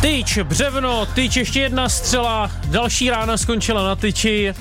Tyč, 0.00 0.38
břevno, 0.38 1.06
tyč, 1.06 1.36
ještě 1.36 1.60
jedna 1.60 1.88
střela, 1.88 2.50
další 2.64 3.10
rána 3.10 3.36
skončila 3.36 3.84
na 3.84 3.96
tyči. 3.96 4.54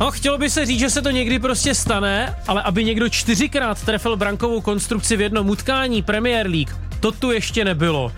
No, 0.00 0.10
chtělo 0.10 0.38
by 0.38 0.50
se 0.50 0.66
říct, 0.66 0.80
že 0.80 0.90
se 0.90 1.02
to 1.02 1.10
někdy 1.10 1.38
prostě 1.38 1.74
stane, 1.74 2.36
ale 2.46 2.62
aby 2.62 2.84
někdo 2.84 3.08
čtyřikrát 3.08 3.84
trefil 3.84 4.16
brankovou 4.16 4.60
konstrukci 4.60 5.16
v 5.16 5.20
jednom 5.20 5.50
utkání 5.50 6.02
Premier 6.02 6.46
League, 6.46 6.76
to 7.00 7.12
tu 7.12 7.30
ještě 7.30 7.64
nebylo 7.64 8.12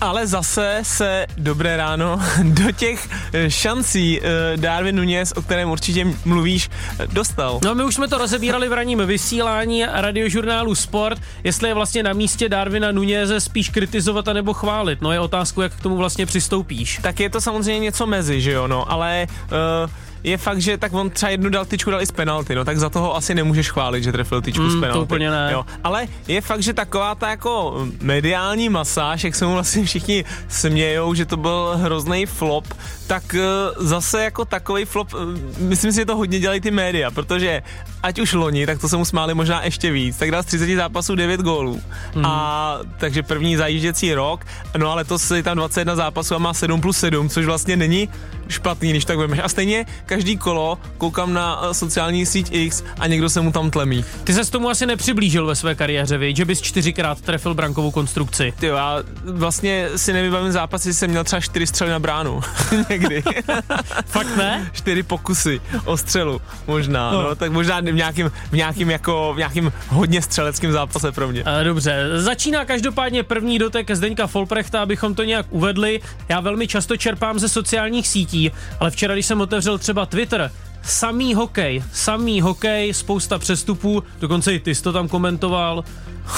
ale 0.00 0.26
zase 0.26 0.80
se 0.82 1.26
dobré 1.36 1.76
ráno 1.76 2.20
do 2.42 2.72
těch 2.72 3.08
eh, 3.32 3.50
šancí 3.50 4.20
eh, 4.20 4.56
Darwin 4.56 4.96
Nunez, 4.96 5.32
o 5.32 5.42
kterém 5.42 5.70
určitě 5.70 6.06
mluvíš, 6.24 6.70
dostal. 7.06 7.60
No 7.64 7.74
my 7.74 7.84
už 7.84 7.94
jsme 7.94 8.08
to 8.08 8.18
rozebírali 8.18 8.68
v 8.68 8.72
ranním 8.72 9.06
vysílání 9.06 9.84
radiožurnálu 9.92 10.74
Sport, 10.74 11.20
jestli 11.44 11.68
je 11.68 11.74
vlastně 11.74 12.02
na 12.02 12.12
místě 12.12 12.48
Darwina 12.48 12.92
Nuneze 12.92 13.40
spíš 13.40 13.68
kritizovat 13.68 14.28
a 14.28 14.32
nebo 14.32 14.54
chválit. 14.54 15.02
No 15.02 15.12
je 15.12 15.20
otázku, 15.20 15.62
jak 15.62 15.72
k 15.72 15.80
tomu 15.80 15.96
vlastně 15.96 16.26
přistoupíš. 16.26 17.00
Tak 17.02 17.20
je 17.20 17.30
to 17.30 17.40
samozřejmě 17.40 17.80
něco 17.80 18.06
mezi, 18.06 18.40
že 18.40 18.52
jo, 18.52 18.68
no, 18.68 18.92
ale 18.92 19.26
uh, 19.30 19.90
je 20.28 20.36
fakt, 20.36 20.60
že 20.60 20.78
tak 20.78 20.92
on 20.92 21.10
třeba 21.10 21.30
jednu 21.30 21.50
dal 21.50 21.64
tyčku 21.64 21.90
dal 21.90 22.02
i 22.02 22.06
z 22.06 22.12
penalty, 22.12 22.54
no 22.54 22.64
tak 22.64 22.78
za 22.78 22.90
toho 22.90 23.16
asi 23.16 23.34
nemůžeš 23.34 23.70
chválit, 23.70 24.02
že 24.02 24.12
trefil 24.12 24.42
tyčku 24.42 24.62
mm, 24.62 24.70
z 24.70 24.80
penalty. 24.80 24.98
To 24.98 25.02
úplně 25.02 25.30
ne. 25.30 25.48
Jo. 25.52 25.66
Ale 25.84 26.06
je 26.28 26.40
fakt, 26.40 26.62
že 26.62 26.72
taková 26.72 27.14
ta 27.14 27.30
jako 27.30 27.86
mediální 28.00 28.68
masáž, 28.68 29.24
jak 29.24 29.34
se 29.34 29.46
mu 29.46 29.52
vlastně 29.52 29.84
všichni 29.84 30.24
smějou, 30.48 31.14
že 31.14 31.26
to 31.26 31.36
byl 31.36 31.72
hrozný 31.76 32.26
flop, 32.26 32.74
tak 33.06 33.34
eh, 33.34 33.40
zase 33.76 34.24
jako 34.24 34.44
takový 34.44 34.84
flop, 34.84 35.08
eh, 35.14 35.18
myslím 35.58 35.92
si, 35.92 35.96
že 35.96 36.06
to 36.06 36.16
hodně 36.16 36.38
dělají 36.40 36.60
ty 36.60 36.70
média, 36.70 37.10
protože 37.10 37.62
ať 38.02 38.18
už 38.18 38.32
loni, 38.32 38.66
tak 38.66 38.80
to 38.80 38.88
se 38.88 38.96
mu 38.96 39.04
smáli 39.04 39.34
možná 39.34 39.64
ještě 39.64 39.90
víc, 39.90 40.16
tak 40.16 40.30
dal 40.30 40.42
z 40.42 40.46
30 40.46 40.76
zápasů 40.76 41.14
9 41.14 41.40
gólů. 41.40 41.80
Mm. 42.14 42.24
A 42.24 42.78
takže 42.98 43.22
první 43.22 43.56
zajížděcí 43.56 44.14
rok, 44.14 44.46
no 44.76 44.92
ale 44.92 45.04
to 45.04 45.16
je 45.34 45.42
tam 45.42 45.56
21 45.56 45.96
zápasů 45.96 46.34
a 46.34 46.38
má 46.38 46.54
7 46.54 46.80
plus 46.80 46.98
7, 46.98 47.28
což 47.28 47.46
vlastně 47.46 47.76
není 47.76 48.08
špatný, 48.48 48.90
když 48.90 49.04
tak 49.04 49.18
vemeš. 49.18 49.40
A 49.42 49.48
stejně 49.48 49.86
každý 50.06 50.17
kolo 50.38 50.78
koukám 50.98 51.32
na 51.32 51.60
eh, 51.62 51.74
sociální 51.74 52.26
síť 52.26 52.48
X 52.50 52.84
a 52.98 53.06
někdo 53.06 53.30
se 53.30 53.40
mu 53.40 53.52
tam 53.52 53.70
tlemí. 53.70 54.04
Ty 54.24 54.34
se 54.34 54.44
s 54.44 54.50
tomu 54.50 54.70
asi 54.70 54.86
nepřiblížil 54.86 55.46
ve 55.46 55.56
své 55.56 55.74
kariéře, 55.74 56.18
vy, 56.18 56.34
že 56.36 56.44
bys 56.44 56.60
čtyřikrát 56.60 57.20
trefil 57.20 57.54
brankovou 57.54 57.90
konstrukci. 57.90 58.52
Ty 58.60 58.66
já 58.66 59.02
vlastně 59.24 59.88
si 59.96 60.12
nevybavím 60.12 60.52
zápasy, 60.52 60.94
jsem 60.94 61.10
měl 61.10 61.24
třeba 61.24 61.40
čtyři 61.40 61.66
střely 61.66 61.90
na 61.90 61.98
bránu. 61.98 62.40
Někdy. 62.90 63.22
Fakt 64.06 64.36
ne? 64.36 64.70
Čtyři 64.72 65.02
pokusy 65.02 65.60
o 65.84 65.96
střelu, 65.96 66.40
možná. 66.66 67.12
No. 67.12 67.22
no 67.22 67.34
tak 67.34 67.52
možná 67.52 67.80
v 67.80 67.82
nějakým, 67.82 68.30
v 68.50 68.52
nějakým 68.52 68.90
jako, 68.90 69.32
v 69.34 69.38
nějakým 69.38 69.72
hodně 69.88 70.22
střeleckým 70.22 70.72
zápase 70.72 71.12
pro 71.12 71.28
mě. 71.28 71.44
E, 71.60 71.64
dobře, 71.64 72.04
začíná 72.16 72.64
každopádně 72.64 73.22
první 73.22 73.58
dotek 73.58 73.90
Zdeňka 73.90 74.26
Folprechta, 74.26 74.82
abychom 74.82 75.14
to 75.14 75.24
nějak 75.24 75.46
uvedli. 75.50 76.00
Já 76.28 76.40
velmi 76.40 76.68
často 76.68 76.96
čerpám 76.96 77.38
ze 77.38 77.48
sociálních 77.48 78.08
sítí, 78.08 78.50
ale 78.80 78.90
včera, 78.90 79.14
když 79.14 79.26
jsem 79.26 79.40
otevřel 79.40 79.78
třeba 79.78 79.97
Twitter, 80.06 80.50
samý 80.82 81.34
hokej, 81.34 81.84
samý 81.92 82.40
hokej, 82.40 82.94
spousta 82.94 83.38
přestupů, 83.38 84.02
dokonce 84.20 84.54
i 84.54 84.60
ty 84.60 84.74
jsi 84.74 84.82
to 84.82 84.92
tam 84.92 85.08
komentoval. 85.08 85.84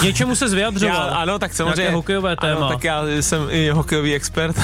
Něčemu 0.02 0.34
se 0.34 0.48
vyjadřoval. 0.48 1.06
Já, 1.08 1.14
ano, 1.14 1.38
tak 1.38 1.54
samozřejmě. 1.54 1.80
Nějaké 1.80 1.96
hokejové 1.96 2.36
téma. 2.36 2.56
Ano, 2.56 2.68
tak 2.68 2.84
já 2.84 3.02
jsem 3.20 3.46
i 3.50 3.70
hokejový 3.70 4.14
expert. 4.14 4.56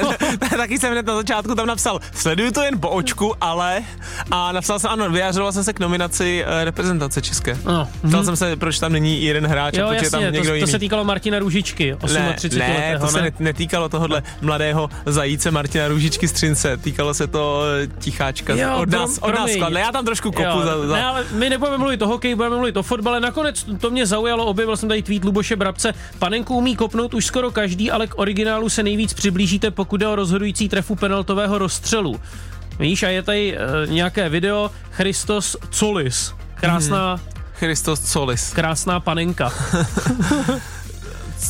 Taky 0.56 0.78
jsem 0.78 0.92
hned 0.92 1.06
na 1.06 1.16
začátku 1.16 1.54
tam 1.54 1.66
napsal, 1.66 2.00
sleduju 2.12 2.50
to 2.50 2.62
jen 2.62 2.80
po 2.80 2.88
očku, 2.88 3.34
ale 3.40 3.82
a 4.30 4.52
napsal 4.52 4.78
jsem, 4.78 4.90
ano, 4.90 5.10
vyjadřoval 5.10 5.52
jsem 5.52 5.64
se 5.64 5.72
k 5.72 5.80
nominaci 5.80 6.44
uh, 6.44 6.64
reprezentace 6.64 7.22
české. 7.22 7.58
No. 7.64 7.88
Ptal 8.08 8.20
mm. 8.20 8.24
jsem 8.24 8.36
se, 8.36 8.56
proč 8.56 8.78
tam 8.78 8.92
není 8.92 9.24
jeden 9.24 9.46
hráč 9.46 9.74
jo, 9.76 9.84
a 9.84 9.88
proč 9.88 10.02
jasně, 10.02 10.18
je 10.18 10.24
tam 10.24 10.32
někdo 10.32 10.48
to, 10.48 10.54
jiný. 10.54 10.66
to 10.66 10.70
se 10.70 10.78
týkalo 10.78 11.04
Martina 11.04 11.38
Růžičky, 11.38 11.96
38 12.34 12.58
ne, 12.58 12.68
ne, 12.68 12.98
to 12.98 13.08
se 13.08 13.22
ne? 13.22 13.30
netýkalo 13.38 13.88
tohohle 13.88 14.22
mladého 14.40 14.90
zajíce 15.06 15.50
Martina 15.50 15.88
Růžičky 15.88 16.28
Střince, 16.28 16.76
týkalo 16.76 17.14
se 17.14 17.26
to 17.26 17.62
eh, 17.82 17.86
ticháčka 17.86 18.54
jo, 18.54 18.76
od 18.76 18.90
nás, 18.90 19.18
od 19.18 19.34
nás 19.34 19.50
skladne. 19.50 19.80
Já 19.80 19.92
tam 19.92 20.04
trošku 20.04 20.32
kopu 20.32 20.48
jo, 20.48 20.62
za, 20.64 20.86
za... 20.86 20.94
Ne, 20.94 21.04
ale 21.04 21.24
my 21.32 21.50
nebudeme 21.50 21.78
mluvit 21.78 22.02
o 22.02 22.06
hokeji, 22.06 22.34
budeme 22.34 22.56
mluvit 22.56 22.76
o 22.76 22.82
fotbale. 22.82 23.20
Nakonec 23.20 23.66
to 23.80 23.90
mě 23.90 24.06
zaujalo, 24.06 24.46
objevil 24.70 24.76
jsem 24.76 24.88
tady 24.88 25.02
tweet 25.02 25.24
Luboše 25.24 25.56
Brabce. 25.56 25.94
Panenku 26.18 26.56
umí 26.56 26.76
kopnout 26.76 27.14
už 27.14 27.26
skoro 27.26 27.50
každý, 27.50 27.90
ale 27.90 28.06
k 28.06 28.18
originálu 28.18 28.68
se 28.68 28.82
nejvíc 28.82 29.14
přiblížíte, 29.14 29.70
pokud 29.70 29.96
jde 29.96 30.08
o 30.08 30.16
rozhodující 30.16 30.68
trefu 30.68 30.96
penaltového 30.96 31.58
rozstřelu. 31.58 32.20
Víš, 32.78 33.02
a 33.02 33.08
je 33.08 33.22
tady 33.22 33.56
uh, 33.56 33.92
nějaké 33.92 34.28
video 34.28 34.70
Christos 34.90 35.56
Colis. 35.70 36.32
Krásná... 36.54 37.14
Hmm. 37.14 37.24
Christos 37.54 38.00
Colis. 38.00 38.52
Krásná 38.52 39.00
panenka. 39.00 39.52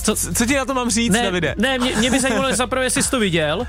Co, 0.03 0.17
co 0.17 0.47
ti 0.47 0.57
na 0.57 0.65
to 0.65 0.75
mám 0.75 0.91
říct, 0.91 1.13
ne, 1.13 1.23
Davide? 1.23 1.55
Ne, 1.59 1.79
mě, 1.79 1.97
mě 1.97 2.11
by 2.11 2.21
zajímalo, 2.21 2.55
zaprvé, 2.55 2.85
jestli 2.85 3.03
jsi 3.03 3.11
to 3.11 3.19
viděl. 3.19 3.59
Uh, 3.59 3.67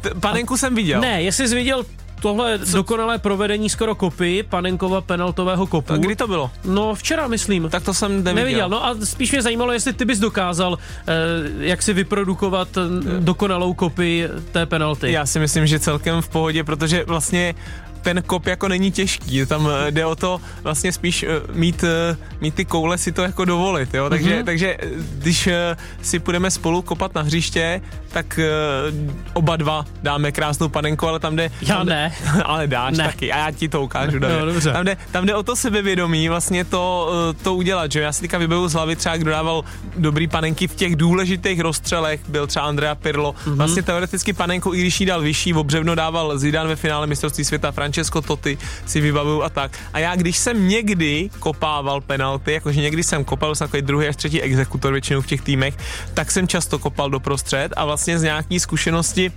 t- 0.00 0.10
panenku 0.20 0.54
a, 0.54 0.56
jsem 0.56 0.74
viděl. 0.74 1.00
Ne, 1.00 1.22
jestli 1.22 1.48
jsi 1.48 1.54
viděl 1.54 1.84
tohle 2.20 2.58
Co? 2.58 2.76
dokonalé 2.76 3.18
provedení 3.18 3.70
skoro 3.70 3.94
kopy 3.94 4.42
Panenkova 4.42 5.00
penaltového 5.00 5.66
kopu. 5.66 5.92
A 5.92 5.96
kdy 5.96 6.16
to 6.16 6.26
bylo? 6.26 6.50
No 6.64 6.94
včera, 6.94 7.28
myslím. 7.28 7.68
Tak 7.70 7.82
to 7.82 7.94
jsem 7.94 8.10
neviděl. 8.10 8.34
neviděl. 8.34 8.68
No 8.68 8.86
a 8.86 8.96
spíš 9.04 9.32
mě 9.32 9.42
zajímalo, 9.42 9.72
jestli 9.72 9.92
ty 9.92 10.04
bys 10.04 10.18
dokázal, 10.18 10.78
eh, 10.78 11.12
jak 11.60 11.82
si 11.82 11.92
vyprodukovat 11.92 12.68
eh, 12.76 12.80
dokonalou 13.20 13.74
kopy 13.74 14.28
té 14.52 14.66
penalty. 14.66 15.12
Já 15.12 15.26
si 15.26 15.38
myslím, 15.38 15.66
že 15.66 15.78
celkem 15.78 16.22
v 16.22 16.28
pohodě, 16.28 16.64
protože 16.64 17.04
vlastně 17.04 17.54
ten 18.02 18.22
kop 18.22 18.46
jako 18.46 18.68
není 18.68 18.90
těžký, 18.92 19.46
tam 19.46 19.68
eh, 19.68 19.90
jde 19.90 20.06
o 20.06 20.16
to 20.16 20.40
vlastně 20.62 20.92
spíš 20.92 21.22
eh, 21.22 21.28
mít, 21.52 21.84
eh, 21.84 22.16
mít 22.40 22.54
ty 22.54 22.64
koule 22.64 22.98
si 22.98 23.12
to 23.12 23.22
jako 23.22 23.44
dovolit, 23.44 23.94
jo, 23.94 24.10
takže, 24.10 24.40
mm-hmm. 24.40 24.44
takže 24.44 24.76
když 25.18 25.48
si 26.02 26.18
půjdeme 26.18 26.50
spolu 26.50 26.82
kopat 26.82 27.14
na 27.14 27.22
hřiště, 27.22 27.80
tak 28.08 28.40
oba 29.32 29.56
dva 29.56 29.84
dáme 30.02 30.32
krásnou 30.32 30.68
panenku, 30.68 31.06
ale 31.08 31.20
tam 31.20 31.36
jde... 31.36 31.50
Já 31.62 31.76
tam 31.76 31.86
jde, 31.86 31.94
ne. 31.94 32.12
ale 32.44 32.66
dáš 32.66 32.98
ne. 32.98 33.04
taky 33.04 33.32
a 33.32 33.38
já 33.38 33.50
ti 33.50 33.68
to 33.68 33.82
ukážu. 33.82 34.18
No, 34.18 34.46
dobře. 34.46 34.72
Tam, 34.72 34.84
jde, 34.84 34.96
tam 35.12 35.26
jde 35.26 35.34
o 35.34 35.42
to 35.42 35.56
sebevědomí 35.56 36.28
vlastně 36.28 36.64
to, 36.64 37.10
to 37.42 37.54
udělat, 37.54 37.92
že 37.92 38.00
já 38.00 38.12
si 38.12 38.20
teďka 38.20 38.38
vyberu 38.38 38.68
z 38.68 38.72
hlavy 38.72 38.96
třeba, 38.96 39.16
kdo 39.16 39.30
dával 39.30 39.64
dobrý 39.96 40.28
panenky 40.28 40.68
v 40.68 40.74
těch 40.74 40.96
důležitých 40.96 41.60
rozstřelech, 41.60 42.20
byl 42.28 42.46
třeba 42.46 42.64
Andrea 42.64 42.94
Pirlo, 42.94 43.32
mm-hmm. 43.32 43.54
vlastně 43.54 43.82
teoreticky 43.82 44.32
panenku, 44.32 44.74
i 44.74 44.80
když 44.80 45.00
jí 45.00 45.06
dal 45.06 45.20
vyšší, 45.20 45.54
obřevno 45.54 45.94
dával 45.94 46.38
Zidane 46.38 46.68
ve 46.68 46.76
finále 46.76 47.06
mistrovství 47.06 47.44
světa, 47.44 47.72
Francesco 47.88 48.20
Totti 48.20 48.58
si 48.86 49.00
vybavuju 49.00 49.42
a 49.42 49.48
tak. 49.48 49.72
A 49.92 49.98
já 49.98 50.16
když 50.16 50.38
jsem 50.38 50.68
někdy 50.68 51.30
kopával 51.38 52.00
penalty, 52.00 52.52
jakože 52.52 52.80
někdy 52.80 53.02
jsem 53.02 53.24
kopal, 53.24 53.54
jsem 53.54 53.66
takový 53.66 53.82
druhý 53.82 54.08
až 54.08 54.16
třetí 54.16 54.42
exekutor 54.42 54.92
většinou 54.92 55.20
v 55.20 55.26
těch 55.26 55.40
týmech, 55.40 55.74
tak 56.14 56.30
jsem 56.30 56.48
často 56.48 56.78
kopal 56.78 57.10
do 57.10 57.20
prostřed 57.20 57.72
a 57.76 57.84
vlastně 57.84 58.18
z 58.18 58.22
nějaký 58.22 58.60
zkušenosti 58.60 59.32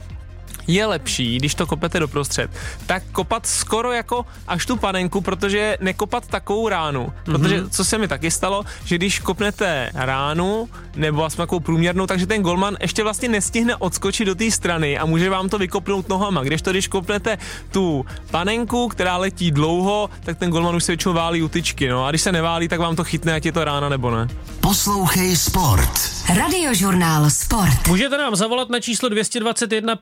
je 0.68 0.86
lepší, 0.86 1.38
když 1.38 1.56
to 1.56 1.68
kopete 1.68 2.00
doprostřed, 2.00 2.52
tak 2.86 3.04
kopat 3.12 3.46
skoro 3.48 3.92
jako 3.92 4.26
až 4.48 4.66
tu 4.66 4.78
panenku, 4.78 5.22
protože 5.22 5.78
nekopat 5.82 6.28
takovou 6.28 6.70
ránu. 6.70 7.06
Mm-hmm. 7.08 7.32
Protože 7.32 7.70
co 7.70 7.86
se 7.86 7.98
mi 7.98 8.08
taky 8.08 8.32
stalo, 8.32 8.64
že 8.86 8.96
když 8.96 9.20
kopnete 9.20 9.90
ránu, 9.94 10.70
nebo 10.96 11.26
aspoň 11.26 11.44
takovou 11.44 11.60
průměrnou, 11.60 12.08
takže 12.08 12.28
ten 12.28 12.42
golman 12.42 12.78
ještě 12.82 13.04
vlastně 13.04 13.30
nestihne 13.30 13.76
odskočit 13.76 14.28
do 14.28 14.36
té 14.36 14.52
strany 14.52 14.98
a 14.98 15.06
může 15.06 15.30
vám 15.30 15.50
to 15.50 15.58
vykopnout 15.58 16.10
nohama. 16.10 16.44
Když 16.44 16.62
to, 16.62 16.72
když 16.72 16.88
kopnete 16.88 17.38
tu 17.72 18.06
panenku, 18.32 18.88
která 18.88 19.18
letí 19.18 19.52
dlouho, 19.52 20.10
tak 20.24 20.38
ten 20.38 20.50
golman 20.50 20.76
už 20.76 20.84
se 20.84 20.92
většinou 20.92 21.14
válí 21.14 21.50
tyčky, 21.50 21.90
no 21.90 22.06
a 22.06 22.10
když 22.10 22.22
se 22.22 22.32
neválí, 22.32 22.68
tak 22.68 22.80
vám 22.80 22.96
to 22.96 23.04
chytne, 23.04 23.34
ať 23.34 23.46
je 23.46 23.52
to 23.52 23.64
rána 23.64 23.90
nebo 23.90 24.12
ne. 24.12 24.28
Poslouchej 24.62 25.36
Sport. 25.36 26.12
Radiožurnál 26.36 27.30
Sport. 27.30 27.88
Můžete 27.88 28.18
nám 28.18 28.36
zavolat 28.36 28.70
na 28.70 28.80
číslo 28.80 29.10
221 29.10 29.96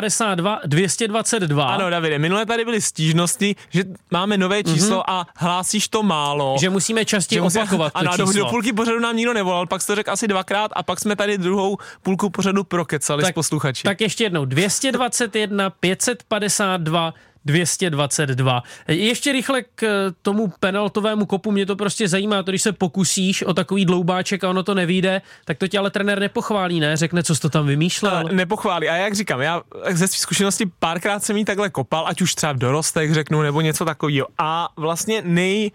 552 0.00 0.60
222. 0.66 1.64
Ano, 1.64 1.90
Davide, 1.90 2.18
minule 2.18 2.46
tady 2.46 2.64
byly 2.64 2.80
stížnosti, 2.80 3.56
že 3.70 3.84
máme 4.10 4.38
nové 4.38 4.62
mhm. 4.66 4.74
číslo 4.74 4.98
mm-hmm. 4.98 5.14
a 5.14 5.26
hlásíš 5.36 5.88
to 5.88 6.02
málo. 6.02 6.56
Že 6.60 6.70
musíme 6.70 7.04
častěji 7.04 7.40
musí, 7.40 7.58
opakovat 7.58 7.92
Ano, 7.94 8.16
do, 8.16 8.32
do 8.32 8.46
půlky 8.46 8.72
pořadu 8.72 9.00
nám 9.00 9.16
nikdo 9.16 9.34
nevolal, 9.34 9.66
pak 9.66 9.82
jsi 9.82 9.86
to 9.86 9.94
řekl 9.94 10.10
asi 10.10 10.28
dvakrát 10.28 10.70
a 10.74 10.82
pak 10.82 11.00
jsme 11.00 11.16
tady 11.16 11.38
druhou 11.38 11.78
půlku 12.02 12.30
pořadu 12.30 12.64
prokecali 12.64 13.22
tak, 13.22 13.32
s 13.32 13.34
posluchači. 13.34 13.82
Tak 13.82 14.00
ještě 14.00 14.24
jednou, 14.24 14.44
221 14.44 15.70
552 15.70 17.14
222. 17.48 18.62
Ještě 18.88 19.32
rychle 19.32 19.62
k 19.62 19.82
eh, 19.82 20.14
tomu 20.22 20.52
penaltovému 20.60 21.26
kopu, 21.26 21.50
mě 21.50 21.66
to 21.66 21.76
prostě 21.76 22.08
zajímá, 22.08 22.42
to 22.42 22.50
když 22.50 22.62
se 22.62 22.72
pokusíš 22.72 23.42
o 23.42 23.54
takový 23.54 23.84
dloubáček 23.84 24.44
a 24.44 24.50
ono 24.50 24.62
to 24.62 24.74
nevíde, 24.74 25.22
tak 25.44 25.58
to 25.58 25.68
tě 25.68 25.78
ale 25.78 25.90
trenér 25.90 26.20
nepochválí, 26.20 26.80
ne? 26.80 26.96
Řekne, 26.96 27.22
co 27.22 27.34
jsi 27.34 27.40
to 27.40 27.50
tam 27.50 27.66
vymýšlel. 27.66 28.16
A 28.16 28.22
nepochválí. 28.22 28.88
A 28.88 28.96
jak 28.96 29.14
říkám, 29.14 29.40
já 29.40 29.62
ze 29.90 30.08
své 30.08 30.18
zkušenosti 30.18 30.66
párkrát 30.78 31.24
jsem 31.24 31.36
jí 31.36 31.44
takhle 31.44 31.70
kopal, 31.70 32.04
ať 32.06 32.20
už 32.20 32.34
třeba 32.34 32.52
v 32.52 32.58
dorostech 32.58 33.14
řeknu, 33.14 33.42
nebo 33.42 33.60
něco 33.60 33.84
takového. 33.84 34.26
A 34.38 34.68
vlastně 34.76 35.22
nej, 35.24 35.70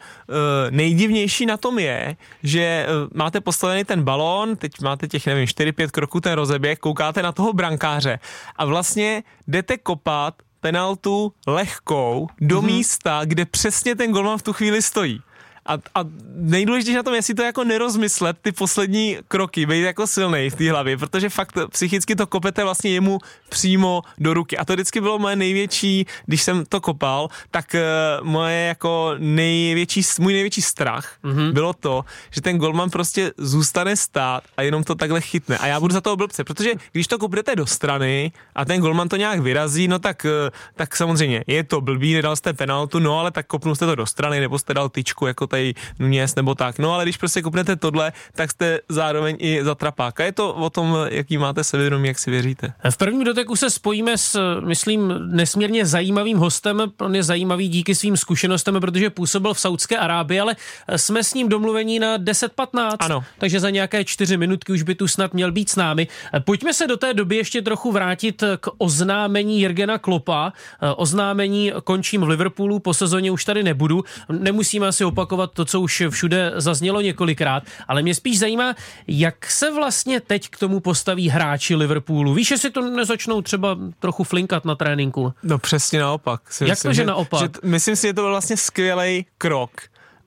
nejdivnější 0.70 1.46
na 1.46 1.58
tom 1.58 1.80
je, 1.80 2.16
že 2.44 2.88
máte 3.14 3.42
postavený 3.42 3.84
ten 3.84 4.04
balón, 4.04 4.56
teď 4.56 4.72
máte 4.82 5.08
těch, 5.08 5.28
nevím, 5.28 5.46
4-5 5.46 5.88
kroků 5.88 6.22
ten 6.22 6.34
rozeběh, 6.34 6.80
koukáte 6.80 7.22
na 7.22 7.32
toho 7.32 7.54
brankáře 7.54 8.20
a 8.56 8.66
vlastně 8.66 9.24
jdete 9.48 9.78
kopat 9.78 10.34
penaltu 10.64 11.34
lehkou 11.48 12.28
do 12.42 12.62
mm-hmm. 12.62 12.66
místa, 12.66 13.22
kde 13.26 13.46
přesně 13.46 13.96
ten 13.96 14.12
golman 14.12 14.38
v 14.38 14.44
tu 14.44 14.54
chvíli 14.54 14.82
stojí. 14.82 15.22
A, 15.66 15.74
a 15.74 16.00
nejdůležitější 16.36 16.96
na 16.96 17.04
tom, 17.04 17.14
jestli 17.14 17.34
to 17.34 17.44
jako 17.44 17.64
nerozmyslet 17.64 18.38
ty 18.42 18.52
poslední 18.52 19.18
kroky, 19.28 19.66
být 19.66 19.82
jako 19.82 20.08
silný 20.08 20.50
v 20.50 20.56
té 20.56 20.72
hlavě, 20.72 20.98
protože 20.98 21.30
fakt 21.30 21.58
psychicky 21.70 22.16
to 22.16 22.28
kopete 22.28 22.64
vlastně 22.64 22.92
jemu 22.92 23.20
přímo 23.50 24.02
do 24.18 24.34
ruky. 24.34 24.58
A 24.58 24.66
to 24.66 24.74
vždycky 24.74 25.02
bylo 25.02 25.20
moje 25.20 25.36
největší, 25.36 26.06
když 26.26 26.42
jsem 26.42 26.66
to 26.66 26.82
kopal, 26.82 27.28
tak 27.52 27.76
uh, 27.76 28.28
moje 28.28 28.66
jako 28.66 29.16
největší, 29.18 30.02
můj 30.20 30.34
největší 30.34 30.62
strach 30.62 31.18
mm-hmm. 31.24 31.52
bylo 31.52 31.74
to, 31.74 32.06
že 32.32 32.42
ten 32.42 32.58
golman 32.58 32.90
prostě 32.90 33.32
zůstane 33.38 33.96
stát 33.96 34.44
a 34.58 34.62
jenom 34.62 34.84
to 34.84 34.96
takhle 34.96 35.22
chytne. 35.22 35.58
A 35.58 35.68
já 35.68 35.80
budu 35.80 35.94
za 35.94 36.02
toho 36.02 36.16
blbce, 36.16 36.44
protože 36.44 36.72
když 36.92 37.08
to 37.08 37.18
kopnete 37.18 37.56
do 37.56 37.66
strany 37.66 38.32
a 38.56 38.66
ten 38.66 38.82
golman 38.82 39.10
to 39.10 39.16
nějak 39.16 39.40
vyrazí, 39.40 39.88
no 39.88 40.00
tak, 40.00 40.26
uh, 40.26 40.50
tak 40.76 40.96
samozřejmě 40.96 41.44
je 41.48 41.64
to 41.64 41.82
blbý, 41.82 42.14
nedal 42.14 42.36
jste 42.36 42.54
penaltu, 42.54 43.00
no 43.00 43.20
ale 43.20 43.32
tak 43.32 43.48
kopnul 43.48 43.76
jste 43.76 43.86
to 43.86 43.96
do 43.96 44.06
strany, 44.06 44.40
nebo 44.40 44.60
jste 44.60 44.74
dal 44.74 44.90
tyčku 44.90 45.28
jako 45.28 45.48
tady 45.54 45.74
Nunes 46.00 46.36
nebo 46.36 46.56
tak. 46.56 46.80
No 46.80 46.94
ale 46.94 47.06
když 47.06 47.18
prostě 47.18 47.42
kopnete 47.42 47.76
tohle, 47.76 48.12
tak 48.36 48.52
jste 48.52 48.80
zároveň 48.90 49.36
i 49.40 49.64
za 49.64 49.76
trapáka. 49.76 50.26
Je 50.26 50.32
to 50.32 50.54
o 50.54 50.70
tom, 50.70 50.98
jaký 51.10 51.38
máte 51.38 51.64
sevědomí, 51.64 52.08
jak 52.08 52.20
si 52.20 52.32
věříte. 52.32 52.74
V 52.90 52.98
prvním 52.98 53.24
doteku 53.24 53.56
se 53.56 53.70
spojíme 53.70 54.18
s, 54.18 54.60
myslím, 54.60 55.14
nesmírně 55.32 55.86
zajímavým 55.86 56.38
hostem. 56.38 56.82
On 57.00 57.16
je 57.16 57.24
zajímavý 57.24 57.68
díky 57.68 57.96
svým 57.96 58.18
zkušenostem, 58.18 58.76
protože 58.82 59.10
působil 59.10 59.54
v 59.54 59.60
Saudské 59.60 59.98
Arábii, 59.98 60.40
ale 60.40 60.56
jsme 60.96 61.24
s 61.24 61.34
ním 61.34 61.50
domluvení 61.50 62.00
na 62.00 62.18
10-15. 62.18 62.96
Ano. 63.00 63.24
Takže 63.38 63.60
za 63.60 63.70
nějaké 63.70 64.06
čtyři 64.06 64.38
minutky 64.38 64.72
už 64.72 64.82
by 64.82 64.96
tu 64.96 65.08
snad 65.08 65.34
měl 65.34 65.52
být 65.52 65.70
s 65.70 65.76
námi. 65.76 66.08
Pojďme 66.40 66.74
se 66.74 66.88
do 66.88 66.98
té 66.98 67.14
doby 67.14 67.36
ještě 67.36 67.62
trochu 67.62 67.92
vrátit 67.92 68.44
k 68.60 68.70
oznámení 68.78 69.60
Jirgena 69.60 69.98
Klopa. 69.98 70.54
Oznámení 70.96 71.72
končím 71.84 72.22
v 72.22 72.28
Liverpoolu, 72.28 72.80
po 72.80 72.94
sezóně 72.94 73.32
už 73.32 73.46
tady 73.46 73.64
nebudu. 73.64 74.04
Nemusíme 74.30 74.88
asi 74.88 75.06
opakovat 75.06 75.43
to, 75.48 75.66
co 75.66 75.82
už 75.82 76.04
všude 76.10 76.52
zaznělo 76.56 77.02
několikrát, 77.02 77.64
ale 77.88 78.02
mě 78.02 78.16
spíš 78.16 78.40
zajímá, 78.40 78.76
jak 79.08 79.52
se 79.52 79.72
vlastně 79.72 80.20
teď 80.22 80.50
k 80.50 80.58
tomu 80.58 80.80
postaví 80.80 81.30
hráči 81.30 81.76
Liverpoolu. 81.76 82.34
Víš, 82.34 82.52
jestli 82.52 82.72
to 82.72 82.90
nezačnou 82.90 83.42
třeba 83.42 83.78
trochu 84.00 84.24
flinkat 84.24 84.66
na 84.66 84.76
tréninku? 84.76 85.34
No 85.44 85.58
přesně 85.58 86.00
naopak. 86.00 86.54
Si 86.54 86.64
jak 86.64 86.70
myslím, 86.70 86.90
to, 86.90 86.94
že, 86.94 87.02
že 87.02 87.06
naopak? 87.06 87.42
Že, 87.42 87.50
myslím 87.64 87.96
si, 87.96 88.08
že 88.08 88.14
to 88.14 88.22
byl 88.22 88.30
vlastně 88.30 88.58
skvělý 88.58 89.26
krok 89.38 89.72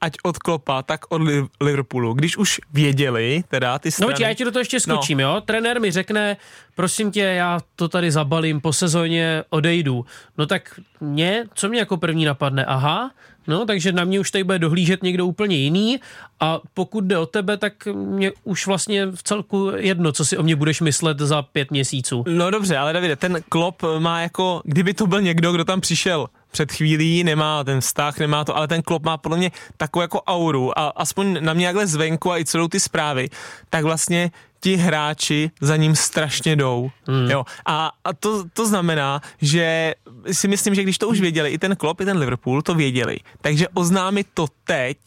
ať 0.01 0.13
od 0.23 0.39
Klopa, 0.39 0.83
tak 0.83 1.01
od 1.09 1.23
Liverpoolu. 1.61 2.15
Když 2.15 2.37
už 2.37 2.61
věděli, 2.73 3.45
teda 3.49 3.79
ty 3.79 3.89
no, 3.89 3.93
strany... 3.93 4.15
No, 4.21 4.27
já 4.27 4.35
ti 4.35 4.45
do 4.45 4.51
toho 4.53 4.61
ještě 4.61 4.81
skočím, 4.81 5.19
no. 5.19 5.25
jo? 5.25 5.41
Trenér 5.41 5.81
mi 5.81 5.91
řekne, 5.91 6.37
prosím 6.75 7.11
tě, 7.11 7.21
já 7.21 7.61
to 7.77 7.89
tady 7.89 8.11
zabalím, 8.11 8.61
po 8.61 8.73
sezóně 8.73 9.45
odejdu. 9.51 10.07
No 10.39 10.47
tak 10.47 10.81
mě, 11.01 11.45
co 11.55 11.69
mě 11.69 11.79
jako 11.79 11.97
první 11.97 12.25
napadne? 12.25 12.65
Aha, 12.65 13.11
No, 13.47 13.67
takže 13.67 13.93
na 13.93 14.05
mě 14.05 14.21
už 14.21 14.31
tady 14.31 14.45
bude 14.45 14.59
dohlížet 14.59 15.03
někdo 15.03 15.27
úplně 15.27 15.57
jiný 15.57 16.01
a 16.41 16.61
pokud 16.75 17.05
jde 17.05 17.19
o 17.19 17.27
tebe, 17.27 17.57
tak 17.57 17.87
mě 17.87 18.33
už 18.45 18.67
vlastně 18.67 19.07
v 19.07 19.23
celku 19.23 19.71
jedno, 19.77 20.13
co 20.13 20.25
si 20.25 20.37
o 20.37 20.43
mě 20.43 20.57
budeš 20.57 20.81
myslet 20.81 21.19
za 21.19 21.43
pět 21.43 21.71
měsíců. 21.71 22.25
No 22.29 22.51
dobře, 22.51 22.77
ale 22.77 22.93
Davide, 22.93 23.17
ten 23.17 23.39
klop 23.49 23.83
má 23.99 24.21
jako, 24.21 24.63
kdyby 24.65 24.95
to 24.95 25.07
byl 25.07 25.21
někdo, 25.21 25.53
kdo 25.53 25.65
tam 25.65 25.81
přišel 25.81 26.27
před 26.57 26.73
chvílí, 26.73 27.25
nemá 27.25 27.65
ten 27.65 27.81
vztah, 27.81 28.19
nemá 28.19 28.45
to, 28.45 28.57
ale 28.57 28.69
ten 28.69 28.83
klop 28.83 29.05
má 29.05 29.17
podle 29.17 29.39
mě 29.39 29.51
takovou 29.77 30.01
jako 30.01 30.23
auru 30.23 30.79
a 30.79 30.89
aspoň 30.97 31.37
na 31.41 31.53
mě 31.53 31.67
jakhle 31.67 31.87
zvenku 31.87 32.33
a 32.33 32.39
i 32.39 32.45
co 32.45 32.59
jdou 32.59 32.69
ty 32.69 32.81
zprávy, 32.81 33.29
tak 33.69 33.85
vlastně 33.85 34.31
ti 34.61 34.77
hráči 34.77 35.51
za 35.61 35.77
ním 35.77 35.97
strašně 35.97 36.57
jdou. 36.57 36.91
Hmm. 37.07 37.31
Jo. 37.31 37.45
A, 37.67 37.93
a 38.05 38.13
to, 38.13 38.45
to 38.53 38.67
znamená, 38.67 39.21
že 39.41 39.95
si 40.33 40.49
myslím, 40.49 40.75
že 40.75 40.83
když 40.83 40.99
to 40.99 41.09
už 41.09 41.21
věděli, 41.21 41.51
i 41.51 41.59
ten 41.59 41.77
Klopp, 41.77 42.01
i 42.01 42.05
ten 42.05 42.17
Liverpool 42.17 42.63
to 42.63 42.75
věděli, 42.75 43.19
takže 43.41 43.69
oznámit 43.69 44.27
to 44.35 44.47
teď 44.65 44.99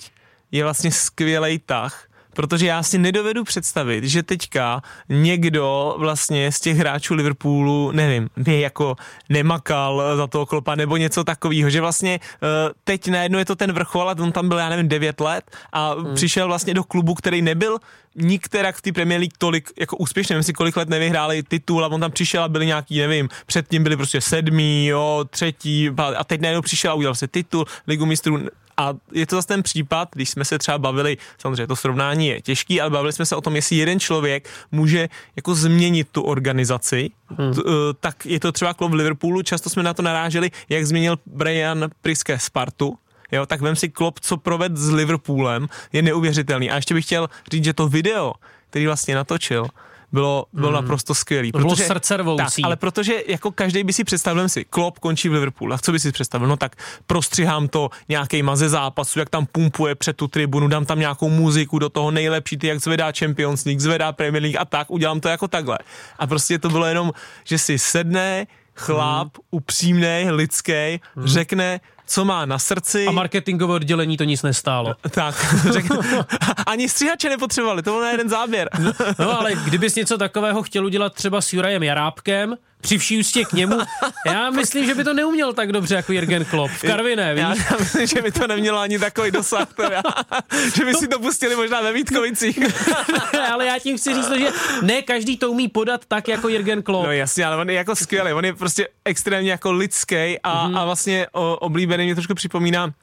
je 0.52 0.64
vlastně 0.64 0.92
skvělý 0.92 1.60
tah, 1.66 2.06
protože 2.40 2.66
já 2.66 2.84
si 2.84 2.98
nedovedu 2.98 3.44
představit, 3.44 4.04
že 4.04 4.24
teďka 4.24 4.82
někdo 5.10 5.96
vlastně 5.98 6.52
z 6.52 6.60
těch 6.60 6.78
hráčů 6.78 7.14
Liverpoolu, 7.14 7.92
nevím, 7.92 8.30
ne 8.38 8.60
jako 8.60 8.96
nemakal 9.30 10.04
za 10.16 10.28
toho 10.28 10.46
klopa 10.46 10.76
nebo 10.76 10.98
něco 10.98 11.24
takového, 11.24 11.70
že 11.70 11.82
vlastně 11.82 12.20
uh, 12.20 12.48
teď 12.84 13.08
najednou 13.08 13.40
je 13.40 13.46
to 13.46 13.56
ten 13.56 13.72
vrchol 13.72 14.10
a 14.10 14.16
on 14.20 14.32
tam 14.32 14.50
byl, 14.50 14.58
já 14.58 14.70
nevím, 14.70 14.88
9 14.88 15.20
let 15.20 15.52
a 15.72 15.94
hmm. 15.94 16.16
přišel 16.16 16.48
vlastně 16.48 16.74
do 16.74 16.84
klubu, 16.84 17.14
který 17.14 17.42
nebyl 17.42 17.78
nikterak 18.16 18.76
v 18.76 18.82
té 18.82 18.92
Premier 18.92 19.20
League 19.20 19.38
tolik 19.38 19.72
jako 19.80 19.98
úspěšný, 19.98 20.34
nevím 20.34 20.44
si 20.44 20.54
kolik 20.54 20.78
let 20.78 20.90
nevyhráli 20.90 21.44
titul 21.44 21.86
a 21.86 21.88
on 21.88 22.02
tam 22.02 22.12
přišel 22.12 22.44
a 22.44 22.50
byli 22.50 22.66
nějaký, 22.66 23.00
nevím, 23.00 23.30
předtím 23.46 23.84
byli 23.84 23.96
prostě 23.96 24.22
sedmý, 24.22 24.88
jo, 24.88 25.26
třetí 25.30 25.90
a 26.18 26.24
teď 26.24 26.42
najednou 26.42 26.62
přišel 26.62 26.92
a 26.92 26.94
udělal 26.94 27.16
se 27.16 27.28
titul, 27.28 27.66
ligu 27.88 28.06
mistrů, 28.06 28.40
a 28.80 28.94
je 29.12 29.26
to 29.26 29.36
zase 29.36 29.48
ten 29.48 29.64
případ, 29.64 30.10
když 30.14 30.30
jsme 30.30 30.46
se 30.46 30.58
třeba 30.58 30.78
bavili, 30.78 31.18
samozřejmě 31.38 31.68
to 31.68 31.76
srovnání 31.76 32.28
je 32.28 32.42
těžký, 32.42 32.82
ale 32.82 32.90
bavili 32.90 33.14
jsme 33.14 33.26
se 33.26 33.36
o 33.36 33.42
tom, 33.42 33.56
jestli 33.56 33.76
jeden 33.76 34.00
člověk 34.00 34.50
může 34.72 35.10
jako 35.36 35.56
změnit 35.56 36.08
tu 36.12 36.22
organizaci, 36.22 37.10
hmm. 37.28 37.54
t, 37.54 37.62
eh, 37.66 37.72
tak 38.00 38.26
je 38.26 38.40
to 38.40 38.52
třeba 38.52 38.74
klub 38.74 38.92
v 38.92 38.94
Liverpoolu, 38.94 39.42
často 39.42 39.70
jsme 39.70 39.84
na 39.84 39.94
to 39.94 40.02
naráželi, 40.02 40.52
jak 40.70 40.86
změnil 40.86 41.20
Brian 41.26 41.90
Priske 42.02 42.40
Spartu, 42.40 42.98
jo, 43.32 43.46
tak 43.46 43.62
vem 43.62 43.76
si 43.76 43.90
Klopp, 43.90 44.20
co 44.20 44.38
proved 44.38 44.78
s 44.78 44.90
Liverpoolem, 44.90 45.68
je 45.94 46.02
neuvěřitelný. 46.02 46.72
A 46.72 46.76
ještě 46.76 46.94
bych 46.94 47.06
chtěl 47.06 47.30
říct, 47.52 47.64
že 47.64 47.74
to 47.74 47.88
video, 47.88 48.34
který 48.70 48.86
vlastně 48.86 49.16
natočil, 49.16 49.68
bylo, 50.12 50.46
bylo 50.54 50.68
hmm. 50.68 50.76
naprosto 50.76 51.16
skvělý. 51.16 51.52
Protože, 51.52 51.64
bylo 51.64 51.76
srdce 51.76 52.18
rvoucí. 52.18 52.62
Tak, 52.62 52.66
ale 52.66 52.76
protože 52.76 53.24
jako 53.28 53.52
každý 53.52 53.84
by 53.84 53.94
si 53.94 54.04
představil 54.04 54.50
si, 54.50 54.66
Klopp 54.66 55.00
končí 55.00 55.30
v 55.30 55.34
Liverpoolu, 55.34 55.74
a 55.74 55.78
co 55.78 55.92
by 55.92 56.00
si 56.00 56.12
představil? 56.12 56.48
No 56.48 56.58
tak 56.58 56.76
prostřihám 57.08 57.68
to 57.68 57.90
nějaký 58.10 58.44
maze 58.44 58.70
zápasu, 58.70 59.20
jak 59.20 59.30
tam 59.30 59.46
pumpuje 59.46 59.96
před 59.96 60.18
tu 60.18 60.28
tribunu, 60.28 60.68
dám 60.68 60.86
tam 60.86 61.00
nějakou 61.00 61.30
muziku 61.30 61.80
do 61.80 61.90
toho 61.90 62.12
nejlepší, 62.12 62.58
ty 62.58 62.68
jak 62.68 62.80
zvedá 62.80 63.12
Champions 63.20 63.66
League, 63.66 63.80
zvedá 63.80 64.12
Premier 64.12 64.44
League 64.44 64.58
a 64.58 64.66
tak, 64.66 64.92
udělám 64.92 65.20
to 65.20 65.30
jako 65.30 65.48
takhle. 65.48 65.78
A 66.20 66.28
prostě 66.28 66.60
to 66.60 66.70
bylo 66.70 66.86
jenom, 66.86 67.12
že 67.44 67.58
si 67.58 67.80
sedne, 67.80 68.48
chlap, 68.76 69.28
hmm. 69.38 69.46
upřímný, 69.52 70.26
lidský, 70.30 71.02
hmm. 71.16 71.28
řekne, 71.28 71.80
co 72.10 72.26
má 72.26 72.46
na 72.46 72.60
srdci. 72.60 73.06
A 73.06 73.12
marketingové 73.12 73.74
oddělení 73.74 74.18
to 74.18 74.24
nic 74.24 74.42
nestálo. 74.42 74.96
Tak, 75.10 75.56
řekne, 75.72 75.98
ani 76.68 76.90
stříhače 76.90 77.30
nepotřebovali, 77.30 77.84
to 77.84 77.92
byl 77.92 78.02
na 78.02 78.12
jeden 78.12 78.30
záběr. 78.30 78.70
no, 78.80 78.94
no 79.20 79.40
ale 79.40 79.56
kdybys 79.56 79.96
něco 79.96 80.18
takového 80.18 80.64
chtěl 80.64 80.86
udělat 80.86 81.14
třeba 81.14 81.42
s 81.42 81.54
Jurajem 81.54 81.84
Jarábkem, 81.84 82.56
při 82.82 82.98
vší 82.98 83.20
ústě 83.20 83.46
k 83.46 83.54
němu. 83.54 83.80
Já 84.26 84.50
myslím, 84.50 84.86
že 84.86 84.96
by 84.96 85.04
to 85.04 85.14
neuměl 85.14 85.54
tak 85.54 85.72
dobře 85.72 85.96
jako 85.96 86.14
Jürgen 86.14 86.46
Klopp. 86.46 86.74
V 86.74 86.82
Karviné, 86.82 87.34
víš? 87.34 87.42
Já, 87.42 87.50
já 87.72 87.78
myslím, 87.80 88.08
že 88.08 88.22
by 88.22 88.32
to 88.32 88.48
nemělo 88.48 88.80
ani 88.80 89.00
takový 89.00 89.32
dosah. 89.32 89.74
Teda. 89.74 90.02
že 90.76 90.86
by 90.86 90.94
si 90.94 91.08
to 91.08 91.20
pustili 91.20 91.56
možná 91.56 91.82
ve 91.82 91.94
Vítkovicích. 91.94 92.60
ale 93.52 93.66
já 93.66 93.80
tím 93.80 93.98
chci 93.98 94.14
říct, 94.14 94.32
že 94.40 94.50
ne 94.82 95.02
každý 95.02 95.38
to 95.38 95.52
umí 95.52 95.68
podat 95.68 96.02
tak 96.08 96.28
jako 96.28 96.50
Jürgen 96.50 96.84
Klopp. 96.84 97.06
No 97.06 97.12
jasně, 97.12 97.46
ale 97.46 97.58
on 97.58 97.70
je 97.70 97.76
jako 97.76 97.96
skvělý. 97.96 98.34
On 98.34 98.46
je 98.46 98.54
prostě 98.54 98.88
extrémně 99.06 99.52
jako 99.52 99.72
lidský 99.72 100.16
a, 100.16 100.40
mm-hmm. 100.68 100.80
a 100.80 100.86
vlastně 100.86 101.28
o, 101.32 101.58
oblíbený 101.58 102.06
mě 102.06 102.16
trošku 102.16 102.36
připomíná 102.36 102.94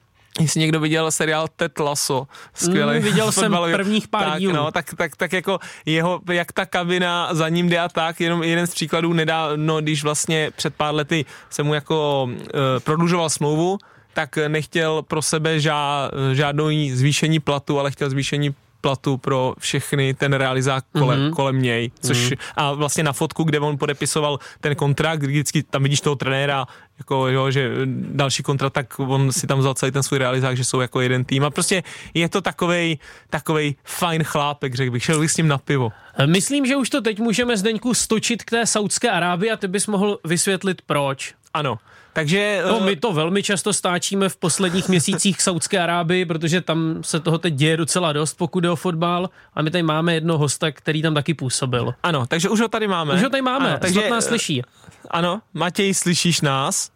Jestli 0.40 0.60
někdo 0.60 0.80
viděl 0.80 1.10
seriál 1.10 1.48
Ted 1.56 1.78
Lasso, 1.78 2.26
skvělý. 2.54 2.96
Mm, 2.96 3.02
viděl 3.02 3.32
jsem 3.32 3.56
prvních 3.72 4.08
pár 4.08 4.24
tak, 4.24 4.38
dílů. 4.38 4.52
No, 4.52 4.70
tak, 4.70 4.94
tak, 4.94 5.16
tak 5.16 5.32
jako 5.32 5.58
jeho, 5.86 6.20
jak 6.32 6.52
ta 6.52 6.66
kabina 6.66 7.34
za 7.34 7.48
ním 7.48 7.68
jde 7.68 7.80
a 7.80 7.88
tak, 7.88 8.20
jenom 8.20 8.42
jeden 8.42 8.66
z 8.66 8.74
příkladů 8.74 9.12
nedávno, 9.12 9.80
když 9.80 10.02
vlastně 10.02 10.50
před 10.56 10.74
pár 10.74 10.94
lety 10.94 11.24
se 11.50 11.62
mu 11.62 11.74
jako 11.74 12.28
uh, 12.30 12.38
prodlužoval 12.84 13.30
smlouvu, 13.30 13.78
tak 14.14 14.38
nechtěl 14.48 15.02
pro 15.02 15.22
sebe 15.22 15.60
žád, 15.60 16.10
žádnou 16.32 16.68
zvýšení 16.92 17.40
platu, 17.40 17.80
ale 17.80 17.90
chtěl 17.90 18.10
zvýšení 18.10 18.54
platu 18.80 19.16
pro 19.16 19.54
všechny 19.58 20.14
ten 20.14 20.32
realizák 20.32 20.84
kolem, 20.98 21.20
mm-hmm. 21.20 21.34
kolem 21.34 21.62
něj, 21.62 21.90
což 22.00 22.16
mm-hmm. 22.18 22.38
a 22.56 22.72
vlastně 22.72 23.04
na 23.04 23.12
fotku, 23.12 23.44
kde 23.44 23.60
on 23.60 23.78
podepisoval 23.78 24.38
ten 24.60 24.74
kontrakt, 24.74 25.22
vždycky 25.22 25.62
tam 25.62 25.82
vidíš 25.82 26.00
toho 26.00 26.16
trenéra, 26.16 26.66
jako 26.98 27.28
jo, 27.28 27.50
že 27.50 27.70
další 27.86 28.42
kontrakt, 28.42 28.72
tak 28.72 28.98
on 28.98 29.32
si 29.32 29.46
tam 29.46 29.58
vzal 29.58 29.74
celý 29.74 29.92
ten 29.92 30.02
svůj 30.02 30.18
realizák, 30.18 30.56
že 30.56 30.64
jsou 30.64 30.80
jako 30.80 31.00
jeden 31.00 31.24
tým 31.24 31.44
a 31.44 31.50
prostě 31.50 31.82
je 32.14 32.28
to 32.28 32.40
takovej, 32.40 32.98
takovej 33.30 33.74
fajn 33.84 34.24
chlápek, 34.24 34.74
řekl 34.74 34.92
bych, 34.92 35.04
šel 35.04 35.20
bych 35.20 35.30
s 35.30 35.36
ním 35.36 35.48
na 35.48 35.58
pivo. 35.58 35.92
Myslím, 36.26 36.66
že 36.66 36.76
už 36.76 36.90
to 36.90 37.00
teď 37.00 37.20
můžeme 37.20 37.56
Zdeňku 37.56 37.94
stočit 37.94 38.42
k 38.42 38.50
té 38.50 38.66
Saudské 38.66 39.10
Arábii 39.10 39.50
a 39.50 39.56
ty 39.56 39.68
bys 39.68 39.86
mohl 39.86 40.18
vysvětlit 40.24 40.82
proč. 40.86 41.34
Ano, 41.54 41.78
takže... 42.16 42.62
No, 42.68 42.80
my 42.80 42.96
to 42.96 43.12
velmi 43.12 43.42
často 43.42 43.72
stáčíme 43.72 44.28
v 44.28 44.36
posledních 44.36 44.88
měsících 44.88 45.36
k 45.36 45.40
Saudské 45.40 45.78
Arábii, 45.78 46.24
protože 46.24 46.60
tam 46.60 46.98
se 47.00 47.20
toho 47.20 47.38
teď 47.38 47.54
děje 47.54 47.76
docela 47.76 48.12
dost, 48.12 48.34
pokud 48.34 48.60
jde 48.60 48.70
o 48.70 48.76
fotbal. 48.76 49.30
A 49.54 49.62
my 49.62 49.70
tady 49.70 49.82
máme 49.82 50.14
jedno 50.14 50.38
hosta, 50.38 50.70
který 50.70 51.02
tam 51.02 51.14
taky 51.14 51.34
působil. 51.34 51.94
Ano, 52.02 52.26
takže 52.26 52.48
už 52.48 52.60
ho 52.60 52.68
tady 52.68 52.88
máme. 52.88 53.14
Už 53.14 53.22
ho 53.22 53.30
tady 53.30 53.42
máme, 53.42 53.68
ano, 53.68 53.78
takže 53.80 54.10
nás 54.10 54.24
slyší. 54.24 54.62
Ano, 55.10 55.40
Matěj, 55.54 55.94
slyšíš 55.94 56.40
nás? 56.40 56.90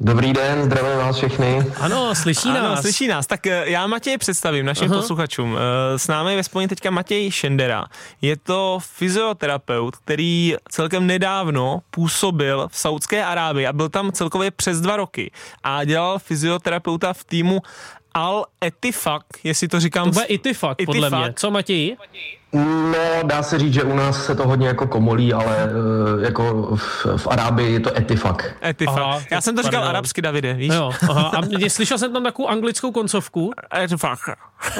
Dobrý 0.00 0.32
den, 0.32 0.62
zdravím 0.62 0.98
vás 0.98 1.16
všechny. 1.16 1.66
Ano, 1.80 2.14
slyší 2.14 2.48
nás. 2.48 2.58
Ano, 2.58 2.76
slyší 2.82 3.08
nás. 3.08 3.26
Tak 3.26 3.46
eh, 3.46 3.70
já 3.70 3.86
Matěj 3.86 4.18
představím 4.18 4.66
našim 4.66 4.88
uh-huh. 4.88 4.96
posluchačům. 4.96 5.56
Eh, 5.56 5.98
s 5.98 6.08
námi 6.08 6.30
je 6.30 6.36
ve 6.36 6.42
spojení 6.42 6.68
teďka 6.68 6.90
Matěj 6.90 7.30
Šendera. 7.30 7.84
Je 8.22 8.36
to 8.36 8.78
fyzioterapeut, 8.82 9.96
který 9.96 10.54
celkem 10.68 11.06
nedávno 11.06 11.80
působil 11.90 12.68
v 12.68 12.78
Saudské 12.78 13.24
Arábii 13.24 13.66
a 13.66 13.72
byl 13.72 13.88
tam 13.88 14.12
celkově 14.12 14.50
přes 14.50 14.80
dva 14.80 14.96
roky 14.96 15.30
a 15.62 15.84
dělal 15.84 16.18
fyzioterapeuta 16.18 17.12
v 17.12 17.24
týmu 17.24 17.60
Al 18.14 18.44
Etifak, 18.64 19.22
jestli 19.44 19.68
to 19.68 19.80
říkám. 19.80 20.04
To 20.04 20.10
bude 20.10 20.24
Itifak, 20.24 20.78
podle 20.86 21.10
mě. 21.10 21.34
Co 21.36 21.50
Matěji? 21.50 21.96
No, 22.52 23.22
dá 23.24 23.42
se 23.42 23.58
říct, 23.58 23.74
že 23.74 23.82
u 23.82 23.96
nás 23.96 24.26
se 24.26 24.34
to 24.34 24.46
hodně 24.48 24.68
jako 24.68 24.86
komolí, 24.86 25.32
ale 25.32 25.56
uh, 26.16 26.24
jako 26.24 26.76
v, 26.76 27.06
v 27.16 27.26
Arábii 27.30 27.72
je 27.72 27.80
to 27.80 27.98
etifak. 27.98 28.54
Etifak. 28.64 28.98
Aha, 28.98 29.22
Já 29.30 29.40
jsem 29.40 29.56
to 29.56 29.62
říkal 29.62 29.80
pardon. 29.80 29.88
arabsky, 29.88 30.22
Davide, 30.22 30.54
víš? 30.54 30.74
Jo, 30.74 30.92
aha. 31.10 31.32
A 31.64 31.68
slyšel 31.68 31.98
jsem 31.98 32.12
tam 32.12 32.22
takovou 32.22 32.48
anglickou 32.48 32.92
koncovku. 32.92 33.52
Etifak. 33.82 34.18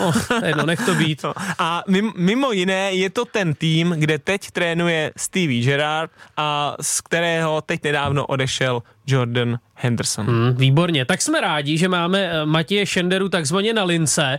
Oh, 0.01 0.17
jedno, 0.47 0.67
nech 0.67 0.81
to 0.87 0.95
být. 0.95 1.23
No. 1.23 1.33
A 1.59 1.83
mimo 2.17 2.53
jiné 2.53 2.93
je 2.93 3.11
to 3.11 3.25
ten 3.25 3.55
tým, 3.55 3.95
kde 3.99 4.19
teď 4.19 4.51
trénuje 4.51 5.13
Stevie 5.17 5.65
Gerrard 5.65 6.11
a 6.37 6.77
z 6.81 7.01
kterého 7.01 7.61
teď 7.61 7.83
nedávno 7.85 8.27
odešel 8.27 8.83
Jordan 9.07 9.59
Henderson. 9.75 10.27
Hmm, 10.27 10.55
výborně. 10.57 11.05
Tak 11.05 11.23
jsme 11.23 11.41
rádi, 11.41 11.79
že 11.79 11.89
máme 11.89 12.19
eh, 12.21 12.47
Matěje 12.47 12.87
Šenderu 12.87 13.29
takzvaně 13.29 13.73
na 13.73 13.85
lince. 13.85 14.39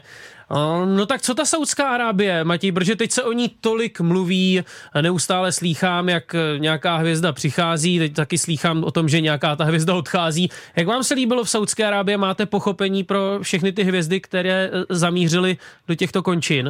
No 0.85 1.05
tak 1.05 1.21
co 1.21 1.33
ta 1.33 1.45
Saudská 1.45 1.89
Arábie, 1.89 2.43
Matěj, 2.43 2.71
protože 2.71 2.95
teď 2.95 3.11
se 3.11 3.23
o 3.23 3.31
ní 3.31 3.49
tolik 3.61 4.01
mluví, 4.01 4.63
neustále 5.01 5.51
slýchám, 5.51 6.09
jak 6.09 6.35
nějaká 6.57 6.97
hvězda 6.97 7.33
přichází, 7.33 7.99
teď 7.99 8.13
taky 8.13 8.37
slýchám 8.37 8.83
o 8.83 8.91
tom, 8.91 9.09
že 9.09 9.21
nějaká 9.21 9.55
ta 9.55 9.63
hvězda 9.63 9.95
odchází. 9.95 10.49
Jak 10.75 10.87
vám 10.87 11.03
se 11.03 11.13
líbilo 11.13 11.43
v 11.43 11.49
Saudské 11.49 11.85
Arábie? 11.85 12.17
Máte 12.17 12.45
pochopení 12.45 13.03
pro 13.03 13.39
všechny 13.41 13.71
ty 13.71 13.83
hvězdy, 13.83 14.21
které 14.21 14.71
zamířily 14.89 15.57
do 15.87 15.95
těchto 15.95 16.23
končin? 16.23 16.69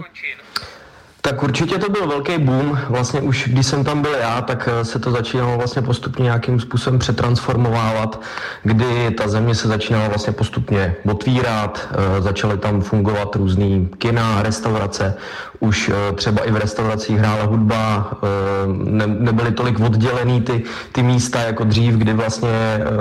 Tak 1.22 1.44
určitě 1.44 1.78
to 1.78 1.90
byl 1.90 2.08
velký 2.08 2.38
boom. 2.38 2.80
Vlastně 2.90 3.22
už 3.22 3.48
když 3.48 3.66
jsem 3.66 3.84
tam 3.84 4.02
byl 4.02 4.14
já, 4.14 4.42
tak 4.42 4.70
eh, 4.72 4.86
se 4.86 5.00
to 5.00 5.12
začínalo 5.12 5.58
vlastně 5.58 5.82
postupně 5.82 6.24
nějakým 6.24 6.60
způsobem 6.60 7.00
přetransformovávat, 7.00 8.22
kdy 8.64 9.12
ta 9.12 9.28
země 9.28 9.56
se 9.56 9.68
začínala 9.68 10.08
vlastně 10.08 10.34
postupně 10.34 10.96
otvírat, 11.12 11.88
eh, 11.92 12.22
začaly 12.22 12.58
tam 12.58 12.82
fungovat 12.82 13.36
různý 13.36 13.90
kina, 13.98 14.44
restaurace, 14.44 15.18
už 15.60 15.90
eh, 15.90 16.14
třeba 16.14 16.44
i 16.44 16.52
v 16.52 16.56
restauracích 16.56 17.18
hrála 17.18 17.44
hudba, 17.44 18.12
ne, 18.68 19.08
nebyly 19.08 19.52
tolik 19.52 19.80
oddělený 19.80 20.42
ty, 20.42 20.64
ty 20.92 21.04
místa 21.04 21.42
jako 21.42 21.64
dřív, 21.64 21.94
kdy 21.94 22.14
vlastně 22.14 22.50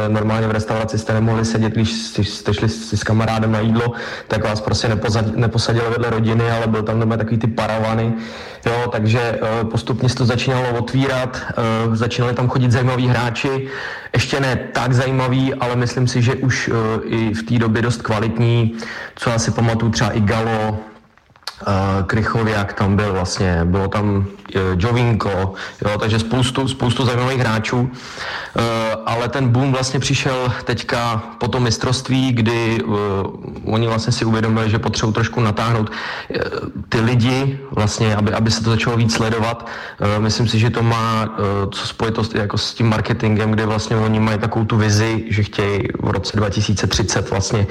normálně 0.08 0.46
v 0.46 0.50
restauraci 0.50 0.98
jste 0.98 1.12
nemohli 1.12 1.44
sedět, 1.44 1.72
když 1.72 1.92
jste 2.22 2.54
šli 2.54 2.68
s 2.68 3.02
kamarádem 3.02 3.52
na 3.52 3.60
jídlo, 3.60 3.92
tak 4.28 4.44
vás 4.44 4.60
prostě 4.60 4.88
neposadili 5.34 5.90
vedle 5.90 6.10
rodiny, 6.10 6.50
ale 6.50 6.66
byl 6.66 6.82
tam 6.82 7.08
takový 7.08 7.38
ty 7.38 7.46
paravany, 7.46 8.14
Jo, 8.66 8.88
takže 8.92 9.20
eh, 9.20 9.64
postupně 9.64 10.08
se 10.08 10.14
to 10.14 10.26
začínalo 10.26 10.78
otvírat, 10.78 11.42
eh, 11.50 11.96
začínali 11.96 12.34
tam 12.34 12.48
chodit 12.48 12.72
zajímaví 12.72 13.08
hráči, 13.08 13.68
ještě 14.12 14.40
ne 14.40 14.56
tak 14.72 14.92
zajímaví, 14.92 15.54
ale 15.54 15.76
myslím 15.76 16.08
si, 16.08 16.22
že 16.22 16.34
už 16.34 16.70
eh, 16.72 17.04
i 17.04 17.34
v 17.34 17.42
té 17.42 17.58
době 17.58 17.82
dost 17.82 18.02
kvalitní, 18.02 18.76
co 19.14 19.30
já 19.30 19.38
si 19.38 19.50
pamatuju 19.50 19.92
třeba 19.92 20.10
i 20.10 20.20
Galo, 20.20 20.78
Krychoviak 22.06 22.72
tam 22.72 22.96
byl 22.96 23.12
vlastně, 23.12 23.60
bylo 23.64 23.88
tam 23.88 24.26
Jovinko, 24.76 25.54
jo, 25.84 25.98
takže 25.98 26.18
spoustu, 26.18 26.68
spoustu 26.68 27.04
zajímavých 27.04 27.40
hráčů, 27.40 27.90
ale 29.06 29.28
ten 29.28 29.48
boom 29.48 29.72
vlastně 29.72 30.00
přišel 30.00 30.52
teďka 30.64 31.22
po 31.38 31.48
tom 31.48 31.62
mistrovství, 31.62 32.32
kdy 32.32 32.80
oni 33.64 33.86
vlastně 33.86 34.12
si 34.12 34.24
uvědomili, 34.24 34.70
že 34.70 34.78
potřebují 34.78 35.14
trošku 35.14 35.40
natáhnout 35.40 35.90
ty 36.88 37.00
lidi, 37.00 37.58
vlastně, 37.70 38.16
aby, 38.16 38.32
aby 38.32 38.50
se 38.50 38.64
to 38.64 38.70
začalo 38.70 38.96
víc 38.96 39.14
sledovat. 39.14 39.68
Myslím 40.18 40.48
si, 40.48 40.58
že 40.58 40.70
to 40.70 40.82
má 40.82 41.36
co 41.70 41.86
spojitost 41.86 42.34
jako 42.34 42.58
s 42.58 42.74
tím 42.74 42.88
marketingem, 42.88 43.50
kde 43.50 43.66
vlastně 43.66 43.96
oni 43.96 44.20
mají 44.20 44.38
takovou 44.38 44.64
tu 44.64 44.76
vizi, 44.76 45.24
že 45.28 45.42
chtějí 45.42 45.88
v 46.02 46.10
roce 46.10 46.36
2030 46.36 47.30
vlastně 47.30 47.66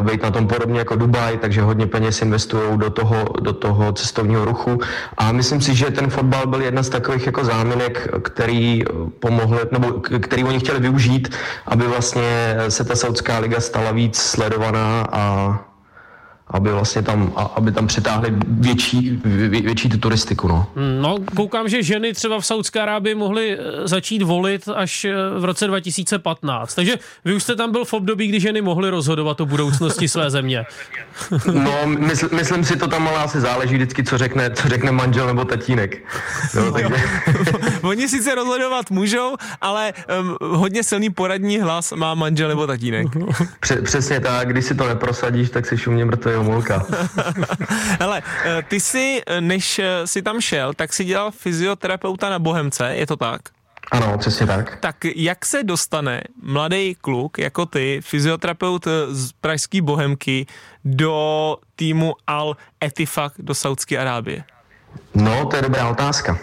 být 0.00 0.22
na 0.22 0.30
tom 0.30 0.46
podobně 0.46 0.78
jako 0.78 0.96
Dubaj, 0.96 1.38
takže 1.38 1.62
hodně 1.62 1.86
peněz 1.86 2.22
investují 2.22 2.78
do 2.78 2.90
toho 2.90 3.19
do 3.40 3.52
toho 3.52 3.92
cestovního 3.92 4.44
ruchu. 4.44 4.78
A 5.18 5.32
myslím 5.32 5.60
si, 5.60 5.74
že 5.74 5.90
ten 5.90 6.10
fotbal 6.10 6.46
byl 6.46 6.62
jedna 6.62 6.82
z 6.82 6.88
takových 6.88 7.26
jako 7.26 7.44
záminek, 7.44 8.08
který 8.22 8.84
pomohly, 9.18 9.60
nebo 9.70 9.92
který 10.00 10.44
oni 10.44 10.60
chtěli 10.60 10.80
využít, 10.80 11.36
aby 11.66 11.86
vlastně 11.86 12.56
se 12.68 12.84
ta 12.84 12.96
Saudská 12.96 13.38
liga 13.38 13.60
stala 13.60 13.90
víc 13.92 14.18
sledovaná 14.18 15.06
a 15.12 15.58
aby 16.50 16.70
vlastně 16.70 17.02
tam, 17.02 17.32
aby 17.56 17.72
tam 17.72 17.86
přitáhli 17.86 18.32
větší, 18.46 19.20
vě, 19.24 19.48
větší 19.48 19.88
tu 19.88 19.98
turistiku. 19.98 20.48
No. 20.48 20.66
no, 21.00 21.16
koukám, 21.36 21.68
že 21.68 21.82
ženy 21.82 22.12
třeba 22.12 22.40
v 22.40 22.46
Saudské 22.46 22.80
Arábii 22.80 23.14
mohly 23.14 23.58
eh, 23.58 23.88
začít 23.88 24.22
volit 24.22 24.68
až 24.74 25.04
eh, 25.04 25.14
v 25.38 25.44
roce 25.44 25.66
2015. 25.66 26.74
Takže 26.74 26.94
vy 27.24 27.34
už 27.34 27.42
jste 27.42 27.56
tam 27.56 27.72
byl 27.72 27.84
v 27.84 27.92
období, 27.92 28.26
kdy 28.26 28.40
ženy 28.40 28.60
mohly 28.60 28.90
rozhodovat 28.90 29.40
o 29.40 29.46
budoucnosti 29.46 30.08
své 30.08 30.30
země. 30.30 30.64
no, 31.52 31.86
mysl, 31.86 32.28
myslím 32.32 32.64
si, 32.64 32.76
to 32.76 32.88
tam 32.88 33.08
ale 33.08 33.18
asi 33.18 33.40
záleží 33.40 33.74
vždycky, 33.74 34.04
co 34.04 34.18
řekne, 34.18 34.50
co 34.50 34.68
řekne 34.68 34.92
manžel 34.92 35.26
nebo 35.26 35.44
tatínek. 35.44 36.02
No, 36.54 36.72
takže... 36.72 36.94
Oni 37.82 38.08
sice 38.08 38.34
rozhodovat 38.34 38.90
můžou, 38.90 39.36
ale 39.60 39.92
um, 40.20 40.36
hodně 40.40 40.82
silný 40.82 41.10
poradní 41.10 41.58
hlas 41.58 41.92
má 41.92 42.14
manžel 42.14 42.48
nebo 42.48 42.66
tatínek. 42.66 43.06
Přesně 43.82 44.20
tak, 44.20 44.48
když 44.48 44.64
si 44.64 44.74
to 44.74 44.88
neprosadíš, 44.88 45.50
tak 45.50 45.66
si 45.66 45.78
šumně 45.78 46.04
mrtvý 46.04 46.39
Homolka. 46.40 46.86
Hele, 48.00 48.22
eh, 48.44 48.62
ty 48.68 48.80
si, 48.80 49.22
eh, 49.26 49.40
než 49.40 49.78
eh, 49.78 50.06
si 50.06 50.22
tam 50.22 50.40
šel, 50.40 50.74
tak 50.74 50.92
si 50.92 51.04
dělal 51.04 51.30
fyzioterapeuta 51.30 52.30
na 52.30 52.38
Bohemce, 52.38 52.94
je 52.94 53.06
to 53.06 53.16
tak? 53.16 53.40
Ano, 53.92 54.18
přesně 54.18 54.46
tak. 54.46 54.76
Tak 54.80 54.96
jak 55.16 55.46
se 55.46 55.62
dostane 55.62 56.22
mladý 56.42 56.94
kluk 56.94 57.38
jako 57.38 57.66
ty, 57.66 58.00
fyzioterapeut 58.02 58.86
z 59.08 59.32
pražské 59.32 59.82
Bohemky, 59.82 60.46
do 60.84 61.56
týmu 61.76 62.14
Al 62.26 62.56
Etifak 62.84 63.32
do 63.38 63.54
Saudské 63.54 63.98
Arábie? 63.98 64.44
No, 65.14 65.46
to 65.46 65.56
je 65.56 65.62
dobrá 65.62 65.88
otázka. 65.88 66.38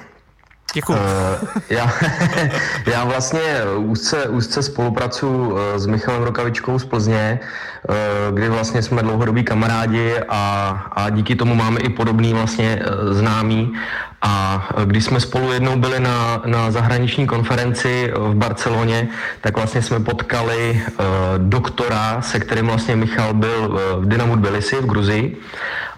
Děkuji. 0.73 0.93
Uh, 0.93 1.61
já, 1.69 1.93
já 2.85 3.03
vlastně 3.03 3.63
úzce, 3.77 4.27
úzce 4.27 4.63
spolupracuji 4.63 5.57
s 5.75 5.85
Michalem 5.85 6.23
Rokavičkou 6.23 6.79
z 6.79 6.85
Plzně, 6.85 7.39
uh, 7.41 7.47
kdy 8.31 8.49
vlastně 8.49 8.81
jsme 8.81 9.01
dlouhodobí 9.01 9.43
kamarádi 9.43 10.13
a, 10.29 10.69
a 10.91 11.09
díky 11.09 11.35
tomu 11.35 11.55
máme 11.55 11.79
i 11.79 11.89
podobný 11.89 12.33
vlastně 12.33 12.79
uh, 12.79 13.13
známý. 13.13 13.73
A 14.21 14.67
když 14.85 15.05
jsme 15.05 15.19
spolu 15.19 15.51
jednou 15.51 15.77
byli 15.77 15.99
na, 15.99 16.41
na 16.45 16.71
zahraniční 16.71 17.27
konferenci 17.27 18.11
v 18.15 18.35
Barceloně, 18.35 19.07
tak 19.41 19.55
vlastně 19.55 19.81
jsme 19.81 19.99
potkali 19.99 20.81
uh, 20.85 21.05
doktora, 21.37 22.21
se 22.21 22.39
kterým 22.39 22.67
vlastně 22.67 22.95
Michal 22.95 23.33
byl 23.33 23.79
v 23.99 24.05
Dynamu 24.05 24.35
Tbilisi 24.35 24.75
v 24.75 24.85
Gruzii. 24.85 25.37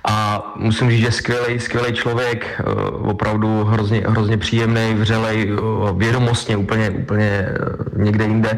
A 0.07 0.43
musím 0.55 0.89
říct, 0.89 0.99
že 0.99 1.11
skvělý, 1.11 1.59
skvělý 1.59 1.93
člověk, 1.93 2.45
eh, 2.59 2.63
opravdu 2.91 3.63
hrozně, 3.63 4.03
hrozně 4.07 4.37
příjemný, 4.37 4.93
vřelej, 4.93 5.51
eh, 5.51 5.61
vědomostně 5.93 6.57
úplně, 6.57 6.89
úplně 6.89 7.29
eh, 7.29 8.03
někde 8.03 8.25
jinde. 8.25 8.57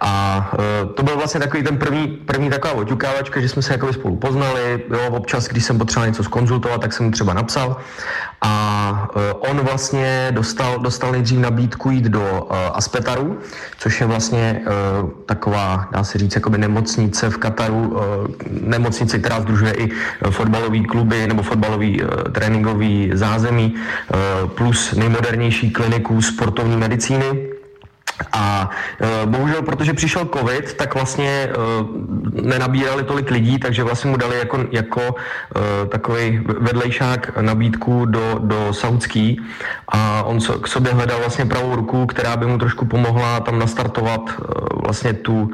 A 0.00 0.52
to 0.94 1.02
byl 1.02 1.16
vlastně 1.16 1.40
takový 1.40 1.62
ten 1.62 1.76
první, 1.76 2.06
první 2.06 2.50
taková 2.68 2.80
oťukávačka, 2.82 3.40
že 3.40 3.48
jsme 3.48 3.62
se 3.62 3.72
jako 3.72 3.92
spolu 3.92 4.16
poznali. 4.16 4.84
Jo, 4.90 5.10
občas, 5.10 5.48
když 5.48 5.64
jsem 5.64 5.78
potřeboval 5.78 6.08
něco 6.08 6.24
skonzultovat, 6.24 6.80
tak 6.80 6.92
jsem 6.92 7.06
mu 7.06 7.12
třeba 7.12 7.34
napsal. 7.34 7.76
A 8.40 9.08
on 9.50 9.60
vlastně 9.60 10.28
dostal, 10.30 10.78
dostal 10.78 11.12
nejdřív 11.12 11.38
nabídku 11.38 11.90
jít 11.90 12.04
do 12.04 12.48
Aspetaru, 12.74 13.38
což 13.78 14.00
je 14.00 14.06
vlastně 14.06 14.60
taková, 15.26 15.88
dá 15.92 16.04
se 16.04 16.18
říct, 16.18 16.34
jakoby 16.34 16.58
nemocnice 16.58 17.30
v 17.30 17.36
Kataru, 17.36 17.96
nemocnice, 18.50 19.18
která 19.18 19.40
združuje 19.40 19.72
i 19.72 19.90
fotbalové 20.30 20.80
kluby 20.80 21.26
nebo 21.26 21.42
fotbalový 21.42 22.02
uh, 22.02 22.08
tréninkový 22.32 23.10
zázemí 23.14 23.74
uh, 23.74 24.48
plus 24.50 24.92
nejmodernější 24.94 25.70
kliniku 25.70 26.22
sportovní 26.22 26.76
medicíny. 26.76 27.57
A 28.32 28.70
e, 29.00 29.26
bohužel, 29.26 29.62
protože 29.62 29.92
přišel 29.92 30.28
covid, 30.38 30.74
tak 30.74 30.94
vlastně 30.94 31.30
e, 31.30 31.52
nenabírali 32.42 33.04
tolik 33.04 33.30
lidí, 33.30 33.58
takže 33.58 33.84
vlastně 33.84 34.10
mu 34.10 34.16
dali 34.16 34.38
jako, 34.38 34.58
jako 34.70 35.02
e, 35.02 35.86
takový 35.86 36.40
vedlejšák 36.58 37.38
nabídku 37.40 38.04
do, 38.04 38.38
do 38.38 38.72
Saudský 38.72 39.40
a 39.88 40.22
on 40.22 40.38
k 40.40 40.68
sobě 40.68 40.92
hledal 40.92 41.18
vlastně 41.18 41.46
pravou 41.46 41.76
ruku, 41.76 42.06
která 42.06 42.36
by 42.36 42.46
mu 42.46 42.58
trošku 42.58 42.84
pomohla 42.84 43.40
tam 43.40 43.58
nastartovat 43.58 44.30
vlastně 44.84 45.12
tu, 45.12 45.50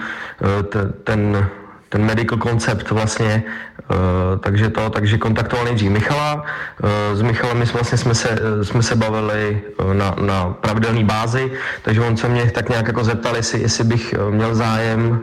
te, 0.69 0.93
ten 1.05 1.49
ten 1.95 2.03
medical 2.05 2.39
koncept 2.39 2.91
vlastně, 2.91 3.43
uh, 3.91 3.97
takže 4.41 4.71
to, 4.71 4.91
takže 4.91 5.19
kontaktoval 5.19 5.65
nejdřív 5.65 5.91
Michala, 5.91 6.35
uh, 6.35 7.15
s 7.15 7.23
Michalem 7.23 7.59
my 7.59 7.67
jsme, 7.67 7.79
vlastně 7.81 7.99
jsme 7.99 8.15
se, 8.15 8.29
jsme 8.63 8.83
se 8.83 8.95
bavili 8.97 9.63
uh, 9.79 9.95
na, 9.95 10.15
na 10.19 10.59
pravidelné 10.59 11.05
bázi, 11.05 11.53
takže 11.83 12.01
on 12.01 12.17
se 12.17 12.29
mě 12.29 12.51
tak 12.51 12.69
nějak 12.69 12.87
jako 12.87 13.05
zeptal, 13.05 13.37
jestli, 13.37 13.63
jestli 13.63 13.85
bych 13.85 14.15
měl 14.31 14.55
zájem 14.55 15.21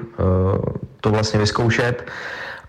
to 1.02 1.10
vlastně 1.12 1.40
vyzkoušet. 1.40 2.08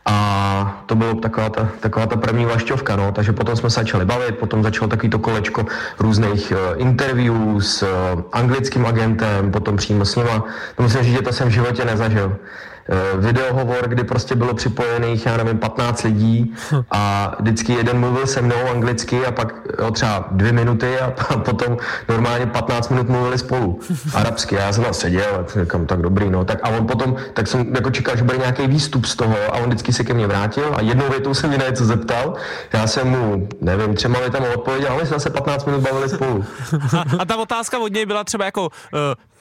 A 0.06 0.82
to 0.87 0.94
bylo 0.94 1.14
taková 1.14 1.49
ta, 1.50 1.68
taková 1.80 2.06
ta 2.06 2.16
první 2.16 2.44
vašťovka, 2.44 2.97
no. 2.97 3.12
takže 3.12 3.32
potom 3.32 3.56
jsme 3.56 3.71
se 3.71 3.80
začali 3.80 4.04
bavit, 4.04 4.38
potom 4.38 4.62
začalo 4.62 4.88
takový 4.88 5.11
to 5.11 5.18
kolečko 5.18 5.66
různých 5.99 6.52
uh, 6.52 6.82
interviewů 6.82 7.61
s 7.61 7.82
uh, 7.82 8.23
anglickým 8.32 8.87
agentem, 8.87 9.50
potom 9.50 9.76
přímo 9.76 10.04
s 10.04 10.16
nima. 10.16 10.44
To 10.76 10.82
musím 10.82 11.02
říct, 11.02 11.14
že 11.14 11.23
to 11.23 11.32
jsem 11.32 11.49
v 11.49 11.52
životě 11.52 11.85
nezažil 11.85 12.35
Eh, 12.35 12.72
videohovor, 13.19 13.89
kdy 13.89 14.05
prostě 14.05 14.35
bylo 14.35 14.55
připojených, 14.55 15.27
já 15.27 15.37
nevím, 15.37 15.59
15 15.59 16.03
lidí 16.03 16.55
a 16.91 17.35
vždycky 17.41 17.73
jeden 17.73 18.01
mluvil 18.01 18.27
se 18.27 18.43
mnou 18.43 18.71
anglicky 18.71 19.27
a 19.27 19.33
pak 19.33 19.55
jo, 19.79 19.91
třeba 19.91 20.25
dvě 20.31 20.53
minuty 20.53 21.01
a 21.01 21.11
potom 21.37 21.77
normálně 22.09 22.47
15 22.47 22.89
minut 22.89 23.09
mluvili 23.09 23.39
spolu 23.39 23.81
arabsky. 24.15 24.55
Já 24.55 24.73
jsem 24.73 24.85
tam 24.85 24.95
seděl 24.95 25.45
a 25.47 25.61
říkám, 25.61 25.87
tak 25.87 26.03
dobrý, 26.03 26.31
no. 26.31 26.45
Tak 26.45 26.59
a 26.62 26.69
on 26.69 26.87
potom, 26.87 27.17
tak 27.35 27.47
jsem 27.47 27.75
jako 27.75 27.91
čekal, 27.91 28.17
že 28.17 28.25
bude 28.25 28.39
nějaký 28.39 28.67
výstup 28.67 29.07
z 29.07 29.17
toho 29.17 29.37
a 29.49 29.53
on 29.53 29.67
vždycky 29.67 29.93
se 29.93 30.05
ke 30.05 30.15
mně 30.15 30.27
vrátil 30.27 30.75
a 30.77 30.81
jednou 30.81 31.09
větou 31.09 31.35
se 31.35 31.49
mě 31.49 31.59
na 31.59 31.69
něco 31.69 31.85
zeptal. 31.85 32.35
Já 32.73 32.87
jsem 32.87 33.09
mu, 33.09 33.49
nevím, 33.61 33.95
třema 33.95 34.21
větama 34.21 34.47
odpověděl 34.55 34.93
a 34.93 34.97
my 34.97 35.07
jsme 35.07 35.21
se 35.21 35.31
15 35.31 35.65
minut 35.65 35.81
bavili 35.81 36.09
spolu. 36.09 36.45
A, 36.99 37.05
a 37.19 37.25
ta 37.25 37.37
otázka 37.37 37.79
od 37.79 37.93
něj 37.93 38.07
byla 38.07 38.25
třeba 38.25 38.45
jako, 38.45 38.62
uh, 38.62 38.69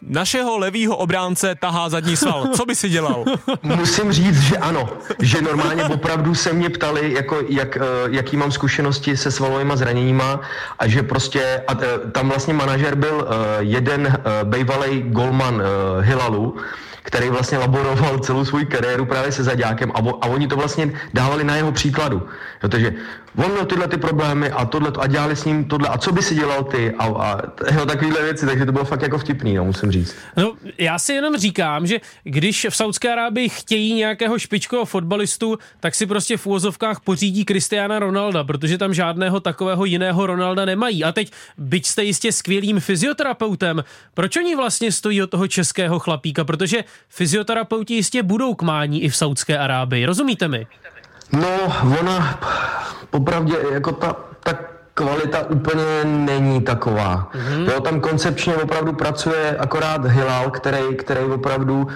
našeho 0.02 0.58
levýho 0.58 0.98
obránce 0.98 1.56
tahá 1.56 1.90
zadní 1.90 2.18
sval. 2.18 2.48
Co 2.56 2.66
by 2.66 2.76
si 2.76 2.90
dělal? 2.90 3.26
Musím 3.64 4.12
říct, 4.12 4.42
že 4.42 4.58
ano. 4.58 4.90
Že 5.20 5.42
normálně 5.42 5.84
opravdu 5.84 6.36
se 6.36 6.54
mě 6.54 6.70
ptali, 6.70 7.14
jako, 7.14 7.38
jak, 7.50 7.78
eh, 7.78 7.82
jaký 8.10 8.38
mám 8.38 8.52
zkušenosti 8.52 9.18
se 9.18 9.32
svalovými 9.32 9.74
zraněníma 9.76 10.40
a 10.80 10.88
že 10.88 11.04
prostě, 11.04 11.64
a 11.68 11.78
eh, 11.82 12.12
tam 12.12 12.30
vlastně 12.30 12.54
manažer 12.54 12.96
byl 12.96 13.28
eh, 13.28 13.64
jeden 13.64 14.24
bývalý 14.44 15.02
golman 15.02 15.62
Hilalu, 16.02 16.56
který 17.04 17.30
vlastně 17.30 17.58
laboroval 17.58 18.20
celou 18.20 18.46
svou 18.46 18.66
kariéru 18.66 19.06
právě 19.06 19.32
se 19.32 19.44
zaďákem 19.44 19.92
a, 19.92 19.98
a 20.22 20.28
oni 20.28 20.48
to 20.48 20.56
vlastně 20.56 20.94
dávali 21.14 21.44
na 21.44 21.56
jeho 21.56 21.72
příkladu. 21.72 22.28
Takže 22.70 22.94
on 23.38 23.52
měl 23.52 23.66
tyhle 23.66 23.88
ty 23.88 23.98
problémy 23.98 24.52
a 24.52 24.66
tohle 24.66 24.92
a 25.00 25.08
dělali 25.08 25.36
s 25.36 25.46
ním 25.46 25.66
tohle 25.66 25.90
a 25.90 25.98
co 25.98 26.12
by 26.12 26.22
si 26.22 26.36
dělal 26.36 26.64
ty 26.64 26.92
a, 26.92 27.06
a 27.06 27.42
jo, 27.74 27.86
takovýhle 27.86 28.24
věci, 28.24 28.46
takže 28.46 28.66
to 28.66 28.72
bylo 28.72 28.86
fakt 28.86 29.02
jako 29.02 29.18
vtipný, 29.18 29.54
no, 29.54 29.66
musím 29.66 29.92
říct. 29.92 30.16
No, 30.38 30.54
já 30.78 31.00
si 31.00 31.14
jenom 31.14 31.38
říkám, 31.38 31.88
že 31.88 32.00
když 32.24 32.68
v 32.70 32.76
Saudské 32.76 33.12
Arábii 33.12 33.50
chtějí 33.50 33.94
nějakého 33.94 34.40
špičkového 34.40 34.86
fotbalistu, 34.86 35.58
tak 35.80 35.96
si 35.96 36.06
prostě 36.06 36.38
v 36.38 36.48
úvozovkách 36.48 37.00
pořídí 37.00 37.46
Kristiana 37.46 38.00
Ronalda, 38.00 38.44
protože 38.44 38.78
tam 38.78 38.94
žádného 38.94 39.40
takového 39.40 39.86
jiného 39.86 40.26
Ronalda 40.26 40.66
nemají. 40.66 41.04
A 41.04 41.12
teď, 41.12 41.32
byť 41.58 41.86
jste 41.86 42.04
jistě 42.04 42.32
skvělým 42.32 42.80
fyzioterapeutem, 42.80 43.84
proč 44.14 44.38
oni 44.38 44.56
vlastně 44.56 44.92
stojí 44.92 45.24
od 45.24 45.30
toho 45.30 45.48
českého 45.48 46.00
chlapíka? 46.00 46.44
Protože 46.44 46.84
fyzioterapeuti 47.10 47.94
jistě 47.94 48.24
budou 48.24 48.54
k 48.54 48.62
mání 48.62 49.04
i 49.04 49.10
v 49.10 49.16
Saudské 49.16 49.58
Arábii, 49.58 50.06
rozumíte 50.06 50.48
mi? 50.48 50.68
No, 51.34 51.74
ona 52.00 52.40
popravdě 53.10 53.56
jako 53.72 53.92
ta, 53.92 54.16
ta 54.44 54.54
kvalita 54.94 55.50
úplně 55.50 55.84
není 56.04 56.62
taková. 56.62 57.30
Mm-hmm. 57.34 57.72
Jo, 57.74 57.82
tam 57.82 58.00
koncepčně 58.02 58.56
opravdu 58.56 58.94
pracuje 58.94 59.58
akorát 59.60 60.06
Hilal, 60.06 60.52
který, 60.52 60.96
který 60.98 61.22
opravdu 61.22 61.82
uh, 61.82 61.88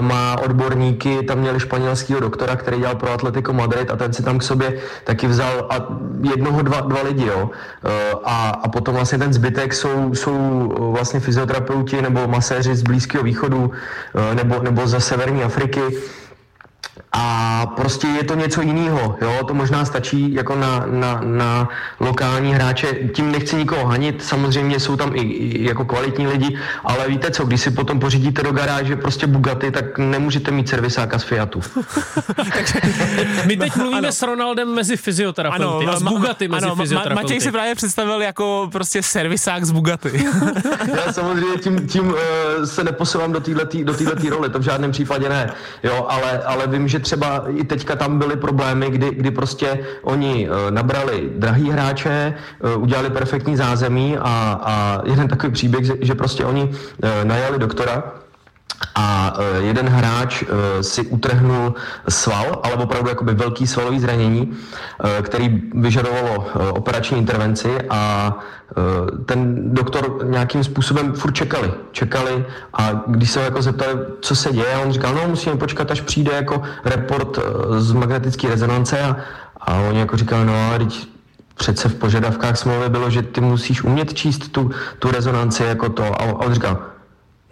má 0.00 0.36
odborníky, 0.38 1.22
tam 1.22 1.38
měli 1.38 1.60
španělského 1.60 2.20
doktora, 2.20 2.56
který 2.56 2.78
dělal 2.78 2.94
pro 2.94 3.12
Atletico 3.12 3.52
Madrid 3.52 3.90
a 3.90 3.96
ten 3.96 4.12
si 4.12 4.22
tam 4.22 4.38
k 4.38 4.42
sobě 4.42 4.74
taky 5.04 5.26
vzal 5.26 5.66
a 5.70 5.86
jednoho, 6.30 6.62
dva, 6.62 6.80
dva 6.80 7.02
lidi, 7.02 7.26
jo. 7.26 7.50
Uh, 7.50 7.90
a, 8.24 8.50
a 8.50 8.68
potom 8.68 8.94
vlastně 8.94 9.18
ten 9.18 9.32
zbytek 9.32 9.74
jsou, 9.74 10.14
jsou 10.14 10.72
vlastně 10.92 11.20
fyzioterapeuti 11.20 12.02
nebo 12.02 12.28
maséři 12.28 12.76
z 12.76 12.82
Blízkého 12.82 13.24
východu 13.24 13.64
uh, 13.64 14.34
nebo, 14.34 14.62
nebo 14.62 14.86
ze 14.86 15.00
Severní 15.00 15.42
Afriky, 15.42 15.80
a 17.16 17.66
prostě 17.66 18.06
je 18.06 18.24
to 18.24 18.34
něco 18.34 18.62
jiného, 18.62 19.16
jo, 19.20 19.44
to 19.48 19.54
možná 19.54 19.84
stačí 19.84 20.34
jako 20.34 20.56
na, 20.56 20.86
na, 20.86 21.20
na 21.24 21.68
lokální 22.00 22.54
hráče, 22.54 22.86
tím 23.14 23.32
nechci 23.32 23.56
nikoho 23.56 23.86
hanit, 23.86 24.24
samozřejmě 24.24 24.80
jsou 24.80 24.96
tam 24.96 25.16
i, 25.16 25.20
i 25.20 25.64
jako 25.64 25.84
kvalitní 25.84 26.26
lidi, 26.26 26.58
ale 26.84 27.08
víte 27.08 27.30
co, 27.30 27.44
když 27.44 27.60
si 27.60 27.70
potom 27.70 28.00
pořídíte 28.00 28.42
do 28.42 28.52
garáže 28.52 28.96
prostě 28.96 29.26
Bugatti, 29.26 29.70
tak 29.70 29.98
nemůžete 29.98 30.50
mít 30.50 30.68
servisáka 30.68 31.18
z 31.18 31.22
Fiatu. 31.22 31.60
My 33.46 33.56
teď 33.56 33.76
mluvíme 33.76 33.98
ano. 33.98 34.12
s 34.12 34.22
Ronaldem 34.22 34.74
mezi 34.74 34.96
fyzioterapeuty 34.96 35.84
ano, 35.84 35.92
a 35.92 35.96
s 35.96 36.02
Bugatti 36.02 36.48
mezi 36.48 36.66
ano, 36.66 36.76
fyzioterapeuty. 36.76 37.22
Matěj 37.22 37.40
si 37.40 37.52
právě 37.52 37.74
představil 37.74 38.22
jako 38.22 38.68
prostě 38.72 39.02
servisák 39.02 39.64
z 39.64 39.70
Bugatti. 39.70 40.24
Já 41.06 41.12
samozřejmě 41.12 41.58
tím, 41.58 41.86
tím 41.86 42.08
uh, 42.08 42.16
se 42.64 42.84
neposouvám 42.84 43.32
do 43.32 43.40
této 43.40 43.82
do 43.82 43.94
roli, 44.30 44.50
to 44.50 44.58
v 44.58 44.62
žádném 44.62 44.90
případě 44.90 45.28
ne, 45.28 45.52
jo, 45.82 46.06
ale, 46.08 46.38
ale 46.38 46.66
vím, 46.66 46.88
že 46.88 47.03
třeba 47.04 47.44
i 47.48 47.64
teďka 47.64 47.96
tam 47.96 48.18
byly 48.18 48.36
problémy, 48.36 48.90
kdy, 48.90 49.10
kdy 49.10 49.30
prostě 49.30 49.86
oni 50.02 50.48
uh, 50.48 50.70
nabrali 50.70 51.30
drahý 51.36 51.70
hráče, 51.70 52.34
uh, 52.76 52.82
udělali 52.82 53.10
perfektní 53.10 53.56
zázemí 53.56 54.16
a, 54.16 54.60
a 54.64 55.02
jeden 55.04 55.28
takový 55.28 55.52
příběh, 55.52 55.84
že, 56.00 56.14
prostě 56.14 56.44
oni 56.44 56.62
uh, 56.64 57.24
najali 57.24 57.58
doktora, 57.58 58.23
a 58.94 59.32
jeden 59.58 59.88
hráč 59.88 60.44
si 60.80 61.06
utrhnul 61.06 61.74
sval, 62.08 62.60
ale 62.62 62.74
opravdu 62.74 63.08
jakoby 63.08 63.34
velký 63.34 63.66
svalový 63.66 64.00
zranění, 64.00 64.52
který 65.22 65.62
vyžadovalo 65.74 66.46
operační 66.70 67.18
intervenci 67.18 67.78
a 67.90 68.32
ten 69.26 69.74
doktor 69.74 70.18
nějakým 70.24 70.64
způsobem 70.64 71.12
furt 71.12 71.32
čekali. 71.32 71.72
Čekali 71.92 72.46
a 72.74 72.90
když 73.06 73.30
se 73.30 73.40
jako 73.40 73.62
zeptali, 73.62 73.92
co 74.20 74.36
se 74.36 74.52
děje, 74.52 74.76
on 74.84 74.92
říkal, 74.92 75.14
no 75.14 75.28
musíme 75.28 75.56
počkat, 75.56 75.90
až 75.90 76.00
přijde 76.00 76.32
jako 76.32 76.62
report 76.84 77.38
z 77.78 77.92
magnetické 77.92 78.48
rezonance 78.48 79.00
a, 79.02 79.16
a 79.60 79.80
oni 79.80 79.98
jako 79.98 80.16
říkali, 80.16 80.44
no 80.44 80.54
a 80.74 80.78
teď 80.78 81.08
přece 81.54 81.88
v 81.88 81.94
požadavkách 81.94 82.56
smlouvy 82.56 82.88
bylo, 82.88 83.10
že 83.10 83.22
ty 83.22 83.40
musíš 83.40 83.82
umět 83.82 84.14
číst 84.14 84.52
tu, 84.52 84.70
tu 84.98 85.10
rezonanci 85.10 85.64
jako 85.64 85.88
to. 85.88 86.04
A 86.04 86.24
on 86.24 86.54
říkal, 86.54 86.78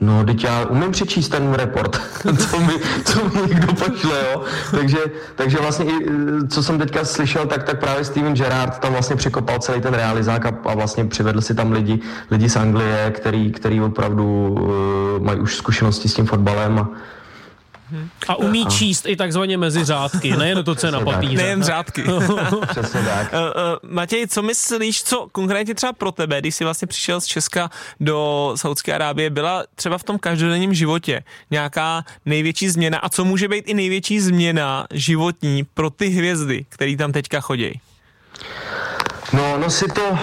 No, 0.02 0.24
teď 0.24 0.44
já 0.44 0.64
umím 0.64 0.90
přečíst 0.90 1.28
ten 1.28 1.54
report, 1.54 2.00
co 2.50 2.60
mi, 2.60 2.72
co 3.04 3.24
mi 3.24 3.48
někdo 3.48 3.72
pošle, 3.72 4.18
jo. 4.32 4.42
Takže, 4.70 4.98
takže 5.34 5.58
vlastně 5.58 5.84
i, 5.84 6.06
co 6.48 6.62
jsem 6.62 6.78
teďka 6.78 7.04
slyšel, 7.04 7.46
tak, 7.46 7.62
tak 7.62 7.80
právě 7.80 8.04
Steven 8.04 8.34
Gerrard 8.34 8.78
tam 8.78 8.92
vlastně 8.92 9.16
překopal 9.16 9.58
celý 9.58 9.80
ten 9.80 9.94
realizák 9.94 10.46
a, 10.46 10.52
a 10.64 10.74
vlastně 10.74 11.04
přivedl 11.04 11.40
si 11.40 11.54
tam 11.54 11.72
lidi, 11.72 12.00
lidi 12.30 12.48
z 12.48 12.56
Anglie, 12.56 13.12
který, 13.16 13.52
který 13.52 13.80
opravdu 13.80 14.48
uh, 14.48 15.24
mají 15.24 15.40
už 15.40 15.56
zkušenosti 15.56 16.08
s 16.08 16.14
tím 16.14 16.26
fotbalem 16.26 16.78
a, 16.78 16.88
a 18.28 18.35
umí 18.37 18.66
číst 18.66 19.07
i 19.07 19.16
takzvaně 19.16 19.59
mezi 19.59 19.85
řádky, 19.85 20.37
nejen 20.38 20.64
to, 20.64 20.74
co 20.74 20.87
je 20.87 20.92
na 20.92 21.00
papíře. 21.00 21.42
Nejen 21.42 21.62
řádky. 21.62 22.05
Přesně 22.70 23.02
tak. 23.02 23.33
Uh, 23.33 23.90
Matěj, 23.90 24.26
co 24.26 24.42
myslíš, 24.42 25.02
co 25.02 25.28
konkrétně 25.33 25.74
třeba 25.74 25.92
pro 25.92 26.12
tebe, 26.12 26.40
když 26.40 26.55
jsi 26.55 26.64
vlastně 26.64 26.88
přišel 26.88 27.20
z 27.20 27.26
Česka 27.26 27.70
do 28.00 28.52
Saudské 28.57 28.94
Arábie, 28.94 29.31
byla 29.31 29.64
třeba 29.74 29.98
v 29.98 30.05
tom 30.05 30.18
každodenním 30.18 30.74
životě 30.74 31.22
nějaká 31.50 32.05
největší 32.26 32.68
změna 32.68 32.98
a 32.98 33.09
co 33.09 33.24
může 33.24 33.48
být 33.48 33.68
i 33.68 33.74
největší 33.74 34.20
změna 34.20 34.87
životní 34.92 35.64
pro 35.74 35.90
ty 35.90 36.09
hvězdy, 36.09 36.66
které 36.68 36.96
tam 36.96 37.12
teďka 37.12 37.40
chodí? 37.40 37.81
No, 39.32 39.58
no 39.58 39.70
si 39.70 39.88
to 39.88 40.02
uh, 40.10 40.18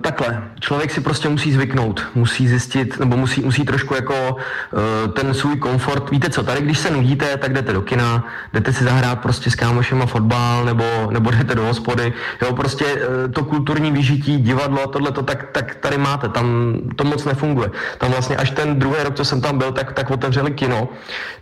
takhle. 0.00 0.42
Člověk 0.60 0.90
si 0.90 1.00
prostě 1.00 1.28
musí 1.28 1.52
zvyknout, 1.52 2.02
musí 2.14 2.48
zjistit, 2.48 3.00
nebo 3.00 3.16
musí, 3.16 3.40
musí 3.40 3.64
trošku 3.64 3.94
jako 3.94 4.14
uh, 4.36 5.12
ten 5.12 5.34
svůj 5.34 5.56
komfort. 5.56 6.10
Víte 6.10 6.30
co, 6.30 6.42
tady 6.42 6.60
když 6.60 6.78
se 6.78 6.90
nudíte, 6.90 7.36
tak 7.36 7.52
jdete 7.52 7.72
do 7.72 7.82
kina, 7.82 8.26
jdete 8.52 8.72
si 8.72 8.84
zahrát 8.84 9.20
prostě 9.20 9.50
s 9.50 9.54
kámošema 9.54 10.06
fotbal, 10.06 10.64
nebo, 10.64 10.84
nebo 11.10 11.30
jdete 11.30 11.54
do 11.54 11.62
hospody. 11.62 12.12
Jo, 12.42 12.54
prostě 12.54 12.84
uh, 12.84 13.32
to 13.32 13.44
kulturní 13.44 13.92
vyžití, 13.92 14.36
divadlo 14.36 14.82
a 14.82 14.86
tohle, 14.86 15.12
tak, 15.12 15.46
tak 15.52 15.74
tady 15.74 15.98
máte, 15.98 16.28
tam 16.28 16.74
to 16.96 17.04
moc 17.04 17.24
nefunguje. 17.24 17.70
Tam 17.98 18.10
vlastně 18.10 18.36
až 18.36 18.50
ten 18.50 18.78
druhý 18.78 19.02
rok, 19.02 19.14
co 19.14 19.24
jsem 19.24 19.40
tam 19.40 19.58
byl, 19.58 19.72
tak, 19.72 19.92
tak 19.92 20.10
otevřeli 20.10 20.50
kino, 20.50 20.88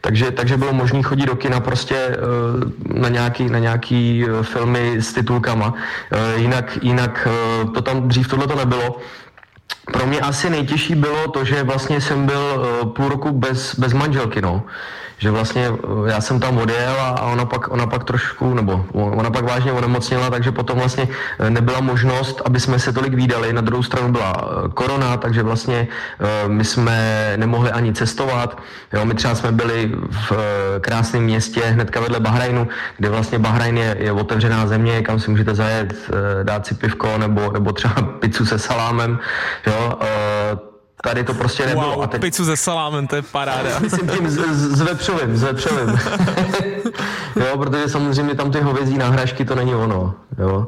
takže, 0.01 0.31
takže 0.31 0.57
bylo 0.57 0.73
možné 0.73 1.03
chodit 1.03 1.27
do 1.27 1.37
kina 1.37 1.61
prostě 1.61 2.17
uh, 2.87 3.01
na 3.01 3.09
nějaký, 3.09 3.45
na 3.45 3.59
nějaký 3.59 4.25
filmy 4.43 4.97
s 5.01 5.13
titulkama. 5.13 5.67
Uh, 5.67 6.41
jinak, 6.41 6.79
jinak 6.83 7.06
jinak 7.07 7.29
eh, 7.31 7.65
to 7.75 7.83
tam 7.83 8.09
dřív 8.09 8.29
tohle 8.29 8.47
to 8.47 8.57
nebylo. 8.57 8.99
Pro 9.93 10.07
mě 10.07 10.21
asi 10.21 10.51
nejtěžší 10.51 10.95
bylo 10.95 11.29
to, 11.29 11.45
že 11.45 11.63
vlastně 11.63 12.01
jsem 12.01 12.27
byl 12.27 12.43
eh, 12.43 12.87
půl 12.87 13.09
roku 13.09 13.31
bez, 13.33 13.79
bez 13.79 13.93
manželky, 13.93 14.43
no 14.43 14.63
že 15.19 15.31
vlastně 15.31 15.69
eh, 15.69 16.11
já 16.11 16.21
jsem 16.21 16.41
tam 16.41 16.59
odjel 16.59 16.97
a 17.01 17.23
ona 17.23 17.45
pak, 17.45 17.69
ona 17.73 17.87
pak 17.87 18.05
trošku, 18.05 18.55
nebo 18.55 18.85
ona 18.93 19.31
pak 19.31 19.45
vážně 19.45 19.73
onemocněla, 19.73 20.31
takže 20.31 20.53
potom 20.53 20.79
vlastně 20.79 21.09
eh, 21.39 21.51
nebyla 21.51 21.81
možnost, 21.81 22.43
aby 22.45 22.61
jsme 22.61 22.79
se 22.79 22.93
tolik 22.93 23.15
výdali. 23.15 23.53
Na 23.53 23.61
druhou 23.61 23.83
stranu 23.83 24.13
byla 24.13 24.33
eh, 24.37 24.69
korona, 24.75 25.17
takže 25.17 25.43
vlastně 25.43 25.89
my 26.47 26.65
jsme 26.65 27.33
nemohli 27.37 27.71
ani 27.71 27.93
cestovat. 27.93 28.59
Jo, 28.93 29.05
my 29.05 29.15
třeba 29.15 29.35
jsme 29.35 29.53
byli 29.53 29.93
v 30.11 30.33
krásném 30.81 31.23
městě 31.23 31.61
hnedka 31.61 32.01
vedle 32.01 32.21
Bahrajnu, 32.21 32.69
kde 32.97 33.09
vlastně 33.09 33.39
Bahrajn 33.39 33.79
je, 33.79 33.97
je 33.99 34.13
otevřená 34.13 34.67
země, 34.67 35.03
kam 35.03 35.21
si 35.21 35.31
můžete 35.31 35.55
zajet, 35.55 35.95
dát 36.43 36.67
si 36.67 36.75
pivko 36.75 37.19
nebo, 37.19 37.53
nebo 37.53 37.73
třeba 37.73 37.95
pizzu 38.21 38.47
se 38.47 38.59
salámem. 38.59 39.19
Jo, 39.67 39.99
Tady 41.07 41.25
to 41.25 41.35
prostě 41.35 41.67
nebylo. 41.67 41.95
Wow, 41.95 42.03
a 42.03 42.07
teď... 42.07 42.21
pizzu 42.21 42.45
se 42.45 42.57
salámem, 42.57 43.07
to 43.07 43.17
je 43.17 43.23
paráda. 43.23 43.79
Myslím 43.79 44.09
tím 44.09 44.29
s, 44.29 44.35
s 44.77 44.81
vepřovým, 44.81 45.37
s 45.37 45.43
vepřovým. 45.43 45.89
jo, 47.37 47.59
protože 47.59 47.89
samozřejmě 47.89 48.35
tam 48.35 48.53
ty 48.53 48.61
hovězí 48.61 48.99
náhražky, 48.99 49.45
to 49.45 49.55
není 49.55 49.75
ono. 49.75 50.15
Jo. 50.39 50.67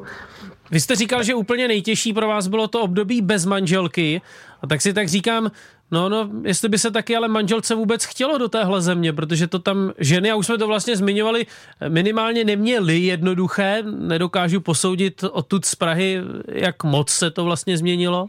Vy 0.70 0.80
jste 0.80 0.96
říkal, 0.96 1.22
že 1.22 1.34
úplně 1.34 1.68
nejtěžší 1.68 2.12
pro 2.12 2.28
vás 2.28 2.46
bylo 2.46 2.68
to 2.68 2.80
období 2.80 3.22
bez 3.22 3.46
manželky, 3.46 4.22
a 4.62 4.66
tak 4.66 4.82
si 4.82 4.92
tak 4.92 5.08
říkám, 5.08 5.50
No, 5.90 6.08
no, 6.08 6.30
jestli 6.44 6.68
by 6.68 6.78
se 6.78 6.90
taky 6.90 7.16
ale 7.16 7.28
manželce 7.28 7.74
vůbec 7.74 8.04
chtělo 8.04 8.38
do 8.38 8.48
téhle 8.48 8.82
země, 8.82 9.12
protože 9.12 9.46
to 9.46 9.58
tam 9.58 9.92
ženy, 9.98 10.30
a 10.30 10.34
už 10.34 10.46
jsme 10.46 10.58
to 10.58 10.66
vlastně 10.66 10.96
zmiňovali, 10.96 11.46
minimálně 11.88 12.44
neměly 12.44 12.98
jednoduché, 12.98 13.82
nedokážu 13.82 14.60
posoudit 14.60 15.24
odtud 15.30 15.64
z 15.64 15.74
Prahy, 15.74 16.20
jak 16.48 16.84
moc 16.84 17.10
se 17.10 17.30
to 17.30 17.44
vlastně 17.44 17.78
změnilo. 17.78 18.26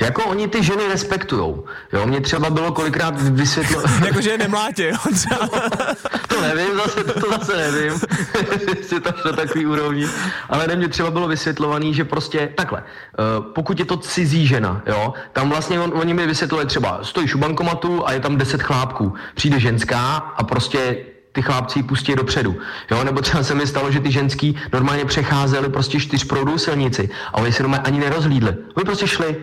Jako 0.00 0.24
oni 0.24 0.48
ty 0.48 0.64
ženy 0.64 0.88
respektujou. 0.88 1.64
Jo, 1.92 2.06
mě 2.06 2.20
třeba 2.20 2.50
bylo 2.50 2.72
kolikrát 2.72 3.22
vysvětlo... 3.22 3.82
Jakože 4.06 4.30
je 4.30 4.38
nemlátě, 4.38 4.88
jo? 4.88 4.96
to 6.28 6.40
nevím, 6.40 6.76
zase, 6.76 7.04
to 7.04 7.30
zase 7.30 7.56
nevím, 7.56 8.00
jestli 8.78 9.00
to 9.00 9.10
na 9.26 9.32
takový 9.32 9.66
úrovni. 9.66 10.06
Ale 10.48 10.66
ne, 10.66 10.76
mě 10.76 10.88
třeba 10.88 11.10
bylo 11.10 11.28
vysvětlovaný, 11.28 11.94
že 11.94 12.04
prostě 12.04 12.52
takhle, 12.56 12.82
eh, 12.82 13.22
pokud 13.54 13.78
je 13.78 13.84
to 13.84 13.96
cizí 13.96 14.46
žena, 14.46 14.82
jo, 14.86 15.14
tam 15.32 15.48
vlastně 15.48 15.80
on, 15.80 15.92
oni 15.94 16.14
mi 16.14 16.26
vysvětlili 16.26 16.66
třeba, 16.66 16.98
stojíš 17.02 17.34
u 17.34 17.38
bankomatu 17.38 18.08
a 18.08 18.12
je 18.12 18.20
tam 18.20 18.36
deset 18.36 18.62
chlápků. 18.62 19.14
Přijde 19.34 19.60
ženská 19.60 20.16
a 20.16 20.44
prostě 20.44 20.96
ty 21.32 21.42
chlápci 21.42 21.82
pustí 21.82 22.14
dopředu. 22.14 22.56
Jo? 22.90 23.04
Nebo 23.04 23.20
třeba 23.20 23.42
se 23.42 23.54
mi 23.54 23.66
stalo, 23.66 23.90
že 23.90 24.00
ty 24.00 24.12
ženský 24.12 24.56
normálně 24.72 25.04
přecházeli 25.04 25.68
prostě 25.68 26.00
čtyřproudou 26.00 26.58
silnici 26.58 27.10
a 27.32 27.38
oni 27.38 27.52
se 27.52 27.64
ani 27.64 28.00
nerozhlídli. 28.00 28.56
Oni 28.74 28.84
prostě 28.84 29.06
šli. 29.06 29.36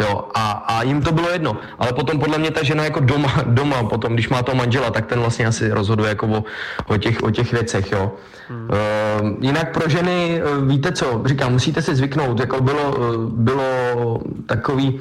Jo, 0.00 0.28
a, 0.34 0.50
a 0.52 0.82
jim 0.82 1.02
to 1.02 1.12
bylo 1.12 1.30
jedno. 1.30 1.56
Ale 1.78 1.92
potom 1.92 2.18
podle 2.18 2.38
mě 2.38 2.50
ta 2.50 2.64
žena 2.64 2.84
jako 2.84 3.00
doma, 3.00 3.32
doma 3.46 3.82
potom, 3.82 4.12
když 4.12 4.28
má 4.28 4.42
toho 4.42 4.56
manžela, 4.56 4.90
tak 4.90 5.06
ten 5.06 5.20
vlastně 5.20 5.46
asi 5.46 5.70
rozhoduje 5.70 6.08
jako 6.08 6.26
o, 6.26 6.44
o, 6.86 6.96
těch, 6.96 7.22
o 7.22 7.30
těch 7.30 7.52
věcech, 7.52 7.92
jo. 7.92 8.12
Hmm. 8.48 8.68
Uh, 8.68 9.36
jinak 9.40 9.72
pro 9.72 9.88
ženy, 9.88 10.42
uh, 10.42 10.68
víte 10.68 10.92
co, 10.92 11.22
říkám, 11.24 11.52
musíte 11.52 11.82
si 11.82 11.94
zvyknout, 11.94 12.40
jako 12.40 12.60
bylo, 12.60 12.96
uh, 12.96 13.30
bylo 13.30 13.64
takový, 14.46 15.00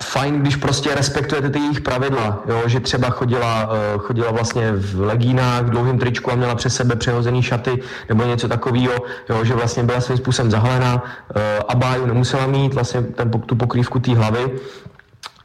fajn, 0.00 0.40
když 0.40 0.56
prostě 0.56 0.94
respektujete 0.94 1.50
ty 1.50 1.58
jejich 1.58 1.80
pravidla, 1.80 2.42
jo? 2.48 2.62
že 2.66 2.80
třeba 2.80 3.10
chodila, 3.10 3.70
uh, 3.70 4.02
chodila 4.02 4.30
vlastně 4.30 4.72
v 4.72 5.00
legínách, 5.00 5.62
v 5.62 5.70
dlouhém 5.70 5.98
tričku 5.98 6.32
a 6.32 6.34
měla 6.34 6.54
přes 6.54 6.74
sebe 6.74 6.96
přehozený 6.96 7.42
šaty 7.42 7.82
nebo 8.08 8.24
něco 8.24 8.48
takového, 8.48 8.94
jo? 9.28 9.44
že 9.44 9.54
vlastně 9.54 9.82
byla 9.82 10.00
svým 10.00 10.18
způsobem 10.18 10.50
zahalená, 10.50 10.94
uh, 10.94 11.40
a 11.68 11.74
báju 11.74 12.06
nemusela 12.06 12.46
mít 12.46 12.74
vlastně 12.74 13.02
ten, 13.02 13.30
tu 13.30 13.56
pokrývku 13.56 13.98
té 13.98 14.14
hlavy, 14.14 14.60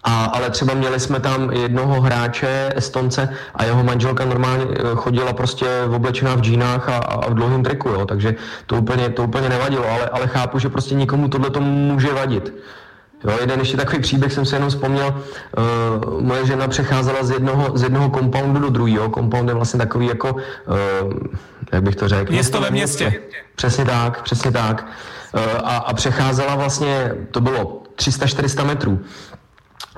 a, 0.03 0.25
ale 0.25 0.49
třeba 0.49 0.73
měli 0.73 0.99
jsme 0.99 1.19
tam 1.19 1.51
jednoho 1.51 2.01
hráče, 2.01 2.73
Estonce, 2.75 3.29
a 3.55 3.63
jeho 3.63 3.83
manželka 3.83 4.25
normálně 4.25 4.65
eh, 4.71 4.81
chodila 4.95 5.33
prostě 5.33 5.67
oblečená 5.95 6.35
v 6.35 6.41
džínách 6.41 6.89
a, 6.89 6.97
a 6.97 7.29
v 7.29 7.33
dlouhém 7.33 7.63
triku, 7.63 7.89
jo, 7.89 8.05
takže 8.05 8.35
to 8.65 8.75
úplně, 8.75 9.09
to 9.09 9.23
úplně 9.23 9.49
nevadilo, 9.49 9.89
ale, 9.89 10.09
ale 10.09 10.27
chápu, 10.27 10.59
že 10.59 10.69
prostě 10.69 10.95
nikomu 10.95 11.27
tohle 11.27 11.49
to 11.49 11.61
může 11.61 12.13
vadit. 12.13 12.53
Jo, 13.23 13.37
jeden 13.39 13.59
ještě 13.59 13.77
takový 13.77 13.99
příběh 13.99 14.33
jsem 14.33 14.45
si 14.45 14.55
jenom 14.55 14.69
vzpomněl. 14.69 15.21
Uh, 15.57 16.21
moje 16.21 16.45
žena 16.45 16.67
přecházela 16.67 17.23
z 17.23 17.31
jednoho, 17.31 17.77
z 17.77 17.83
jednoho 17.83 18.09
compoundu 18.09 18.59
do 18.59 18.69
druhého. 18.69 19.09
Compound 19.09 19.49
je 19.49 19.55
vlastně 19.55 19.77
takový 19.77 20.05
jako, 20.07 20.33
uh, 20.33 20.41
jak 21.71 21.83
bych 21.83 21.95
to 21.95 22.07
řekl? 22.07 22.31
Město 22.31 22.61
ve 22.61 22.71
městě. 22.71 23.13
Přesně 23.55 23.85
tak, 23.85 24.21
přesně 24.21 24.51
tak. 24.51 24.87
Uh, 25.33 25.41
a, 25.63 25.77
a 25.77 25.93
přecházela 25.93 26.55
vlastně, 26.55 27.13
to 27.31 27.41
bylo 27.41 27.83
300-400 27.95 28.65
metrů. 28.65 28.99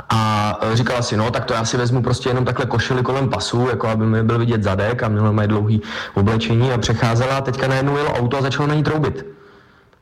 A 0.10 0.60
říkala 0.74 1.02
si, 1.02 1.18
no 1.18 1.32
tak 1.32 1.46
to 1.46 1.54
já 1.54 1.66
si 1.66 1.78
vezmu 1.78 2.02
prostě 2.02 2.30
jenom 2.30 2.46
takhle 2.46 2.66
košili 2.66 3.04
kolem 3.04 3.30
pasu, 3.30 3.68
jako 3.70 3.88
aby 3.88 4.06
mi 4.06 4.24
byl 4.24 4.40
vidět 4.40 4.64
zadek 4.64 5.04
a 5.04 5.08
měla 5.08 5.32
mé 5.32 5.48
dlouhý 5.48 5.82
oblečení 6.14 6.72
a 6.72 6.78
přecházela 6.78 7.38
a 7.38 7.42
teďka 7.42 7.68
najednou 7.68 7.98
jelo 7.98 8.14
auto 8.14 8.38
a 8.38 8.42
začalo 8.42 8.68
na 8.68 8.76
ní 8.76 8.84
troubit. 8.84 9.26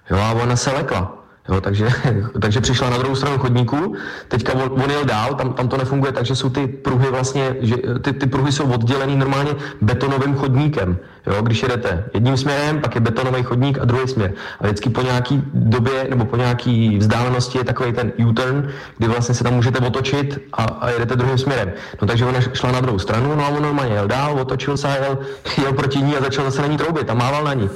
Jo, 0.09 0.17
a 0.17 0.31
ona 0.31 0.55
se 0.55 0.71
lekla. 0.71 1.20
Jo, 1.49 1.61
takže, 1.61 1.87
takže 2.41 2.61
přišla 2.61 2.89
na 2.89 2.97
druhou 2.97 3.15
stranu 3.15 3.37
chodníku, 3.37 3.95
teďka 4.27 4.53
on, 4.53 4.81
on 4.83 4.91
jel 4.91 5.05
dál, 5.05 5.33
tam, 5.33 5.53
tam 5.53 5.67
to 5.67 5.77
nefunguje, 5.77 6.11
takže 6.11 6.35
jsou 6.35 6.49
ty 6.49 6.67
pruhy 6.67 7.07
vlastně, 7.11 7.55
že, 7.61 7.75
ty, 8.01 8.13
ty 8.13 8.25
pruhy 8.25 8.51
jsou 8.51 8.73
oddělený 8.73 9.15
normálně 9.15 9.51
betonovým 9.81 10.35
chodníkem. 10.35 10.97
Jo, 11.27 11.41
když 11.41 11.63
jedete 11.63 12.03
jedním 12.13 12.37
směrem, 12.37 12.81
pak 12.81 12.95
je 12.95 13.01
betonový 13.01 13.43
chodník 13.43 13.79
a 13.81 13.85
druhý 13.85 14.07
směr. 14.07 14.33
A 14.59 14.63
vždycky 14.63 14.89
po 14.89 15.01
nějaký 15.01 15.43
době 15.53 16.07
nebo 16.09 16.25
po 16.25 16.37
nějaký 16.37 16.97
vzdálenosti 16.97 17.57
je 17.57 17.63
takový 17.63 17.93
ten 17.93 18.11
U-turn, 18.27 18.67
kdy 18.97 19.07
vlastně 19.07 19.35
se 19.35 19.43
tam 19.43 19.53
můžete 19.53 19.79
otočit 19.79 20.39
a, 20.53 20.63
a 20.63 20.89
jedete 20.89 21.15
druhým 21.15 21.37
směrem. 21.37 21.71
No 22.01 22.07
takže 22.07 22.25
ona 22.25 22.41
šla 22.41 22.71
na 22.71 22.81
druhou 22.81 22.99
stranu, 22.99 23.35
no 23.35 23.45
a 23.45 23.47
on 23.47 23.63
normálně 23.63 23.93
jel 23.93 24.07
dál, 24.07 24.39
otočil 24.39 24.77
se 24.77 24.87
a 24.87 25.03
jel, 25.03 25.17
jel 25.63 25.73
proti 25.73 26.01
ní 26.01 26.17
a 26.17 26.21
začal 26.21 26.45
zase 26.45 26.61
na 26.61 26.67
ní 26.67 26.77
troubit 26.77 27.09
a 27.09 27.13
mával 27.13 27.43
na 27.43 27.53
ní. 27.53 27.69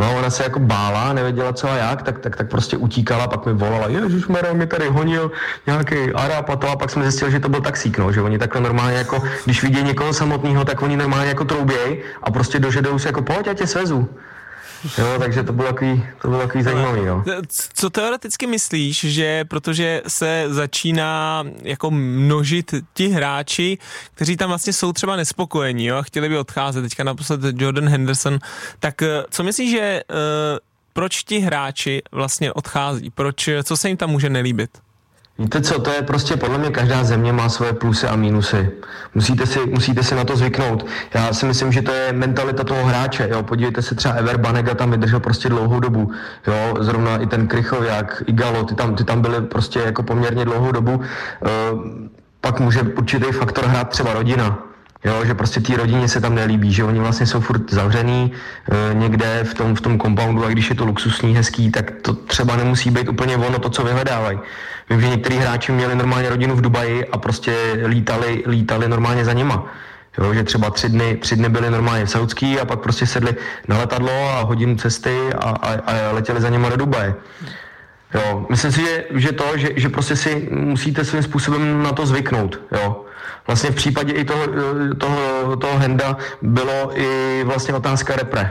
No 0.00 0.16
ona 0.18 0.30
se 0.30 0.42
jako 0.42 0.58
bála, 0.58 1.12
nevěděla 1.12 1.52
co 1.52 1.70
a 1.70 1.76
jak, 1.76 2.02
tak, 2.02 2.18
tak, 2.18 2.36
tak 2.36 2.48
prostě 2.48 2.76
utíkala, 2.76 3.28
pak 3.28 3.46
mi 3.46 3.52
volala, 3.52 3.88
Ježíš 3.88 4.26
Mara, 4.26 4.52
mi 4.52 4.66
tady 4.66 4.88
honil 4.88 5.32
nějaký 5.66 5.96
Arab 6.14 6.50
a 6.50 6.56
to 6.56 6.68
a 6.68 6.76
pak 6.76 6.90
jsme 6.90 7.02
zjistili, 7.02 7.30
že 7.30 7.40
to 7.40 7.48
byl 7.48 7.60
taxík, 7.60 7.98
no, 7.98 8.12
že 8.12 8.22
oni 8.22 8.38
takhle 8.38 8.60
normálně 8.60 8.96
jako, 8.96 9.22
když 9.44 9.62
vidí 9.62 9.82
někoho 9.82 10.12
samotného, 10.12 10.64
tak 10.64 10.82
oni 10.82 10.96
normálně 10.96 11.28
jako 11.28 11.44
trouběj 11.44 12.02
a 12.22 12.30
prostě 12.30 12.58
dožedou 12.58 12.98
se 12.98 13.08
jako 13.08 13.22
pojď, 13.22 13.46
já 13.46 13.54
tě 13.54 13.66
svezu. 13.66 14.08
Jo, 14.98 15.16
takže 15.18 15.42
to 15.42 15.52
bylo 15.52 15.68
takový, 15.68 16.04
to 16.22 16.28
bylo 16.28 16.40
takový 16.40 16.64
zajímavý, 16.64 17.04
no. 17.04 17.24
Co 17.74 17.90
teoreticky 17.90 18.46
myslíš, 18.46 19.00
že 19.00 19.44
protože 19.44 20.02
se 20.08 20.44
začíná 20.48 21.44
jako 21.62 21.90
množit 21.90 22.74
ti 22.94 23.08
hráči, 23.08 23.78
kteří 24.14 24.36
tam 24.36 24.48
vlastně 24.48 24.72
jsou 24.72 24.92
třeba 24.92 25.16
nespokojení, 25.16 25.86
jo, 25.86 25.96
a 25.96 26.02
chtěli 26.02 26.28
by 26.28 26.38
odcházet, 26.38 26.82
teďka 26.82 27.04
naposled 27.04 27.40
Jordan 27.60 27.88
Henderson, 27.88 28.38
tak 28.78 29.02
eh, 29.02 29.24
co 29.30 29.42
myslíš, 29.42 29.70
že 29.70 30.02
uh, 30.10 30.16
proč 30.92 31.22
ti 31.22 31.38
hráči 31.38 32.02
vlastně 32.12 32.52
odchází? 32.52 33.10
Proč, 33.10 33.48
co 33.64 33.76
se 33.76 33.88
jim 33.88 33.96
tam 33.96 34.10
může 34.10 34.30
nelíbit? 34.30 34.70
Víte 35.40 35.60
co, 35.60 35.80
to 35.80 35.90
je 35.90 36.02
prostě 36.02 36.36
podle 36.36 36.58
mě 36.58 36.70
každá 36.70 37.04
země 37.04 37.32
má 37.32 37.48
svoje 37.48 37.72
plusy 37.72 38.06
a 38.06 38.16
mínusy. 38.16 38.70
Musíte 39.14 39.46
si, 39.46 39.58
musíte 39.66 40.02
si 40.02 40.14
na 40.14 40.24
to 40.24 40.36
zvyknout. 40.36 40.86
Já 41.14 41.32
si 41.32 41.46
myslím, 41.46 41.72
že 41.72 41.82
to 41.82 41.92
je 41.92 42.12
mentalita 42.12 42.64
toho 42.64 42.84
hráče. 42.84 43.28
Jo. 43.32 43.42
Podívejte 43.42 43.82
se 43.82 43.94
třeba 43.94 44.14
Ever 44.14 44.36
Banega 44.36 44.74
tam 44.74 44.90
vydržel 44.90 45.20
prostě 45.20 45.48
dlouhou 45.48 45.80
dobu. 45.80 46.12
Jo. 46.46 46.76
Zrovna 46.80 47.16
i 47.16 47.26
ten 47.26 47.46
Krychoviak, 47.48 48.22
i 48.26 48.32
Galo, 48.32 48.64
ty 48.64 48.74
tam, 48.74 48.94
ty 48.94 49.04
tam 49.04 49.20
byly 49.20 49.40
prostě 49.40 49.78
jako 49.78 50.02
poměrně 50.02 50.44
dlouhou 50.44 50.72
dobu. 50.72 50.94
Uh, 50.94 51.04
pak 52.40 52.60
může 52.60 52.82
určitý 52.82 53.32
faktor 53.32 53.64
hrát 53.64 53.88
třeba 53.88 54.12
rodina. 54.12 54.69
Jo, 55.04 55.24
že 55.24 55.34
prostě 55.34 55.60
té 55.60 55.76
rodině 55.76 56.08
se 56.08 56.20
tam 56.20 56.34
nelíbí, 56.34 56.72
že 56.72 56.84
oni 56.84 56.98
vlastně 56.98 57.26
jsou 57.26 57.40
furt 57.40 57.72
zavřený 57.72 58.32
e, 58.32 58.94
někde 58.94 59.44
v 59.44 59.54
tom, 59.54 59.74
v 59.74 59.80
tom 59.80 60.00
compoundu 60.00 60.44
a 60.44 60.48
když 60.48 60.70
je 60.70 60.76
to 60.76 60.84
luxusní, 60.84 61.36
hezký, 61.36 61.70
tak 61.70 61.90
to 61.90 62.14
třeba 62.14 62.56
nemusí 62.56 62.90
být 62.90 63.08
úplně 63.08 63.36
ono 63.36 63.58
to, 63.58 63.70
co 63.70 63.84
vyhledávají. 63.84 64.38
Vím, 64.90 65.00
že 65.00 65.08
některý 65.08 65.36
hráči 65.36 65.72
měli 65.72 65.94
normálně 65.94 66.28
rodinu 66.28 66.56
v 66.56 66.60
Dubaji 66.60 67.06
a 67.06 67.18
prostě 67.18 67.54
lítali, 67.86 68.42
lítali 68.46 68.88
normálně 68.88 69.24
za 69.24 69.32
nima. 69.32 69.66
Jo, 70.18 70.34
že 70.34 70.44
třeba 70.44 70.70
tři 70.70 70.88
dny, 70.88 71.16
tři 71.16 71.36
dny 71.36 71.48
byli 71.48 71.70
normálně 71.70 72.06
v 72.06 72.10
Saudský 72.10 72.60
a 72.60 72.64
pak 72.64 72.80
prostě 72.80 73.06
sedli 73.06 73.34
na 73.68 73.78
letadlo 73.78 74.28
a 74.28 74.40
hodinu 74.40 74.76
cesty 74.76 75.32
a, 75.32 75.48
a, 75.50 75.72
a 75.72 76.12
letěli 76.12 76.40
za 76.40 76.48
nima 76.48 76.68
do 76.68 76.76
Dubaje. 76.76 77.14
Jo, 78.14 78.46
myslím 78.50 78.72
si, 78.72 78.80
že, 78.80 79.04
že 79.10 79.32
to, 79.32 79.56
že, 79.56 79.68
že 79.76 79.88
prostě 79.88 80.16
si 80.16 80.48
musíte 80.50 81.04
svým 81.04 81.22
způsobem 81.22 81.82
na 81.82 81.92
to 81.92 82.06
zvyknout. 82.06 82.60
Jo. 82.72 83.04
Vlastně 83.46 83.70
v 83.70 83.74
případě 83.74 84.12
i 84.12 84.24
toho, 84.24 84.46
toho, 84.98 85.56
toho 85.56 85.78
Henda 85.78 86.16
bylo 86.42 87.00
i 87.00 87.42
vlastně 87.44 87.74
otázka 87.74 88.16
repre. 88.16 88.50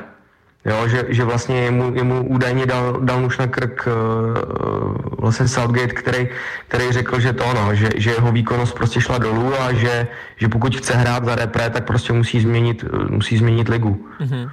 Jo, 0.66 0.88
že, 0.88 1.06
že 1.10 1.24
vlastně 1.24 1.62
jemu, 1.62 1.96
jemu 1.96 2.24
údajně 2.28 2.66
dal, 2.66 3.00
dal 3.02 3.26
už 3.26 3.38
na 3.38 3.48
krk 3.48 3.88
uh, 3.88 4.96
vlastně 5.20 5.48
Southgate, 5.48 5.94
který, 5.94 6.30
který 6.68 6.92
řekl, 6.92 7.20
že 7.20 7.34
to 7.34 7.46
ono, 7.46 7.76
že, 7.76 7.90
že 7.96 8.12
jeho 8.12 8.32
výkonnost 8.32 8.76
prostě 8.76 9.02
šla 9.02 9.18
dolů 9.18 9.54
a 9.62 9.74
že, 9.74 10.08
že 10.38 10.48
pokud 10.48 10.76
chce 10.76 10.94
hrát 10.94 11.26
za 11.26 11.36
repre, 11.36 11.70
tak 11.70 11.84
prostě 11.84 12.14
musí 12.14 12.42
změnit, 12.42 12.86
musí 13.10 13.38
změnit 13.38 13.70
ligu. 13.70 14.08
Mm-hmm. 14.20 14.50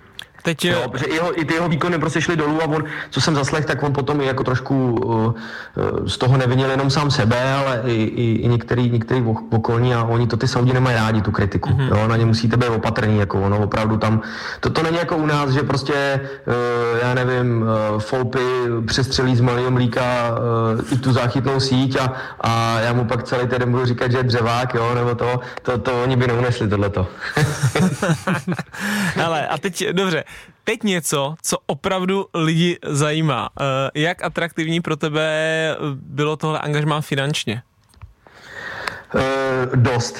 Teď... 0.46 0.64
Jo, 0.64 0.88
protože 0.90 1.06
jeho, 1.12 1.40
i 1.40 1.44
ty 1.44 1.54
jeho 1.54 1.68
výkony 1.68 1.98
prostě 1.98 2.20
šly 2.20 2.36
dolů 2.36 2.62
a 2.62 2.64
on, 2.64 2.84
co 3.10 3.20
jsem 3.20 3.34
zaslech, 3.34 3.64
tak 3.64 3.82
on 3.82 3.92
potom 3.92 4.20
i 4.20 4.26
jako 4.26 4.44
trošku 4.44 4.92
uh, 4.92 5.34
z 6.06 6.18
toho 6.18 6.36
nevinil 6.36 6.70
jenom 6.70 6.90
sám 6.90 7.10
sebe, 7.10 7.54
ale 7.54 7.82
i, 7.86 7.92
i, 7.92 8.32
i 8.32 8.48
některý, 8.48 8.90
některý 8.90 9.24
okolní 9.50 9.94
a 9.94 10.04
oni 10.04 10.26
to 10.26 10.36
ty 10.36 10.48
Saudi 10.48 10.72
nemají 10.72 10.96
rádi, 10.96 11.22
tu 11.22 11.30
kritiku. 11.30 11.70
Mm-hmm. 11.70 11.96
Jo, 11.96 12.08
na 12.08 12.16
ně 12.16 12.26
musíte 12.26 12.56
být 12.56 12.68
opatrný, 12.68 13.18
jako 13.18 13.40
ono 13.40 13.58
opravdu 13.58 13.96
tam, 13.96 14.22
to, 14.60 14.70
to 14.70 14.82
není 14.82 14.96
jako 14.96 15.16
u 15.16 15.26
nás, 15.26 15.50
že 15.50 15.62
prostě, 15.62 16.20
uh, 16.46 16.54
já 17.02 17.14
nevím, 17.14 17.62
uh, 17.62 18.00
Foupy 18.00 18.38
přestřelí 18.86 19.36
z 19.36 19.40
malého 19.40 19.70
mlíka 19.70 20.30
uh, 20.30 20.92
i 20.92 20.98
tu 20.98 21.12
záchytnou 21.12 21.60
síť 21.60 21.96
a, 21.96 22.12
a 22.40 22.80
já 22.80 22.92
mu 22.92 23.04
pak 23.04 23.22
celý 23.22 23.46
den 23.46 23.70
budu 23.70 23.84
říkat, 23.84 24.10
že 24.10 24.18
je 24.18 24.22
dřevák, 24.22 24.74
jo, 24.74 24.94
nebo 24.94 25.14
to, 25.14 25.40
to, 25.62 25.78
to 25.78 26.02
oni 26.02 26.16
by 26.16 26.26
neunesli 26.26 26.68
tohleto. 26.68 27.06
Ale 29.24 29.46
a 29.46 29.58
teď, 29.58 29.88
dobře, 29.92 30.24
Teď 30.66 30.82
něco, 30.82 31.34
co 31.42 31.56
opravdu 31.66 32.26
lidi 32.34 32.78
zajímá. 32.86 33.48
Eh, 33.60 33.64
jak 33.94 34.24
atraktivní 34.24 34.80
pro 34.80 34.96
tebe 34.96 35.76
bylo 35.92 36.36
tohle 36.36 36.58
angažmá 36.58 37.00
finančně? 37.00 37.62
Uh, 39.14 39.76
dost. 39.76 40.18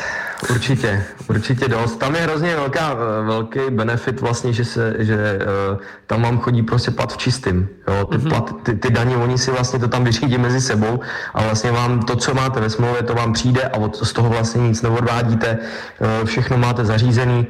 určitě, 0.50 1.04
určitě 1.28 1.68
dost. 1.68 1.96
Tam 1.96 2.14
je 2.14 2.20
hrozně 2.20 2.56
velká, 2.56 2.94
velký 3.22 3.60
benefit 3.70 4.20
vlastně, 4.20 4.52
že, 4.52 4.64
se, 4.64 4.94
že 4.98 5.38
uh, 5.38 5.78
tam 6.06 6.22
vám 6.22 6.38
chodí 6.38 6.62
prostě 6.62 6.90
plat 6.90 7.12
v 7.12 7.16
čistým. 7.16 7.68
Jo? 7.88 8.04
Ty, 8.04 8.16
mm-hmm. 8.16 8.28
plat, 8.28 8.54
ty, 8.62 8.74
ty 8.74 8.90
daně, 8.90 9.16
oni 9.16 9.38
si 9.38 9.50
vlastně 9.50 9.78
to 9.78 9.88
tam 9.88 10.04
vyřídí 10.04 10.38
mezi 10.38 10.60
sebou 10.60 11.00
a 11.34 11.42
vlastně 11.42 11.72
vám 11.72 12.02
to, 12.02 12.16
co 12.16 12.34
máte 12.34 12.60
ve 12.60 12.70
smlouvě, 12.70 13.02
to 13.02 13.14
vám 13.14 13.32
přijde 13.32 13.62
a 13.62 13.76
od, 13.76 13.96
z 13.96 14.12
toho 14.12 14.28
vlastně 14.28 14.68
nic 14.68 14.82
neodvádíte, 14.82 15.58
uh, 15.58 16.26
všechno 16.26 16.58
máte 16.58 16.84
zařízený. 16.84 17.46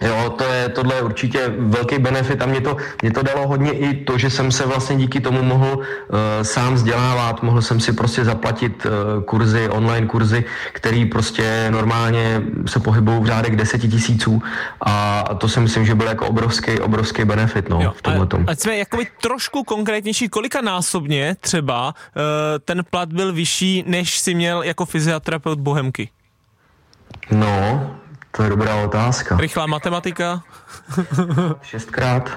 Jo, 0.00 0.34
to 0.38 0.44
je, 0.44 0.68
tohle 0.68 0.94
je 0.94 1.02
určitě 1.02 1.54
velký 1.58 1.98
benefit 1.98 2.42
a 2.42 2.46
mě 2.46 2.60
to, 2.60 2.76
mě 3.02 3.10
to 3.10 3.22
dalo 3.22 3.48
hodně 3.48 3.72
i 3.72 4.04
to, 4.04 4.18
že 4.18 4.30
jsem 4.30 4.52
se 4.52 4.66
vlastně 4.66 4.96
díky 4.96 5.20
tomu 5.20 5.42
mohl 5.42 5.78
uh, 5.78 5.84
sám 6.42 6.74
vzdělávat, 6.74 7.42
mohl 7.42 7.62
jsem 7.62 7.80
si 7.80 7.92
prostě 7.92 8.24
zaplatit 8.24 8.86
uh, 8.86 9.22
kurzy, 9.22 9.68
online 9.68 10.06
kurzy, 10.06 10.44
který 10.72 11.06
prostě 11.06 11.68
normálně 11.70 12.42
se 12.66 12.80
pohybují 12.80 13.20
v 13.22 13.26
řádech 13.26 13.56
deseti 13.56 13.88
tisíců 13.88 14.42
a 14.80 15.24
to 15.38 15.48
si 15.48 15.60
myslím, 15.60 15.86
že 15.86 15.94
byl 15.94 16.06
jako 16.06 16.26
obrovský, 16.26 16.80
obrovský 16.80 17.24
benefit 17.24 17.68
no, 17.68 17.80
jo, 17.82 17.92
v 17.96 18.02
tomhle 18.02 18.26
tom. 18.26 18.44
Ať 18.48 18.60
jsme 18.60 18.76
jakoby 18.76 19.06
trošku 19.22 19.64
konkrétnější, 19.64 20.28
kolika 20.28 20.60
násobně 20.60 21.36
třeba 21.40 21.88
uh, 21.88 22.22
ten 22.64 22.84
plat 22.90 23.12
byl 23.12 23.32
vyšší, 23.32 23.84
než 23.86 24.18
si 24.18 24.34
měl 24.34 24.62
jako 24.62 24.84
fyzioterapeut 24.84 25.58
Bohemky? 25.58 26.10
No, 27.30 27.96
to 28.36 28.42
je 28.42 28.50
dobrá 28.50 28.76
otázka. 28.76 29.36
Rychlá 29.36 29.66
matematika? 29.66 30.42
Šestkrát. 31.62 32.30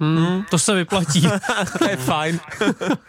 Hmm, 0.00 0.44
to 0.50 0.58
se 0.58 0.74
vyplatí. 0.74 1.28
to 1.78 1.90
je 1.90 1.96
fajn. 1.96 2.40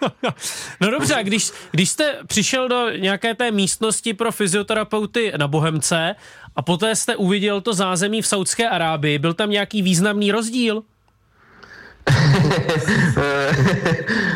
no 0.82 0.92
dobře, 0.92 1.18
když, 1.24 1.52
když 1.72 1.90
jste 1.90 2.16
přišel 2.28 2.70
do 2.70 2.90
nějaké 2.90 3.36
té 3.36 3.52
místnosti 3.52 4.14
pro 4.14 4.32
fyzioterapeuty 4.32 5.34
na 5.38 5.48
Bohemce 5.48 6.16
a 6.56 6.62
poté 6.62 6.96
jste 6.96 7.16
uviděl 7.16 7.62
to 7.62 7.74
zázemí 7.74 8.22
v 8.22 8.28
Saudské 8.28 8.70
Arábii, 8.70 9.20
byl 9.20 9.34
tam 9.34 9.50
nějaký 9.50 9.82
významný 9.82 10.32
rozdíl? 10.32 10.84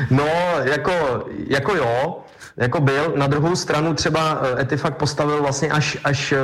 no, 0.10 0.30
jako, 0.64 1.26
jako 1.48 1.76
jo, 1.76 2.24
jako 2.60 2.82
byl. 2.82 3.14
Na 3.16 3.28
druhou 3.28 3.56
stranu 3.56 3.94
třeba 3.94 4.42
eh, 4.42 4.62
Etifak 4.62 4.98
postavil 4.98 5.42
vlastně 5.42 5.70
až, 5.70 5.98
až 6.04 6.32
eh, 6.32 6.38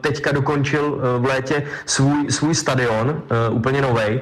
teďka 0.00 0.32
dokončil 0.32 1.00
eh, 1.00 1.18
v 1.18 1.24
létě 1.24 1.62
svůj, 1.86 2.30
svůj 2.30 2.54
stadion, 2.54 3.22
úplně 3.50 3.82
nový. 3.82 4.20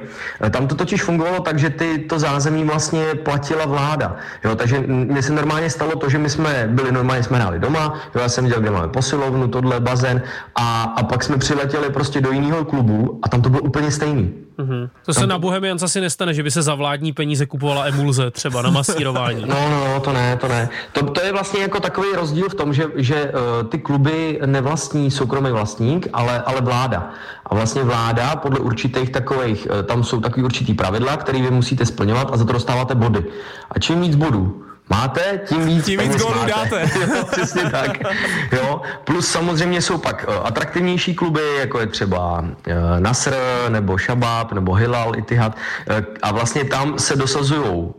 Tam 0.51 0.67
to 0.67 0.75
totiž 0.75 1.03
fungovalo 1.03 1.39
tak, 1.39 1.59
že 1.59 1.69
ty, 1.69 1.97
to 1.97 2.19
zázemí 2.19 2.63
vlastně 2.63 3.15
platila 3.15 3.65
vláda. 3.65 4.15
Jo, 4.43 4.55
takže 4.55 4.79
mně 4.87 5.21
se 5.21 5.33
normálně 5.33 5.69
stalo 5.69 5.95
to, 5.95 6.09
že 6.09 6.17
my 6.17 6.29
jsme 6.29 6.67
byli, 6.71 6.91
normálně 6.91 7.23
jsme 7.23 7.37
hráli 7.37 7.59
doma, 7.59 7.99
jo, 8.15 8.21
já 8.21 8.29
jsem 8.29 8.43
viděl, 8.43 8.61
kde 8.61 8.71
máme 8.71 8.87
posilovnu, 8.87 9.47
tohle, 9.47 9.79
bazén 9.79 10.21
a, 10.55 10.83
a 10.83 11.03
pak 11.03 11.23
jsme 11.23 11.37
přiletěli 11.37 11.89
prostě 11.89 12.21
do 12.21 12.31
jiného 12.31 12.65
klubu 12.65 13.19
a 13.23 13.29
tam 13.29 13.41
to 13.41 13.49
bylo 13.49 13.61
úplně 13.61 13.91
stejný. 13.91 14.44
Mm-hmm. 14.59 14.89
To 15.05 15.13
se 15.13 15.27
na 15.27 15.37
Bohemians 15.37 15.83
asi 15.83 16.01
nestane, 16.01 16.33
že 16.33 16.43
by 16.43 16.51
se 16.51 16.61
za 16.61 16.75
vládní 16.75 17.13
peníze 17.13 17.45
kupovala 17.45 17.85
emulze 17.85 18.31
třeba 18.31 18.61
na 18.61 18.69
masírování. 18.69 19.45
No, 19.55 19.69
no, 19.69 19.87
no, 19.93 19.99
to 19.99 20.13
ne, 20.13 20.37
to 20.37 20.47
ne. 20.47 20.69
To, 20.91 21.03
to 21.03 21.21
je 21.21 21.31
vlastně 21.31 21.61
jako 21.61 21.79
takový 21.79 22.07
rozdíl 22.15 22.49
v 22.49 22.55
tom, 22.55 22.73
že, 22.73 22.85
že 22.95 23.31
uh, 23.31 23.67
ty 23.69 23.77
kluby 23.77 24.39
nevlastní 24.45 25.11
soukromý 25.11 25.51
vlastník, 25.51 26.07
ale, 26.13 26.41
ale 26.41 26.61
vláda. 26.61 27.11
A 27.45 27.55
vlastně 27.55 27.83
vláda 27.83 28.35
podle 28.35 28.59
určitých 28.59 29.09
takových, 29.09 29.67
uh, 29.71 29.81
tam 29.81 30.03
jsou 30.03 30.21
takový 30.21 30.43
určitý 30.43 30.73
pravidla, 30.73 31.17
které 31.17 31.41
vy 31.41 31.51
musíte 31.51 31.85
splňovat 31.85 32.29
a 32.33 32.37
za 32.37 32.45
to 32.45 32.53
dostáváte 32.53 32.95
body. 32.95 33.25
A 33.71 33.79
čím 33.79 34.01
víc 34.01 34.15
bodů, 34.15 34.65
máte, 34.89 35.39
tím 35.45 35.65
víc 35.65 35.85
tím 35.85 35.99
víc 35.99 36.15
gólů 36.15 36.45
dáte. 36.47 36.81
jo, 37.15 37.25
přesně 37.31 37.69
tak. 37.69 37.97
Jo. 38.51 38.81
Plus 39.03 39.27
samozřejmě 39.27 39.81
jsou 39.81 39.97
pak 39.97 40.25
uh, 40.27 40.47
atraktivnější 40.47 41.15
kluby, 41.15 41.41
jako 41.59 41.79
je 41.79 41.87
třeba 41.87 42.39
uh, 42.39 42.45
Nasr, 42.99 43.35
nebo 43.69 43.97
Shabab, 43.97 44.51
nebo 44.51 44.73
Hilal, 44.73 45.15
Itihad. 45.17 45.55
Uh, 45.89 45.95
a 46.21 46.31
vlastně 46.31 46.65
tam 46.65 46.99
se 46.99 47.15
dosazují 47.15 47.93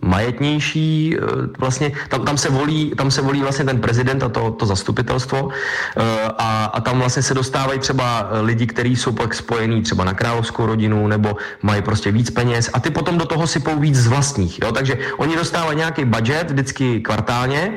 majetnější, 0.00 1.16
eh, 1.16 1.20
vlastně 1.58 1.92
tam, 2.08 2.24
tam, 2.24 2.38
se 2.38 2.50
volí, 2.50 2.92
tam 2.96 3.10
se 3.10 3.22
volí 3.22 3.40
vlastně 3.40 3.64
ten 3.64 3.80
prezident 3.80 4.22
a 4.22 4.28
to, 4.28 4.50
to 4.50 4.66
zastupitelstvo 4.66 5.48
eh, 5.48 6.02
a, 6.38 6.64
a 6.64 6.80
tam 6.80 6.98
vlastně 6.98 7.22
se 7.22 7.34
dostávají 7.34 7.78
třeba 7.78 8.28
lidi, 8.40 8.66
kteří 8.66 8.96
jsou 8.96 9.12
pak 9.12 9.34
spojení 9.34 9.82
třeba 9.82 10.04
na 10.04 10.14
královskou 10.14 10.66
rodinu 10.66 11.06
nebo 11.06 11.36
mají 11.62 11.82
prostě 11.82 12.12
víc 12.12 12.30
peněz 12.30 12.70
a 12.72 12.80
ty 12.80 12.90
potom 12.90 13.18
do 13.18 13.24
toho 13.24 13.46
sypou 13.46 13.80
víc 13.80 13.96
z 13.96 14.06
vlastních, 14.06 14.60
jo? 14.62 14.72
takže 14.72 14.98
oni 15.16 15.36
dostávají 15.36 15.78
nějaký 15.78 16.04
budget 16.04 16.50
vždycky 16.50 17.00
kvartálně 17.00 17.72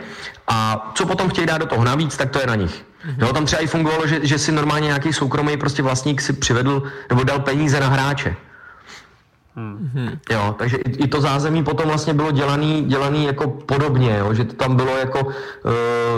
a 0.47 0.91
co 0.95 1.05
potom 1.05 1.29
chtějí 1.29 1.47
dát 1.47 1.57
do 1.57 1.65
toho 1.65 1.83
navíc, 1.83 2.17
tak 2.17 2.29
to 2.29 2.39
je 2.39 2.47
na 2.47 2.55
nich. 2.55 2.85
Jo, 3.17 3.33
tam 3.33 3.45
třeba 3.45 3.61
i 3.61 3.67
fungovalo, 3.67 4.07
že, 4.07 4.19
že 4.23 4.39
si 4.39 4.51
normálně 4.51 4.85
nějaký 4.85 5.13
soukromý 5.13 5.57
prostě 5.57 5.83
vlastník 5.83 6.21
si 6.21 6.33
přivedl 6.33 6.83
nebo 7.09 7.23
dal 7.23 7.39
peníze 7.39 7.79
na 7.79 7.87
hráče. 7.87 8.35
Hmm. 9.55 10.19
Jo, 10.31 10.55
takže 10.57 10.77
i, 10.77 11.03
i 11.03 11.07
to 11.07 11.21
zázemí 11.21 11.63
potom 11.63 11.87
vlastně 11.87 12.13
bylo 12.13 12.31
dělaný, 12.31 12.85
dělaný 12.87 13.25
jako 13.25 13.47
podobně, 13.47 14.17
jo, 14.17 14.33
že 14.33 14.43
to 14.45 14.53
tam 14.53 14.75
bylo 14.75 14.97
jako 14.97 15.19
uh, 15.25 15.33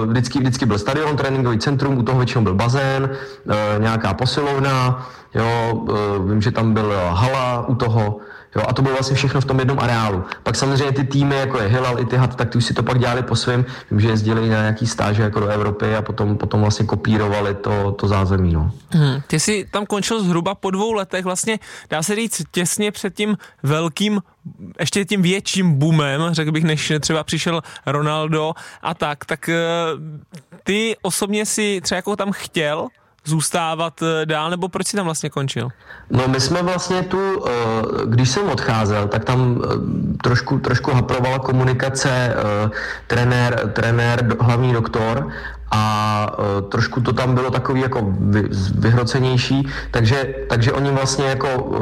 vždycky, 0.06 0.40
vždycky 0.40 0.66
byl 0.66 0.80
stadion, 0.80 1.18
tréninkový 1.18 1.60
centrum, 1.60 1.98
u 1.98 2.04
toho 2.04 2.18
většinou 2.18 2.44
byl 2.44 2.56
bazén, 2.56 3.10
uh, 3.10 3.54
nějaká 3.80 4.14
posilovna, 4.14 5.08
jo, 5.34 5.74
uh, 5.74 6.30
vím, 6.30 6.42
že 6.42 6.52
tam 6.52 6.74
byl 6.74 6.94
hala 7.10 7.68
u 7.68 7.76
toho, 7.76 8.20
Jo, 8.56 8.64
a 8.68 8.74
to 8.74 8.82
bylo 8.82 8.96
vlastně 8.96 9.16
všechno 9.16 9.42
v 9.42 9.46
tom 9.46 9.60
jednom 9.60 9.80
areálu. 9.80 10.24
Pak 10.44 10.56
samozřejmě 10.56 10.92
ty 10.92 11.04
týmy, 11.04 11.36
jako 11.36 11.62
je 11.62 11.68
Hilal, 11.68 12.00
Itihad, 12.00 12.36
tak 12.36 12.50
ty 12.50 12.58
už 12.58 12.66
si 12.66 12.74
to 12.74 12.84
pak 12.84 13.00
dělali 13.00 13.24
po 13.24 13.36
svém, 13.36 13.66
že 13.98 14.08
jezdili 14.08 14.42
na 14.42 14.48
nějaký 14.48 14.88
stáže 14.88 15.24
jako 15.24 15.40
do 15.40 15.48
Evropy 15.48 15.96
a 15.96 16.02
potom, 16.02 16.38
potom 16.38 16.62
vlastně 16.62 16.86
kopírovali 16.86 17.56
to, 17.56 17.92
to 17.92 18.08
zázemí. 18.08 18.54
No. 18.54 18.72
Hmm, 18.90 19.22
ty 19.28 19.40
jsi 19.40 19.68
tam 19.72 19.86
končil 19.86 20.24
zhruba 20.24 20.56
po 20.56 20.72
dvou 20.72 20.94
letech, 20.94 21.26
vlastně 21.26 21.60
dá 21.90 22.04
se 22.04 22.16
říct 22.16 22.42
těsně 22.52 22.92
před 22.92 23.16
tím 23.16 23.38
velkým 23.64 24.22
ještě 24.80 25.06
tím 25.06 25.22
větším 25.22 25.80
boomem, 25.80 26.22
řekl 26.32 26.52
bych, 26.52 26.64
než 26.64 26.94
třeba 27.00 27.24
přišel 27.24 27.62
Ronaldo 27.86 28.54
a 28.82 28.94
tak, 28.94 29.26
tak 29.26 29.50
eh, 29.50 29.58
ty 30.64 30.96
osobně 31.02 31.46
si 31.46 31.82
třeba 31.84 31.96
jako 31.96 32.16
tam 32.16 32.32
chtěl 32.32 32.88
zůstávat 33.26 34.02
eh, 34.02 34.26
dál, 34.26 34.50
nebo 34.50 34.68
proč 34.68 34.88
jsi 34.88 34.98
tam 34.98 35.06
vlastně 35.06 35.30
končil? 35.30 35.70
No 36.10 36.28
my 36.28 36.42
jsme 36.42 36.64
vlastně 36.64 37.04
tu, 37.04 37.46
eh, 37.46 37.52
když 38.06 38.30
jsem 38.30 38.50
odcházel, 38.50 39.08
tak 39.08 39.26
tam 39.26 39.62
eh, 39.64 39.68
trošku, 40.24 40.60
trošku 40.60 40.92
haprovala 40.92 41.40
komunikace 41.40 42.36
trenér, 43.08 43.72
trenér, 43.74 44.36
hlavní 44.40 44.74
doktor 44.74 45.32
a 45.72 46.28
uh, 46.40 46.70
trošku 46.70 47.02
to 47.02 47.14
tam 47.14 47.36
bylo 47.36 47.52
takový 47.52 47.82
jako 47.82 48.00
vy, 48.20 48.44
vyhrocenější, 48.76 49.68
takže, 49.92 50.36
takže 50.50 50.72
oni 50.74 50.92
vlastně 50.92 51.26
jako 51.26 51.64
uh, 51.64 51.78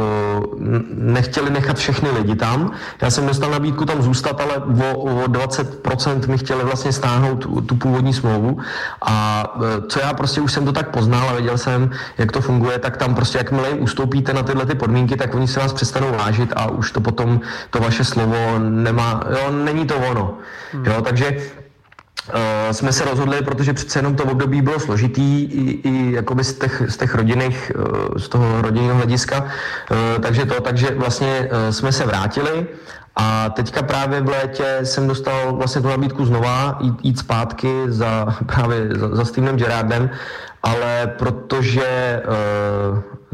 nechtěli 0.94 1.50
nechat 1.50 1.78
všechny 1.78 2.10
lidi 2.12 2.36
tam. 2.36 2.72
Já 3.02 3.10
jsem 3.10 3.28
dostal 3.28 3.52
nabídku 3.52 3.86
tam 3.86 4.02
zůstat, 4.02 4.42
ale 4.42 4.58
o, 4.94 5.00
o 5.00 5.28
20% 5.28 6.30
mi 6.30 6.38
chtěli 6.38 6.64
vlastně 6.64 6.92
stáhnout 6.92 7.36
tu, 7.36 7.62
tu 7.62 7.76
původní 7.76 8.14
smlouvu 8.14 8.58
a 9.02 9.44
uh, 9.56 9.62
co 9.88 10.00
já 10.00 10.14
prostě 10.14 10.42
už 10.42 10.54
jsem 10.54 10.66
to 10.66 10.72
tak 10.72 10.90
poznal 10.90 11.30
a 11.30 11.34
věděl 11.34 11.58
jsem, 11.58 11.90
jak 12.18 12.32
to 12.32 12.42
funguje, 12.42 12.80
tak 12.80 12.98
tam 12.98 13.16
prostě 13.16 13.38
jakmile 13.38 13.70
jim 13.70 13.84
ustoupíte 13.84 14.34
na 14.34 14.44
tyhle 14.44 14.66
ty 14.66 14.76
podmínky, 14.76 15.16
tak 15.16 15.36
oni 15.36 15.48
se 15.48 15.60
vás 15.60 15.74
přestanou 15.74 16.12
vážit 16.12 16.54
a 16.56 16.70
už 16.70 16.92
to 16.92 17.02
potom 17.02 17.40
to 17.70 17.80
vaše 17.80 18.04
slovo 18.04 18.60
nemá, 18.60 19.24
jo, 19.30 19.52
není 19.52 19.86
to 19.86 19.96
ono. 19.96 20.38
Hmm. 20.74 20.86
Jo, 20.86 21.02
takže 21.02 21.38
Uh, 22.28 22.72
jsme 22.72 22.94
se 22.94 23.06
rozhodli, 23.06 23.42
protože 23.42 23.74
přece 23.74 24.00
jenom 24.00 24.16
to 24.16 24.24
období 24.24 24.62
bylo 24.62 24.80
složitý 24.80 25.44
i, 25.44 25.90
i 25.90 26.14
jakoby 26.14 26.44
z 26.44 26.54
těch, 26.54 26.84
z 26.88 26.98
těch 26.98 27.16
rodinných, 27.16 27.72
uh, 27.76 28.18
z 28.18 28.30
toho 28.30 28.62
rodinného 28.62 28.96
hlediska, 28.96 29.44
uh, 29.44 29.98
takže 30.22 30.46
to, 30.46 30.62
takže 30.62 30.92
vlastně 30.96 31.50
jsme 31.70 31.92
se 31.92 32.06
vrátili 32.06 32.68
a 33.16 33.50
teďka 33.50 33.82
právě 33.82 34.22
v 34.22 34.30
létě 34.30 34.80
jsem 34.84 35.08
dostal 35.08 35.56
vlastně 35.56 35.82
tu 35.82 35.88
nabídku 35.88 36.26
znova 36.26 36.78
jít, 36.82 36.96
jít 37.04 37.20
zpátky 37.20 37.72
za 37.88 38.38
právě 38.46 38.90
za, 38.96 39.16
za 39.16 39.26
Stevenem 39.26 39.58
Gerardem, 39.58 40.10
ale 40.64 41.14
protože 41.18 42.22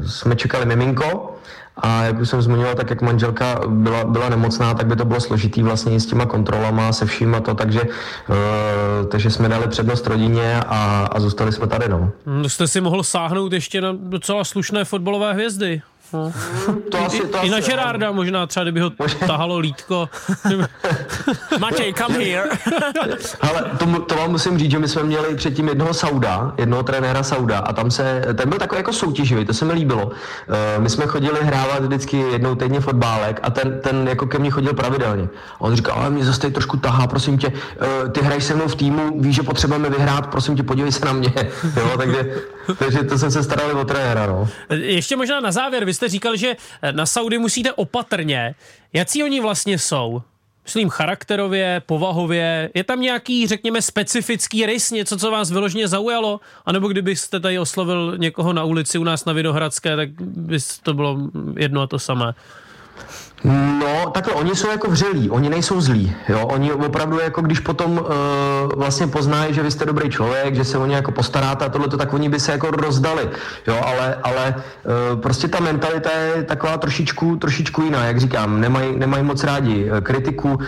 jsme 0.05 0.35
čekali 0.35 0.65
miminko, 0.65 1.35
a 1.77 2.03
jak 2.03 2.19
už 2.19 2.29
jsem 2.29 2.41
zmiňoval, 2.41 2.75
tak 2.75 2.89
jak 2.89 3.01
manželka 3.01 3.61
byla, 3.67 4.03
byla 4.03 4.29
nemocná, 4.29 4.73
tak 4.73 4.87
by 4.87 4.95
to 4.95 5.05
bylo 5.05 5.21
složitý 5.21 5.63
vlastně 5.63 5.99
s 5.99 6.05
těma 6.05 6.25
kontrolama, 6.25 6.93
se 6.93 7.05
vším 7.05 7.35
a 7.35 7.39
to, 7.39 7.53
takže, 7.53 7.81
uh, 7.81 9.07
takže 9.07 9.29
jsme 9.29 9.49
dali 9.49 9.67
přednost 9.67 10.07
rodině 10.07 10.59
a, 10.67 11.09
a 11.11 11.19
zůstali 11.19 11.51
jsme 11.51 11.67
tady. 11.67 11.89
No. 11.89 12.11
Hmm, 12.25 12.49
jste 12.49 12.67
si 12.67 12.81
mohl 12.81 13.03
sáhnout 13.03 13.53
ještě 13.53 13.81
na 13.81 13.89
docela 13.99 14.43
slušné 14.43 14.85
fotbalové 14.85 15.33
hvězdy 15.33 15.81
No. 16.13 16.33
To 16.91 17.05
asi, 17.05 17.27
to 17.27 17.37
I, 17.37 17.47
I 17.47 17.49
na 17.49 17.59
Gerarda 17.59 18.11
možná 18.11 18.47
třeba, 18.47 18.63
kdyby 18.63 18.79
ho 18.79 18.91
tahalo 19.27 19.57
lítko. 19.57 20.09
Matěj, 21.59 21.93
come 21.93 22.19
here. 22.19 22.49
Ale 23.41 23.71
to, 23.79 23.99
to 23.99 24.15
vám 24.15 24.31
musím 24.31 24.57
říct, 24.57 24.71
že 24.71 24.79
my 24.79 24.87
jsme 24.87 25.03
měli 25.03 25.35
předtím 25.35 25.67
jednoho 25.67 25.93
Sauda, 25.93 26.53
jednoho 26.57 26.83
trenéra 26.83 27.23
Sauda 27.23 27.59
a 27.59 27.73
tam 27.73 27.91
se, 27.91 28.25
ten 28.35 28.49
byl 28.49 28.59
takový 28.59 28.79
jako 28.79 28.93
soutěživý, 28.93 29.45
to 29.45 29.53
se 29.53 29.65
mi 29.65 29.73
líbilo. 29.73 30.05
Uh, 30.05 30.13
my 30.77 30.89
jsme 30.89 31.05
chodili 31.05 31.39
hrávat 31.43 31.83
vždycky 31.83 32.17
jednou 32.17 32.55
týdně 32.55 32.79
fotbálek 32.79 33.39
a 33.43 33.49
ten, 33.49 33.79
ten 33.83 34.07
jako 34.07 34.25
ke 34.25 34.39
mně 34.39 34.51
chodil 34.51 34.73
pravidelně. 34.73 35.29
A 35.55 35.61
on 35.61 35.75
říkal, 35.75 35.95
ale 35.97 36.09
mě 36.09 36.25
zase 36.25 36.51
trošku 36.51 36.77
tahá, 36.77 37.07
prosím 37.07 37.37
tě, 37.37 37.47
uh, 37.47 38.11
ty 38.11 38.21
hraješ 38.21 38.43
se 38.43 38.55
mnou 38.55 38.67
v 38.67 38.75
týmu, 38.75 39.21
víš, 39.21 39.35
že 39.35 39.43
potřebujeme 39.43 39.89
vyhrát, 39.89 40.27
prosím 40.27 40.55
tě, 40.55 40.63
podívej 40.63 40.91
se 40.91 41.05
na 41.05 41.13
mě. 41.13 41.33
jo, 41.77 41.97
takže, 41.97 42.35
takže 42.79 43.03
to 43.03 43.17
jsem 43.17 43.31
se 43.31 43.43
starali 43.43 43.73
o 43.73 43.85
trenéra. 43.85 44.27
No. 44.27 44.47
Ještě 44.69 45.15
možná 45.15 45.39
na 45.39 45.51
závěr, 45.51 45.85
vy 45.85 45.93
jste 45.95 46.09
říkal, 46.09 46.35
že 46.35 46.55
na 46.91 47.05
Saudy 47.05 47.37
musíte 47.37 47.73
opatrně. 47.73 48.55
Jaký 48.93 49.23
oni 49.23 49.41
vlastně 49.41 49.79
jsou? 49.79 50.21
Myslím 50.63 50.89
charakterově, 50.89 51.81
povahově. 51.85 52.69
Je 52.73 52.83
tam 52.83 53.01
nějaký, 53.01 53.47
řekněme, 53.47 53.81
specifický 53.81 54.65
rys, 54.65 54.91
něco, 54.91 55.17
co 55.17 55.31
vás 55.31 55.51
vyloženě 55.51 55.87
zaujalo? 55.87 56.39
A 56.65 56.71
nebo 56.71 56.87
kdybyste 56.87 57.39
tady 57.39 57.59
oslovil 57.59 58.17
někoho 58.17 58.53
na 58.53 58.63
ulici 58.63 58.97
u 58.97 59.03
nás 59.03 59.25
na 59.25 59.33
Vinohradské, 59.33 59.95
tak 59.95 60.09
by 60.21 60.57
to 60.83 60.93
bylo 60.93 61.17
jedno 61.57 61.81
a 61.81 61.87
to 61.87 61.99
samé. 61.99 62.33
No, 63.79 64.09
takhle, 64.11 64.33
oni 64.33 64.55
jsou 64.55 64.69
jako 64.69 64.89
vřelí, 64.89 65.29
oni 65.29 65.49
nejsou 65.49 65.81
zlí, 65.81 66.15
jo, 66.29 66.47
oni 66.47 66.73
opravdu 66.73 67.19
jako 67.19 67.41
když 67.41 67.59
potom 67.59 67.91
uh, 67.91 68.05
vlastně 68.75 69.07
poznají, 69.07 69.53
že 69.53 69.63
vy 69.63 69.71
jste 69.71 69.85
dobrý 69.85 70.09
člověk, 70.09 70.55
že 70.55 70.63
se 70.63 70.77
o 70.77 70.85
ně 70.85 70.95
jako 70.95 71.11
postaráte 71.11 71.65
a 71.65 71.69
tohle, 71.69 71.87
tak 71.87 72.13
oni 72.13 72.29
by 72.29 72.39
se 72.39 72.51
jako 72.51 72.71
rozdali, 72.71 73.29
jo, 73.67 73.81
ale, 73.85 74.15
ale 74.23 74.55
uh, 74.55 75.21
prostě 75.21 75.47
ta 75.47 75.59
mentalita 75.59 76.11
je 76.11 76.43
taková 76.43 76.77
trošičku, 76.77 77.35
trošičku 77.35 77.81
jiná, 77.81 78.05
jak 78.05 78.19
říkám, 78.19 78.61
nemají, 78.61 78.99
nemají 78.99 79.23
moc 79.23 79.43
rádi 79.43 79.89
eh, 79.91 80.01
kritiku, 80.01 80.49
uh, 80.49 80.61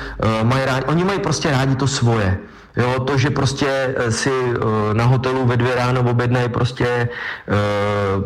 mají 0.44 0.66
rádi, 0.66 0.86
oni 0.86 1.04
mají 1.04 1.20
prostě 1.20 1.52
rádi 1.52 1.76
to 1.76 1.88
svoje, 1.88 2.38
Jo, 2.78 3.00
to, 3.00 3.18
že 3.18 3.30
prostě 3.30 3.96
si 4.10 4.32
na 4.94 5.06
hotelu 5.06 5.46
ve 5.46 5.58
dvě 5.58 5.76
ráno 5.76 6.02
objednají 6.12 6.50
prostě 6.50 7.10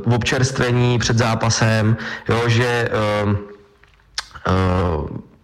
uh, 0.05 0.13
občerstvení 0.13 0.99
před 0.99 1.17
zápasem, 1.17 1.97
jo, 2.29 2.41
že 2.47 2.89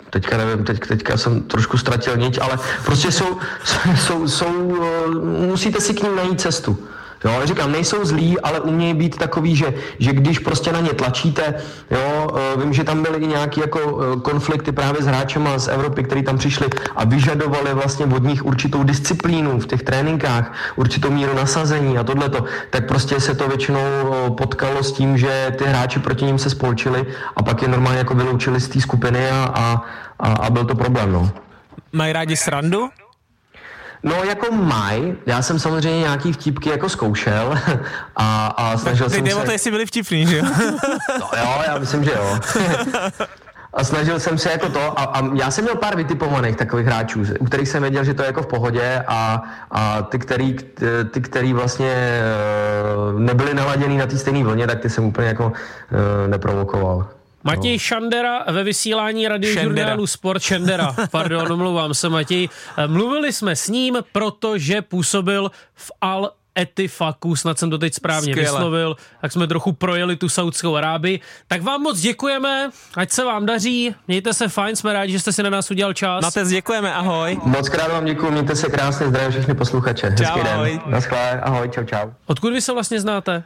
teďka 0.09 0.37
nevím, 0.37 0.65
teď, 0.65 0.79
teďka 0.87 1.17
jsem 1.17 1.41
trošku 1.41 1.77
ztratil 1.77 2.17
niť, 2.17 2.39
ale 2.41 2.59
prostě 2.85 3.11
jsou, 3.11 3.37
jsou, 3.97 4.27
jsou, 4.27 4.53
uh, 4.53 5.15
musíte 5.23 5.81
si 5.81 5.93
k 5.93 6.03
ním 6.03 6.15
najít 6.15 6.41
cestu. 6.41 6.77
Jo, 7.25 7.31
ale 7.35 7.47
říkám, 7.47 7.71
nejsou 7.71 8.05
zlí, 8.05 8.39
ale 8.39 8.59
umějí 8.59 8.93
být 8.93 9.17
takový, 9.17 9.55
že, 9.55 9.73
že 9.99 10.13
když 10.13 10.39
prostě 10.39 10.71
na 10.71 10.79
ně 10.79 10.89
tlačíte, 10.89 11.53
jo, 11.91 12.27
uh, 12.31 12.61
vím, 12.63 12.73
že 12.73 12.83
tam 12.83 13.03
byly 13.03 13.17
i 13.17 13.27
nějaké 13.27 13.61
jako 13.61 13.79
uh, 13.79 14.21
konflikty 14.21 14.71
právě 14.71 15.01
s 15.01 15.05
hráčema 15.05 15.57
z 15.57 15.67
Evropy, 15.67 16.03
kteří 16.03 16.23
tam 16.23 16.37
přišli 16.37 16.67
a 16.95 17.05
vyžadovali 17.05 17.73
vlastně 17.73 18.05
od 18.05 18.23
nich 18.23 18.45
určitou 18.45 18.83
disciplínu 18.83 19.59
v 19.59 19.67
těch 19.67 19.83
tréninkách, 19.83 20.53
určitou 20.75 21.11
míru 21.11 21.35
nasazení 21.35 21.97
a 21.97 22.03
tohleto, 22.03 22.43
tak 22.69 22.87
prostě 22.87 23.19
se 23.19 23.35
to 23.35 23.47
většinou 23.47 23.79
uh, 24.03 24.35
potkalo 24.35 24.83
s 24.83 24.91
tím, 24.91 25.17
že 25.17 25.55
ty 25.57 25.65
hráči 25.65 25.99
proti 25.99 26.25
ním 26.25 26.39
se 26.39 26.49
spolčili 26.49 27.05
a 27.35 27.43
pak 27.43 27.61
je 27.61 27.67
normálně 27.67 27.99
jako 27.99 28.13
vyloučili 28.13 28.59
z 28.59 28.67
té 28.67 28.81
skupiny 28.81 29.29
a, 29.31 29.51
a, 29.55 29.85
a, 30.19 30.33
a 30.33 30.49
byl 30.49 30.65
to 30.65 30.75
problém, 30.75 31.11
no. 31.11 31.31
Mají 31.93 32.13
rádi 32.13 32.37
srandu? 32.37 32.89
No 34.03 34.23
jako 34.23 34.51
maj, 34.51 35.13
já 35.25 35.41
jsem 35.41 35.59
samozřejmě 35.59 35.99
nějaký 35.99 36.33
vtipky 36.33 36.69
jako 36.69 36.89
zkoušel 36.89 37.59
a, 38.15 38.47
a 38.47 38.77
snažil 38.77 39.09
jsem 39.09 39.27
se... 39.27 39.45
to, 39.45 39.51
jestli 39.51 39.71
byli 39.71 39.85
vtipný, 39.85 40.27
že 40.27 40.37
jo? 40.37 40.45
no 41.19 41.29
jo, 41.37 41.63
já 41.67 41.77
myslím, 41.77 42.03
že 42.03 42.11
jo. 42.11 42.39
a 43.73 43.83
snažil 43.83 44.19
jsem 44.19 44.37
se 44.37 44.51
jako 44.51 44.69
to 44.69 44.99
a, 44.99 45.03
a 45.03 45.35
já 45.35 45.51
jsem 45.51 45.63
měl 45.63 45.75
pár 45.75 45.95
vytipovaných 45.95 46.55
takových 46.55 46.85
hráčů, 46.85 47.23
u 47.39 47.45
kterých 47.45 47.69
jsem 47.69 47.81
věděl, 47.81 48.03
že 48.03 48.13
to 48.13 48.21
je 48.21 48.25
jako 48.25 48.41
v 48.41 48.47
pohodě 48.47 49.03
a, 49.07 49.43
a 49.71 50.01
ty, 50.01 50.19
který, 50.19 50.55
ty, 51.11 51.21
který 51.21 51.53
vlastně 51.53 51.91
eh, 51.91 53.19
nebyli 53.19 53.53
naladěný 53.53 53.97
na 53.97 54.05
té 54.05 54.17
stejné 54.17 54.43
vlně, 54.43 54.67
tak 54.67 54.79
ty 54.79 54.89
jsem 54.89 55.05
úplně 55.05 55.27
jako 55.27 55.45
uh, 55.45 56.27
neprovokoval. 56.27 57.07
Matěj 57.47 57.73
no. 57.73 57.79
Šandera 57.79 58.43
ve 58.51 58.63
vysílání 58.63 59.27
radiožurnálu 59.27 60.07
Sport 60.07 60.41
Šandera. 60.41 60.95
Pardon, 61.11 61.51
omlouvám 61.51 61.93
se 61.93 62.09
Matěj. 62.09 62.49
Mluvili 62.87 63.33
jsme 63.33 63.55
s 63.55 63.67
ním, 63.67 63.97
protože 64.11 64.81
působil 64.81 65.51
v 65.75 65.91
Al 66.01 66.31
Etifaku, 66.59 67.35
snad 67.35 67.59
jsem 67.59 67.69
to 67.69 67.77
teď 67.77 67.93
správně 67.93 68.33
Skvěle. 68.33 68.51
vyslovil, 68.51 68.95
tak 69.21 69.31
jsme 69.31 69.47
trochu 69.47 69.73
projeli 69.73 70.15
tu 70.15 70.29
Saudskou 70.29 70.75
Arábii. 70.75 71.19
Tak 71.47 71.61
vám 71.61 71.81
moc 71.81 71.99
děkujeme, 71.99 72.69
ať 72.95 73.11
se 73.11 73.25
vám 73.25 73.45
daří, 73.45 73.95
mějte 74.07 74.33
se 74.33 74.47
fajn, 74.47 74.75
jsme 74.75 74.93
rádi, 74.93 75.11
že 75.11 75.19
jste 75.19 75.33
si 75.33 75.43
na 75.43 75.49
nás 75.49 75.71
udělal 75.71 75.93
čas. 75.93 76.23
Na 76.23 76.31
tez 76.31 76.49
děkujeme, 76.49 76.93
ahoj. 76.93 77.39
Moc 77.43 77.69
krát 77.69 77.91
vám 77.91 78.05
děkuji, 78.05 78.31
mějte 78.31 78.55
se 78.55 78.69
krásně, 78.69 79.07
zdravím 79.07 79.31
všechny 79.31 79.53
posluchače. 79.55 80.15
Čau, 80.17 80.23
Hezký 80.23 80.49
ahoj. 80.49 80.69
den. 80.69 80.91
Naschle, 80.91 81.41
ahoj, 81.41 81.69
čau, 81.69 81.83
čau. 81.83 82.09
Odkud 82.25 82.53
vy 82.53 82.61
se 82.61 82.73
vlastně 82.73 83.01
znáte? 83.01 83.43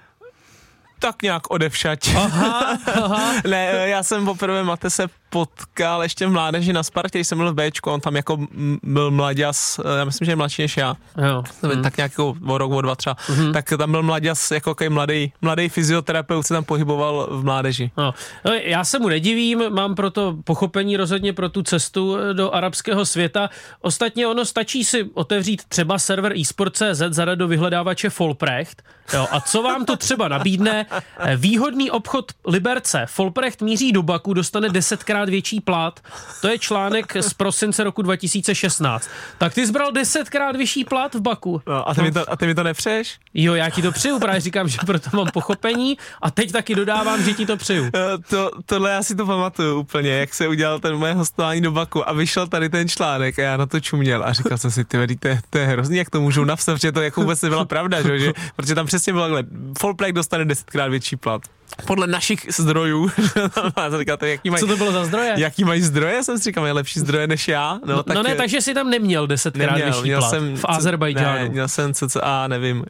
Tak 1.02 1.22
nějak 1.22 1.52
odevšať. 1.52 2.00
Aha, 2.16 2.78
aha. 3.04 3.34
ne, 3.50 3.90
já 3.90 4.04
jsem 4.04 4.26
poprvé 4.26 4.64
Mate 4.64 4.90
se 4.90 5.21
potkal 5.32 6.04
ještě 6.04 6.28
v 6.28 6.32
mládeži 6.32 6.74
na 6.74 6.84
Spartě, 6.84 7.18
když 7.18 7.28
jsem 7.28 7.38
byl 7.38 7.54
v 7.54 7.56
Bčku, 7.56 7.92
on 7.92 8.02
tam 8.02 8.16
jako 8.16 8.38
byl 8.84 9.12
mladěs, 9.12 9.80
eh, 9.86 9.98
já 9.98 10.06
myslím, 10.06 10.26
že 10.26 10.32
je 10.32 10.36
mladší 10.36 10.62
než 10.62 10.78
já. 10.78 10.96
Jo. 11.28 11.44
Hmm. 11.64 11.84
Tak 11.84 11.98
nějak 11.98 12.12
jako 12.12 12.36
o 12.48 12.58
rok, 12.58 12.72
o 12.72 12.82
dva 12.82 12.96
třeba. 12.96 13.16
Hmm. 13.28 13.54
Tak 13.54 13.74
tam 13.78 13.92
byl 13.92 14.04
mladěs 14.04 14.52
jako 14.52 14.76
mladý, 14.90 15.34
mladý 15.42 15.70
fyzioterapeut 15.70 16.48
se 16.48 16.54
tam 16.54 16.64
pohyboval 16.64 17.28
v 17.32 17.44
mládeži. 17.44 17.92
No. 17.98 18.14
no. 18.46 18.52
já 18.54 18.84
se 18.84 19.00
mu 19.00 19.10
nedivím, 19.10 19.64
mám 19.70 19.96
proto 19.96 20.38
pochopení 20.44 20.98
rozhodně 20.98 21.34
pro 21.34 21.50
tu 21.50 21.64
cestu 21.64 22.18
eh, 22.18 22.34
do 22.34 22.52
arabského 22.52 23.06
světa. 23.06 23.50
Ostatně 23.82 24.28
ono 24.28 24.46
stačí 24.46 24.84
si 24.84 25.04
otevřít 25.14 25.64
třeba 25.68 26.00
server 26.00 26.34
eSport.cz, 26.42 27.02
zadat 27.10 27.38
do 27.38 27.48
vyhledávače 27.48 28.10
Folprecht. 28.10 28.84
Jo, 29.14 29.28
a 29.32 29.42
co 29.42 29.62
vám 29.62 29.86
to 29.86 29.98
třeba 29.98 30.28
nabídne? 30.28 30.86
Eh, 31.20 31.36
výhodný 31.36 31.92
obchod 31.92 32.32
Liberce. 32.48 33.06
Folprecht 33.06 33.62
míří 33.62 33.92
do 33.92 34.04
Baku, 34.04 34.34
dostane 34.34 34.70
desetkrát 34.70 35.21
desetkrát 35.26 35.30
větší 35.30 35.62
plat. 35.62 36.00
To 36.42 36.48
je 36.48 36.60
článek 36.60 37.16
z 37.20 37.34
prosince 37.34 37.84
roku 37.84 38.02
2016. 38.02 39.10
Tak 39.38 39.54
ty 39.54 39.68
zbral 39.68 39.92
desetkrát 39.92 40.56
vyšší 40.56 40.84
plat 40.84 41.16
v 41.16 41.22
Baku. 41.22 41.62
No, 41.68 41.90
a, 41.90 41.94
ty 41.94 42.02
no. 42.02 42.06
mi 42.06 42.12
to, 42.12 42.32
a 42.32 42.36
ty 42.36 42.48
mi 42.48 42.56
to 42.56 42.64
nepřeješ? 42.64 43.20
Jo, 43.34 43.54
já 43.54 43.70
ti 43.70 43.82
to 43.82 43.92
přeju, 43.92 44.20
právě 44.20 44.42
říkám, 44.42 44.68
že 44.68 44.78
proto 44.86 45.10
mám 45.14 45.28
pochopení 45.34 45.98
a 46.22 46.32
teď 46.32 46.52
taky 46.52 46.76
dodávám, 46.76 47.24
že 47.24 47.34
ti 47.34 47.46
to 47.46 47.58
přeju. 47.58 47.86
Eh, 47.96 48.18
to, 48.30 48.52
tohle 48.66 48.92
já 48.92 49.04
si 49.04 49.16
to 49.16 49.26
pamatuju 49.26 49.80
úplně, 49.80 50.10
jak 50.10 50.34
se 50.34 50.48
udělal 50.48 50.80
ten 50.80 50.96
moje 50.96 51.14
hostování 51.14 51.62
do 51.62 51.72
Baku 51.72 52.10
a 52.10 52.14
vyšel 52.14 52.48
tady 52.48 52.70
ten 52.70 52.90
článek 52.90 53.40
a 53.40 53.42
já 53.42 53.58
na 53.58 53.66
to 53.66 53.80
čuměl 53.80 54.24
a 54.24 54.34
říkal 54.34 54.58
jsem 54.58 54.72
si, 54.72 54.86
ty 54.86 55.16
to, 55.16 55.28
je, 55.28 55.40
to 55.50 55.58
je 55.58 55.66
hrozný, 55.66 55.98
jak 55.98 56.10
to 56.10 56.22
můžou 56.22 56.44
napsat, 56.44 56.82
že 56.82 56.92
to 56.92 57.02
jako 57.02 57.22
vůbec 57.22 57.42
nebyla 57.42 57.66
pravda, 57.66 58.02
že, 58.02 58.20
že 58.20 58.34
protože 58.56 58.76
tam 58.76 58.86
přesně 58.86 59.14
bylo 59.14 59.24
takhle, 59.24 59.44
Fallplay 59.80 60.14
dostane 60.14 60.46
desetkrát 60.46 60.90
větší 60.90 61.16
plat 61.16 61.42
podle 61.88 62.08
našich 62.08 62.46
zdrojů. 62.50 63.12
říkáte, 64.00 64.30
jaký 64.30 64.50
mají, 64.50 64.62
Co 64.62 64.68
to 64.68 64.78
bylo 64.78 64.92
za 64.92 65.06
zdroje? 65.06 65.34
Jaký 65.38 65.64
mají 65.64 65.82
zdroje? 65.82 66.24
Jsem 66.24 66.38
si 66.38 66.44
říkal, 66.44 66.62
mají 66.62 66.74
lepší 66.74 67.00
zdroje 67.00 67.28
než 67.28 67.48
já. 67.48 67.80
No, 67.86 67.96
no, 67.96 68.04
tak, 68.04 68.16
no 68.16 68.24
ne, 68.24 68.36
takže 68.36 68.62
si 68.62 68.74
tam 68.74 68.90
neměl 68.90 69.28
desetkrát 69.28 69.76
vyšší 69.76 70.02
měl 70.02 70.20
plat 70.20 70.30
jsem, 70.30 70.58
v 70.58 70.66
Azerbajdžánu. 70.68 71.40
Ne, 71.40 71.50
měl 71.50 71.68
jsem 71.68 71.94
cca, 71.94 72.48
nevím, 72.48 72.86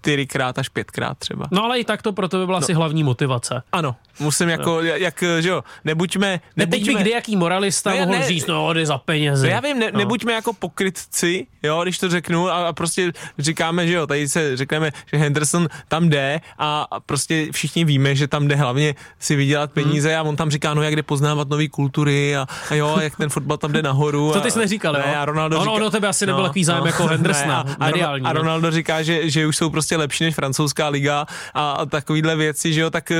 čtyřikrát 0.00 0.58
až 0.58 0.68
pětkrát 0.68 1.18
třeba. 1.18 1.46
No 1.50 1.64
ale 1.64 1.78
i 1.78 1.84
tak 1.84 2.02
to 2.02 2.12
pro 2.12 2.28
to 2.28 2.38
by 2.38 2.46
byla 2.46 2.58
no. 2.58 2.64
asi 2.64 2.72
hlavní 2.72 3.02
motivace. 3.02 3.62
Ano, 3.72 3.96
musím 4.20 4.48
jako, 4.48 4.70
no. 4.70 4.82
jak, 4.82 5.24
že 5.40 5.48
jo, 5.48 5.64
nebuďme... 5.84 6.40
nebuďme... 6.56 6.78
Teď 6.78 6.96
by 6.96 7.02
kdy 7.02 7.10
jaký 7.10 7.36
moralista 7.36 7.90
no, 7.90 7.96
mohl 7.96 8.18
ne, 8.18 8.28
říct, 8.28 8.46
no 8.46 8.72
jde 8.72 8.86
za 8.86 8.98
peněze. 8.98 9.46
No 9.46 9.52
já 9.52 9.60
vím, 9.60 9.78
ne, 9.78 9.90
no. 9.92 9.98
nebuďme 9.98 10.32
jako 10.32 10.52
pokrytci, 10.52 11.46
jo, 11.62 11.82
když 11.82 11.98
to 11.98 12.08
řeknu 12.08 12.48
a, 12.48 12.68
a 12.68 12.72
prostě 12.72 13.12
říkáme, 13.38 13.86
že 13.86 13.92
jo, 13.92 14.06
tady 14.06 14.28
se 14.28 14.56
řekneme, 14.56 14.92
že 15.06 15.16
Henderson 15.16 15.68
tam 15.88 16.08
jde 16.08 16.40
a, 16.58 16.86
prostě 17.06 17.48
všichni 17.52 17.84
víme, 17.84 18.14
že 18.14 18.28
tam 18.28 18.48
jde 18.48 18.56
hlavně 18.56 18.94
si 19.18 19.36
vydělat 19.36 19.72
peníze 19.72 20.08
hmm. 20.08 20.18
a 20.18 20.28
on 20.28 20.36
tam 20.36 20.50
říká, 20.50 20.74
no 20.74 20.82
jak 20.82 20.96
jde 20.96 21.02
poznávat 21.02 21.48
nové 21.48 21.68
kultury 21.68 22.36
a, 22.36 22.46
a 22.70 22.74
jo, 22.74 22.98
jak 23.00 23.16
ten 23.16 23.28
fotbal 23.28 23.56
tam 23.56 23.72
jde 23.72 23.82
nahoru. 23.82 24.32
To 24.32 24.40
ty 24.40 24.50
jsi 24.50 24.58
neříkal, 24.58 24.92
ne, 24.92 25.04
jo? 25.06 25.14
A 25.18 25.24
Ronaldo 25.24 25.56
no, 25.56 25.62
říká, 25.62 25.72
no, 25.72 25.78
no, 25.78 25.90
tebe 25.90 26.08
asi 26.08 26.26
nebyl 26.26 26.42
no, 26.42 26.48
takový 26.48 26.64
zájem 26.64 26.84
no, 26.84 26.86
jako 26.86 27.06
Hendersona, 27.06 27.62
ne, 27.62 27.76
a, 27.78 27.86
mediální. 27.86 28.24
A, 28.24 28.28
a 28.28 28.32
Ronaldo 28.32 28.70
říká, 28.70 29.02
že, 29.02 29.30
že 29.30 29.46
už 29.46 29.56
jsou 29.56 29.70
prostě 29.70 29.96
lepší 29.96 30.24
než 30.24 30.34
francouzská 30.34 30.88
liga 30.88 31.26
a, 31.54 31.70
a 31.70 31.86
takovýhle 31.86 32.36
věci, 32.36 32.72
že 32.72 32.80
jo, 32.80 32.90
tak 32.90 33.12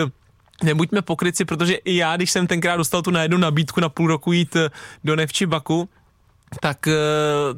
nebuďme 0.63 1.03
pokryci, 1.03 1.45
protože 1.45 1.75
i 1.75 1.97
já, 1.97 2.17
když 2.17 2.31
jsem 2.31 2.47
tenkrát 2.47 2.77
dostal 2.77 3.03
tu 3.03 3.11
najednou 3.11 3.39
nabídku 3.39 3.81
na 3.81 3.89
půl 3.89 4.07
roku 4.07 4.33
jít 4.33 4.57
eh, 4.57 4.71
do 5.05 5.17
Nevči 5.17 5.47
Baku, 5.47 5.89
tak, 6.61 6.89
eh, 6.89 6.95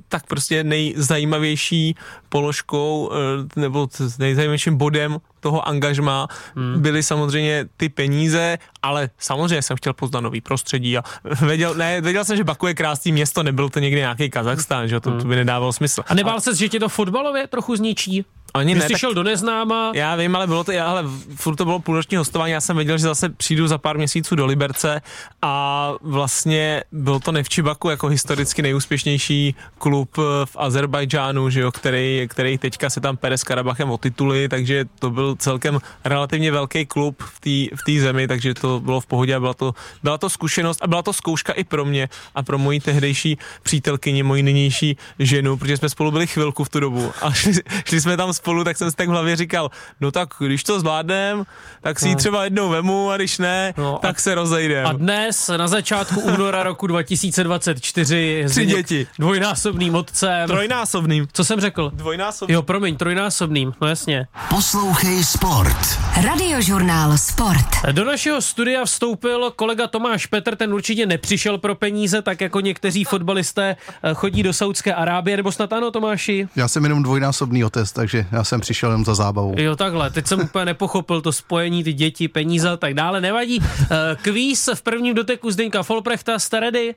tak 0.08 0.26
prostě 0.26 0.64
nejzajímavější 0.64 1.96
položkou 2.28 3.10
eh, 3.12 3.60
nebo 3.60 3.88
nejzajímavějším 4.18 4.76
bodem 4.76 5.18
toho 5.42 5.68
angažma 5.68 6.28
hmm. 6.56 6.82
byly 6.82 7.02
samozřejmě 7.02 7.66
ty 7.76 7.88
peníze, 7.88 8.58
ale 8.82 9.10
samozřejmě 9.18 9.62
jsem 9.62 9.76
chtěl 9.76 9.92
poznat 9.92 10.20
nový 10.20 10.40
prostředí 10.40 10.98
a 10.98 11.02
věděl, 11.46 11.74
ne, 11.74 12.00
věděl 12.00 12.24
jsem, 12.24 12.36
že 12.36 12.44
Baku 12.44 12.66
je 12.66 12.74
krásný 12.74 13.12
město, 13.12 13.42
nebyl 13.42 13.68
to 13.68 13.78
někdy 13.78 14.00
nějaký 14.00 14.30
Kazachstán, 14.30 14.88
že 14.88 15.00
to, 15.00 15.10
hmm. 15.10 15.20
to 15.20 15.26
by 15.26 15.36
nedávalo 15.36 15.72
smysl. 15.72 16.02
A 16.06 16.14
nebál 16.14 16.40
se, 16.40 16.56
že 16.56 16.68
tě 16.68 16.80
to 16.80 16.88
fotbalově 16.88 17.46
trochu 17.46 17.76
zničí? 17.76 18.24
Ani 18.54 18.74
ne, 18.74 18.80
jsi 18.80 18.98
šel 18.98 19.14
do 19.14 19.22
neznáma, 19.22 19.92
Já 19.94 20.16
vím, 20.16 20.36
ale 20.36 20.46
bylo 20.46 20.64
to, 20.64 20.72
ale 20.84 21.04
furt 21.36 21.56
to 21.56 21.64
bylo 21.64 21.78
půlroční 21.78 22.16
hostování, 22.16 22.52
já 22.52 22.60
jsem 22.60 22.76
věděl, 22.76 22.98
že 22.98 23.02
zase 23.02 23.28
přijdu 23.28 23.66
za 23.66 23.78
pár 23.78 23.96
měsíců 23.96 24.34
do 24.34 24.46
Liberce 24.46 25.02
a 25.42 25.92
vlastně 26.02 26.84
byl 26.92 27.20
to 27.20 27.32
Nevčibaku 27.32 27.90
jako 27.90 28.08
historicky 28.08 28.62
nejúspěšnější 28.62 29.54
klub 29.78 30.18
eh, 30.18 30.22
v 30.44 30.56
Azerbajdžánu, 30.56 31.50
že 31.50 31.60
jo, 31.60 31.72
který, 31.72 32.26
který 32.30 32.58
teďka 32.58 32.90
se 32.90 33.00
tam 33.00 33.16
pere 33.16 33.38
s 33.38 33.44
Karabachem 33.44 33.90
o 33.90 33.98
tituly, 33.98 34.48
takže 34.48 34.84
to 34.98 35.10
byl 35.10 35.31
celkem 35.36 35.78
relativně 36.04 36.52
velký 36.52 36.86
klub 36.86 37.22
v 37.22 37.40
té 37.40 37.76
v 37.76 37.82
té 37.86 38.00
zemi, 38.00 38.28
takže 38.28 38.54
to 38.54 38.80
bylo 38.80 39.00
v 39.00 39.06
pohodě 39.06 39.34
a 39.34 39.40
byla 39.40 39.54
to, 39.54 39.74
byla 40.02 40.18
to 40.18 40.30
zkušenost 40.30 40.78
a 40.82 40.86
byla 40.86 41.02
to 41.02 41.12
zkouška 41.12 41.52
i 41.52 41.64
pro 41.64 41.84
mě 41.84 42.08
a 42.34 42.42
pro 42.42 42.58
moji 42.58 42.80
tehdejší 42.80 43.38
přítelkyni, 43.62 44.22
moji 44.22 44.42
nynější 44.42 44.96
ženu, 45.18 45.56
protože 45.56 45.76
jsme 45.76 45.88
spolu 45.88 46.10
byli 46.10 46.26
chvilku 46.26 46.64
v 46.64 46.68
tu 46.68 46.80
dobu 46.80 47.12
a 47.22 47.32
šli, 47.32 47.52
šli 47.84 48.00
jsme 48.00 48.16
tam 48.16 48.32
spolu, 48.32 48.64
tak 48.64 48.76
jsem 48.76 48.90
si 48.90 48.96
tak 48.96 49.08
v 49.08 49.10
hlavě 49.10 49.36
říkal, 49.36 49.70
no 50.00 50.10
tak 50.10 50.28
když 50.40 50.62
to 50.64 50.80
zvládnem, 50.80 51.44
tak 51.80 52.00
si 52.00 52.08
ji 52.08 52.16
třeba 52.16 52.44
jednou 52.44 52.68
vemu 52.68 53.10
a 53.10 53.16
když 53.16 53.38
ne, 53.38 53.74
No 53.76 53.82
no, 53.84 53.96
a- 53.96 53.98
tak 53.98 54.20
se 54.20 54.34
rozejdem. 54.34 54.86
A 54.86 54.92
dnes, 54.92 55.50
na 55.56 55.68
začátku 55.68 56.20
února 56.20 56.62
roku 56.62 56.86
2024, 56.86 58.44
Tři 58.48 58.66
děti. 58.66 59.06
dvojnásobným 59.18 59.94
otcem. 59.94 60.46
Trojnásobným. 60.48 61.26
Co 61.32 61.44
jsem 61.44 61.60
řekl? 61.60 61.90
Dvojnásobným. 61.94 62.54
Jo, 62.54 62.62
promiň, 62.62 62.96
trojnásobným, 62.96 63.72
no 63.80 63.88
jasně. 63.88 64.26
Poslouchej 64.48 65.21
Sport. 65.22 65.76
Radiožurnál 66.24 67.18
Sport. 67.18 67.66
Do 67.92 68.04
našeho 68.04 68.40
studia 68.42 68.84
vstoupil 68.84 69.50
kolega 69.56 69.86
Tomáš 69.86 70.26
Petr, 70.26 70.56
ten 70.56 70.74
určitě 70.74 71.06
nepřišel 71.06 71.58
pro 71.58 71.74
peníze, 71.74 72.22
tak 72.22 72.40
jako 72.40 72.60
někteří 72.60 73.04
fotbalisté 73.04 73.76
eh, 74.02 74.14
chodí 74.14 74.42
do 74.42 74.52
Saudské 74.52 74.94
Arábie, 74.94 75.36
nebo 75.36 75.52
snad 75.52 75.72
ano, 75.72 75.90
Tomáši? 75.90 76.48
Já 76.56 76.68
jsem 76.68 76.84
jenom 76.84 77.02
dvojnásobný 77.02 77.64
otec, 77.64 77.92
takže 77.92 78.26
já 78.32 78.44
jsem 78.44 78.60
přišel 78.60 78.90
jenom 78.90 79.04
za 79.04 79.14
zábavou. 79.14 79.54
Jo, 79.58 79.76
takhle, 79.76 80.10
teď 80.10 80.26
jsem 80.26 80.40
úplně 80.40 80.64
nepochopil 80.64 81.20
to 81.20 81.32
spojení, 81.32 81.84
ty 81.84 81.92
děti, 81.92 82.28
peníze 82.28 82.70
a 82.70 82.76
tak 82.76 82.94
dále, 82.94 83.20
nevadí. 83.20 83.60
Eh, 83.82 83.86
Kvíz 84.22 84.68
v 84.74 84.82
prvním 84.82 85.14
doteku 85.14 85.50
Zdeňka 85.50 85.82
Folprechta, 85.82 86.38
jste 86.38 86.60
ready? 86.60 86.94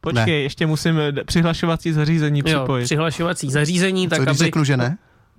Počkej, 0.00 0.24
Ne. 0.26 0.30
ještě 0.32 0.66
musím 0.66 0.98
přihlašovací 1.26 1.92
zařízení 1.92 2.38
Jo, 2.38 2.44
připojit. 2.60 2.84
přihlašovací 2.84 3.50
zařízení, 3.50 4.08
tak 4.08 4.18
Co 4.18 4.22
když 4.24 4.30
aby... 4.40 4.44
řeknu, 4.44 4.64
že 4.64 4.76
ne? 4.76 4.96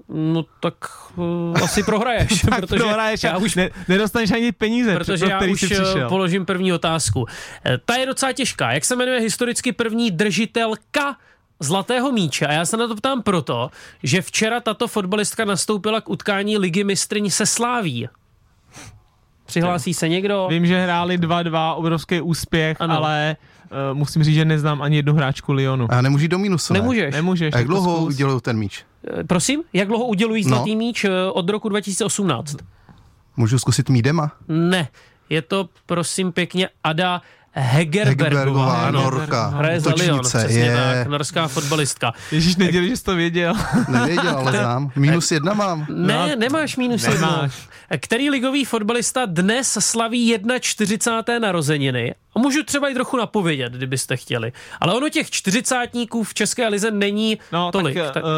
No 0.09 0.43
tak 0.59 0.73
uh, 1.15 1.63
asi 1.63 1.83
prohraješ, 1.83 2.41
tak 2.49 2.59
protože 2.59 2.83
prohraješ 2.83 3.23
já 3.23 3.31
a 3.31 3.37
už 3.37 3.55
ne, 3.55 3.69
nedostaneš 3.87 4.31
ani 4.31 4.51
peníze, 4.51 4.93
protože 4.93 5.17
pro 5.17 5.29
já 5.29 5.37
který 5.37 5.51
už 5.53 5.59
jsi 5.59 5.65
eh, 5.65 5.69
přišel. 5.83 6.09
položím 6.09 6.45
první 6.45 6.73
otázku. 6.73 7.25
Eh, 7.65 7.77
Ta 7.85 7.95
je 7.95 8.05
docela 8.05 8.31
těžká. 8.31 8.71
Jak 8.71 8.85
se 8.85 8.95
jmenuje 8.95 9.19
historicky 9.19 9.71
první 9.71 10.11
držitelka 10.11 11.17
Zlatého 11.59 12.11
míče. 12.11 12.47
A 12.47 12.51
já 12.53 12.65
se 12.65 12.77
na 12.77 12.87
to 12.87 12.95
ptám 12.95 13.21
proto, 13.23 13.69
že 14.03 14.21
včera 14.21 14.59
tato 14.59 14.87
fotbalistka 14.87 15.45
nastoupila 15.45 16.01
k 16.01 16.09
utkání 16.09 16.57
ligy 16.57 16.83
mistryň 16.83 17.29
se 17.29 17.45
Sláví. 17.45 18.09
Přihlásí 19.45 19.93
se 19.93 20.09
někdo? 20.09 20.47
Vím, 20.49 20.65
že 20.65 20.83
hráli 20.83 21.17
2-2, 21.17 21.73
obrovský 21.75 22.21
úspěch, 22.21 22.77
Ano. 22.79 22.97
ale 22.97 23.35
uh, 23.71 23.97
musím 23.97 24.23
říct, 24.23 24.35
že 24.35 24.45
neznám 24.45 24.81
ani 24.81 24.95
jednu 24.95 25.13
hráčku 25.13 25.53
Lyonu. 25.53 25.87
A 25.91 26.01
nemůžu 26.01 26.21
jít 26.21 26.27
do 26.27 26.39
mínusu, 26.39 26.73
ne? 26.73 26.79
Nemůžeš. 26.79 27.13
Nemůžeš. 27.15 27.53
A 27.53 27.57
jak 27.57 27.67
dlouho 27.67 27.95
zkus. 27.97 28.13
udělují 28.13 28.41
ten 28.41 28.57
míč? 28.57 28.83
Eh, 29.19 29.23
Prosím, 29.23 29.63
jak 29.73 29.87
dlouho 29.87 30.05
udělují 30.05 30.43
No. 30.43 30.49
Zlatý 30.49 30.75
míč 30.75 31.03
eh, 31.03 31.09
od 31.33 31.49
roku 31.49 31.69
2018? 31.69 32.55
Můžu 33.37 33.59
zkusit 33.59 33.89
mídema? 33.89 34.31
Ne, 34.47 34.87
je 35.29 35.41
to 35.41 35.69
prosím 35.85 36.31
pěkně 36.31 36.69
Ada 36.83 37.21
Hegerbergová. 37.57 38.91
Norka, 38.91 39.47
Hraje 39.47 39.79
za 39.79 39.93
Lyon, 39.93 40.19
přesně 40.23 40.59
je. 40.59 40.75
tak, 40.75 41.07
norská 41.07 41.47
fotbalistka. 41.47 42.13
Ježíš, 42.31 42.55
neděli, 42.55 42.89
že 42.89 42.97
jsi 42.97 43.03
to 43.03 43.15
věděl. 43.15 43.53
Nevěděl, 43.89 44.37
ale 44.37 44.51
znám. 44.51 44.91
Minus 44.95 45.31
jedna 45.31 45.53
mám. 45.53 45.85
Ne, 45.89 46.13
No, 46.29 46.35
nemáš 46.35 46.77
minus 46.77 47.03
nemáš. 47.03 47.51
jednu. 47.91 47.97
Který 48.01 48.29
ligový 48.29 48.65
fotbalista 48.65 49.21
dnes 49.25 49.77
slaví 49.81 50.35
41. 50.59 51.39
narozeniny? 51.47 52.15
A 52.35 52.39
můžu 52.39 52.63
třeba 52.63 52.89
i 52.89 52.93
trochu 52.93 53.17
napovědět, 53.17 53.73
kdybyste 53.73 54.17
chtěli. 54.17 54.51
Ale 54.81 54.93
ono 54.93 55.09
těch 55.09 55.31
čtyřicátníků 55.31 56.23
v 56.23 56.33
České 56.33 56.67
lize 56.67 56.91
není 56.91 57.37
No, 57.51 57.71
tolik. 57.71 57.97
tak, 57.97 58.13
tak, 58.13 58.23
uh, 58.23 58.29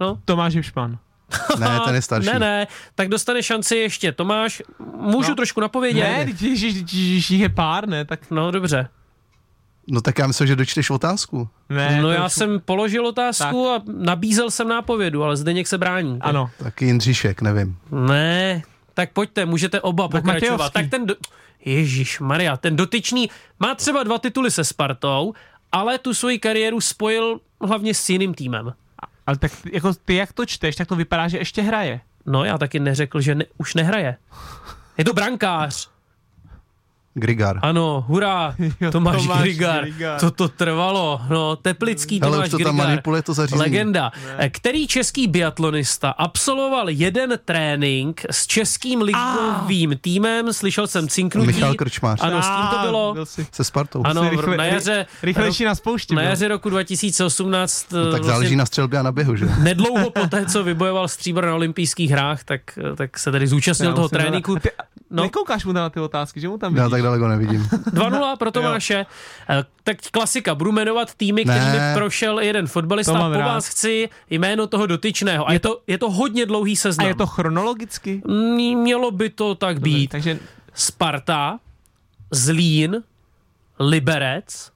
no. 0.00 0.18
Tomáš 0.24 0.54
Hipšman. 0.54 0.98
Ne, 1.58 1.80
ten 1.86 1.94
je 1.94 2.02
starší. 2.02 2.28
Ne, 2.32 2.38
ne, 2.38 2.66
tak 2.94 3.08
dostane 3.08 3.42
šanci 3.42 3.76
ještě 3.76 4.12
Tomáš. 4.12 4.62
Můžu 4.96 5.28
No. 5.30 5.34
trošku 5.34 5.60
napovědět? 5.60 6.02
Ne, 6.02 6.26
jich 6.40 7.30
je 7.30 7.48
pár, 7.48 7.88
ne? 7.88 8.04
Tak 8.04 8.30
No 8.30 8.50
dobře. 8.50 8.88
No 9.90 10.00
tak 10.00 10.18
já 10.18 10.26
myslím, 10.26 10.46
že 10.46 10.56
dočteš 10.56 10.90
otázku. 10.90 11.48
ne. 11.68 11.98
No 12.02 12.10
já 12.10 12.26
už- 12.26 12.32
jsem 12.32 12.60
položil 12.64 13.06
otázku 13.06 13.68
a 13.68 13.82
nabízel 13.98 14.50
jsem 14.50 14.68
nápovědu, 14.68 15.24
ale 15.24 15.36
Zdeněk 15.36 15.66
se 15.66 15.78
brání. 15.78 16.18
Ano. 16.20 16.50
Tak 16.58 16.82
Jindříšek, 16.82 17.42
nevím. 17.42 17.76
Ne, 17.90 18.62
tak 18.94 19.12
pojďte, 19.12 19.46
můžete 19.46 19.80
oba 19.80 20.08
Tak 20.08 20.10
pokračovat. 20.22 20.50
Matějovský. 20.50 20.72
Tak 20.72 20.90
ten, 20.90 21.06
do... 21.06 21.14
Ježíš 21.64 22.20
Maria, 22.20 22.56
ten 22.56 22.76
dotyčný 22.76 23.30
má 23.60 23.74
třeba 23.74 24.02
dva 24.02 24.18
tituly 24.18 24.50
se 24.50 24.64
Spartou, 24.64 25.34
ale 25.72 25.98
tu 25.98 26.14
svoji 26.14 26.38
kariéru 26.38 26.80
spojil 26.80 27.40
hlavně 27.60 27.94
s 27.94 28.10
jiným 28.10 28.34
týmem. 28.34 28.72
Ale 29.28 29.36
tak 29.36 29.52
jako 29.72 29.94
ty, 29.94 30.14
jak 30.14 30.32
to 30.32 30.46
čteš, 30.46 30.76
tak 30.76 30.88
to 30.88 30.96
vypadá, 30.96 31.28
že 31.28 31.38
ještě 31.38 31.62
hraje. 31.62 32.00
No, 32.26 32.44
já 32.44 32.58
taky 32.58 32.80
neřekl, 32.80 33.20
že 33.20 33.34
ne, 33.34 33.44
už 33.58 33.74
nehraje. 33.74 34.16
Je 34.98 35.04
to 35.04 35.12
brankář. 35.12 35.90
Grigar. 37.18 37.58
Ano, 37.62 38.04
hurá, 38.08 38.54
Jo, 38.80 38.90
Tomáš, 38.92 39.22
Tomáš 39.22 39.40
Grigar. 39.42 39.82
Grigar. 39.84 40.20
To 40.20 40.30
to 40.30 40.48
trvalo. 40.48 41.20
No, 41.30 41.56
teplický 41.56 42.20
Hele, 42.22 42.32
Tomáš 42.32 42.46
už 42.46 42.50
to 42.50 42.58
tam 42.58 42.66
Grigar. 42.76 42.88
manipuluje 42.88 43.22
to 43.22 43.34
zařízení. 43.34 43.60
Legenda. 43.62 44.12
Který 44.50 44.86
český 44.86 45.26
biatlonista 45.28 46.10
absolvoval 46.10 46.88
jeden 46.90 47.38
trénink 47.44 48.22
s 48.30 48.46
českým 48.46 49.02
ligovým 49.02 49.98
týmem? 50.00 50.52
Slyšel 50.52 50.86
jsem 50.86 51.08
cinknutí. 51.08 51.46
Michal 51.46 51.74
Krčmář. 51.74 52.18
Ano, 52.22 52.42
s 52.42 52.46
tím 52.46 52.66
to 52.70 52.78
Ah, 52.78 52.82
bylo. 52.86 53.14
byl 53.14 53.26
Se 53.52 53.64
Spartou. 53.64 54.02
Ano, 54.04 54.30
rychle- 54.30 54.56
na 54.56 54.64
jaře, 54.64 55.06
rychlejší 55.22 55.64
na 55.64 55.74
spoušti. 55.74 56.14
na 56.14 56.22
byl. 56.22 56.28
jaře 56.30 56.48
roku 56.48 56.70
2018 56.70 57.92
No, 57.92 58.12
tak 58.12 58.24
záleží 58.24 58.56
na 58.56 58.66
střelbě 58.66 58.98
a 58.98 59.02
na 59.02 59.12
běhu, 59.12 59.36
že? 59.36 59.46
nedlouho 59.62 60.10
po 60.10 60.26
té, 60.26 60.46
co 60.46 60.64
vybojoval 60.64 61.08
stříbro 61.08 61.46
na 61.46 61.54
olympijských 61.54 62.10
hrách, 62.10 62.44
tak, 62.44 62.60
tak 62.96 63.18
se 63.18 63.32
tedy 63.32 63.46
zúčastnil 63.46 63.90
Já 63.90 63.94
toho 63.96 64.08
tréninku. 64.08 64.54
No. 64.54 64.60
no. 65.10 65.22
Nekoukáš 65.22 65.64
mu 65.64 65.72
na 65.72 65.90
ty 65.90 66.00
otázky, 66.00 66.40
že 66.40 66.48
mu 66.48 66.58
tam 66.58 66.76
Já 66.76 66.82
vidíš? 66.84 66.90
tak 66.90 67.02
daleko 67.08 67.28
nevidím. 67.28 67.62
2-0 67.62 68.36
pro 68.36 68.50
Tomáše. 68.50 69.06
Tak 69.84 69.96
klasika, 70.10 70.54
budu 70.54 70.72
jmenovat 70.72 71.14
týmy, 71.14 71.44
Ne. 71.44 71.54
kterými 71.58 71.78
prošel 71.94 72.40
jeden 72.40 72.66
fotbalista. 72.66 73.12
Po 73.12 73.32
rád. 73.32 73.46
vás 73.46 73.66
chci 73.68 74.08
jméno 74.30 74.66
toho 74.66 74.86
dotyčného. 74.86 75.48
A 75.48 75.52
je 75.52 75.60
to, 75.60 75.80
je 75.86 75.98
to 75.98 76.10
hodně 76.10 76.46
dlouhý 76.46 76.72
A 76.72 76.76
seznam. 76.76 77.06
je 77.08 77.14
to 77.14 77.26
chronologicky? 77.26 78.22
Mm, 78.26 78.78
Mělo 78.82 79.10
by 79.10 79.30
to 79.30 79.54
tak 79.54 79.80
být. 79.80 80.10
Takže 80.10 80.38
Sparta, 80.74 81.58
Zlín, 82.30 83.02
Liberec, 83.80 84.70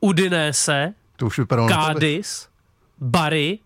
Udinese, 0.00 0.92
To 1.16 1.26
už. 1.26 1.40
Cádiz, 1.68 2.48
Bary, 3.00 3.58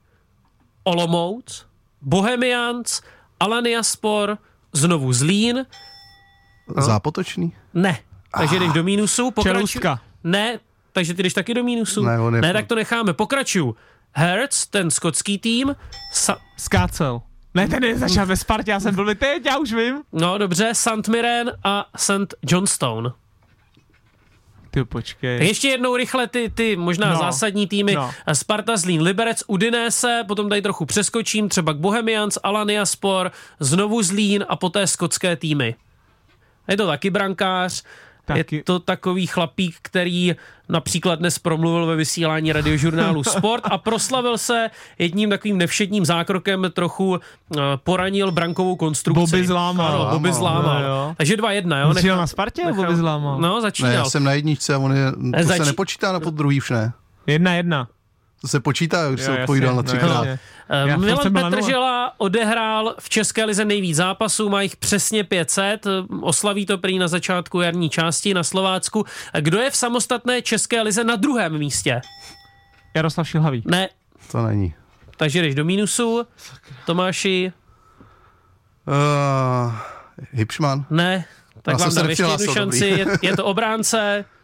Olomouc, 0.85 1.67
Bohemians, 2.03 3.03
Alaniaspor, 3.41 4.39
znovu 4.73 5.13
Zlín, 5.13 5.67
Zápotočný? 6.79 7.53
Ne. 7.75 7.99
Takže 8.39 8.59
jdeš 8.59 8.73
do 8.73 8.83
mínusu, 8.83 9.31
pokračuj. 9.31 9.81
Ne, 10.25 10.59
takže 10.93 11.15
ty 11.15 11.23
jdeš 11.23 11.35
taky 11.35 11.55
do 11.55 11.65
mínusu. 11.65 12.03
Ne, 12.05 12.19
on 12.21 12.35
je- 12.35 12.43
ne 12.43 12.53
tak 12.53 12.67
to 12.67 12.75
necháme. 12.75 13.13
Pokračuju. 13.13 13.77
Hertz, 14.13 14.67
ten 14.67 14.91
skotský 14.91 15.39
tým, 15.39 15.77
Sa- 16.15 16.37
skácel. 16.57 17.23
Ne, 17.55 17.69
ten 17.69 17.85
je 17.85 17.99
začal 17.99 18.27
ve 18.27 18.37
Spartě, 18.37 18.71
já 18.71 18.81
jsem 18.81 18.95
byl 18.95 19.15
teď, 19.15 19.47
já 19.47 19.59
už 19.59 19.73
vím. 19.73 20.03
no 20.13 20.39
dobře, 20.39 20.71
St. 20.75 21.09
Mirren 21.09 21.53
a 21.65 21.87
St. 21.97 22.35
Johnstone. 22.51 23.11
Ty 24.71 24.81
Tak 24.81 24.89
počkej. 24.89 25.47
ještě 25.47 25.69
jednou 25.69 25.97
rychle 25.97 26.27
ty, 26.27 26.53
ty 26.55 26.77
možná 26.77 27.13
No. 27.13 27.19
zásadní 27.19 27.67
týmy. 27.67 27.95
No. 27.95 28.11
Sparta, 28.33 28.77
Zlín, 28.77 29.03
Liberec, 29.03 29.43
Udinese, 29.47 30.25
potom 30.29 30.49
tady 30.49 30.63
trochu 30.63 30.87
přeskočím, 30.87 31.49
třeba 31.49 31.73
k 31.73 31.77
Bohemians, 31.77 32.39
Alania 32.43 32.87
Spor, 32.87 33.33
znovu 33.61 34.03
Zlín 34.03 34.45
a 34.49 34.57
poté 34.57 34.87
skotské 34.87 35.37
týmy. 35.37 35.75
Je 36.71 36.77
to 36.77 36.87
taky 36.87 37.11
brankář, 37.11 37.83
Taky. 38.25 38.57
je 38.57 38.65
to 38.65 38.79
takový 38.79 39.27
chlapík, 39.27 39.77
který 39.83 40.35
například 40.69 41.19
dnes 41.19 41.39
promluvil 41.39 41.87
ve 41.87 41.97
vysílání 41.97 42.53
radiožurnálu 42.53 43.25
Sport 43.37 43.63
a 43.71 43.79
proslavil 43.79 44.39
se 44.39 44.71
jedním 44.99 45.31
takovým 45.31 45.59
nevšedním 45.59 46.05
zákrokem, 46.05 46.67
trochu 46.75 47.09
uh, 47.11 47.19
poranil 47.77 48.33
brankovou 48.33 48.77
konstrukci. 48.77 49.21
Bobby 49.21 49.47
zlámal. 49.47 50.03
Ano, 50.03 50.11
Bobby 50.11 50.33
Zlámal, 50.33 50.63
zlámal. 50.63 50.83
no 50.83 50.89
jo. 50.89 51.15
Takže 51.17 51.37
2-1, 51.37 51.81
jo? 51.83 51.93
Nechám- 51.93 52.19
na 52.19 52.27
Spartě, 52.27 52.65
nechám- 52.65 52.85
Bobby 52.85 52.97
zlámal? 52.97 53.41
No, 53.41 53.55
Ne, 53.57 53.63
začínal. 53.63 53.93
já 53.93 54.05
jsem 54.05 54.25
na 54.25 54.33
jedničce 54.33 54.75
a 54.75 54.79
on 54.79 54.93
je, 54.93 55.13
to 55.43 55.49
Zač- 55.49 55.57
se 55.59 55.65
nepočítá 55.65 56.13
na 56.13 56.21
pod 56.21 56.35
druhý 56.35 56.59
už 56.59 56.71
ne. 56.71 56.93
Jedna, 57.27 57.55
jedna. 57.55 57.89
To 58.41 58.49
se 58.49 58.61
počítá, 58.61 59.09
když 59.09 59.21
Jo, 59.21 59.27
se 59.35 59.41
odpovídal 59.41 59.71
na 59.71 59.77
no, 59.77 59.83
třikrát. 59.83 60.25
Eh, 60.25 60.39
Já 60.89 60.97
Milan. 60.97 61.33
Petržela 61.33 62.13
odehrál 62.19 62.95
v 63.01 63.09
České 63.09 63.45
lize 63.45 63.65
nejvíc 63.65 63.97
zápasů, 63.97 64.49
má 64.49 64.63
jich 64.63 64.77
přesně 64.77 65.25
500, 65.25 65.87
eh, 65.87 65.91
oslaví 66.21 66.67
to 66.67 66.79
prý 66.79 66.99
na 66.99 67.09
začátku 67.09 67.61
jarní 67.61 67.91
části 67.91 68.35
na 68.35 68.43
Slovácku. 68.43 69.05
Eh, 69.35 69.41
Kdo 69.43 69.59
je 69.59 69.71
v 69.71 69.77
samostatné 69.77 70.43
České 70.43 70.83
lize 70.83 71.05
na 71.05 71.17
druhém 71.17 71.59
místě? 71.59 72.01
Jaroslav 72.95 73.29
Šilhavý. 73.29 73.63
Ne, 73.67 73.89
To 74.33 74.47
není. 74.47 74.75
takže 75.17 75.43
jdeš 75.43 75.55
do 75.55 75.65
mínusu. 75.65 76.27
Tomáši, 76.87 77.53
Uh, 78.87 79.73
Hipšman. 80.33 80.85
ne, 80.91 81.25
tak 81.63 81.73
Já 81.73 81.79
vám 81.79 81.91
se 81.91 82.01
dám 82.01 82.09
ještě 82.11 82.23
jednu 82.23 82.55
šanci. 82.55 82.87
Je, 82.87 83.07
je 83.23 83.37
to 83.37 83.45
obránce, 83.45 84.25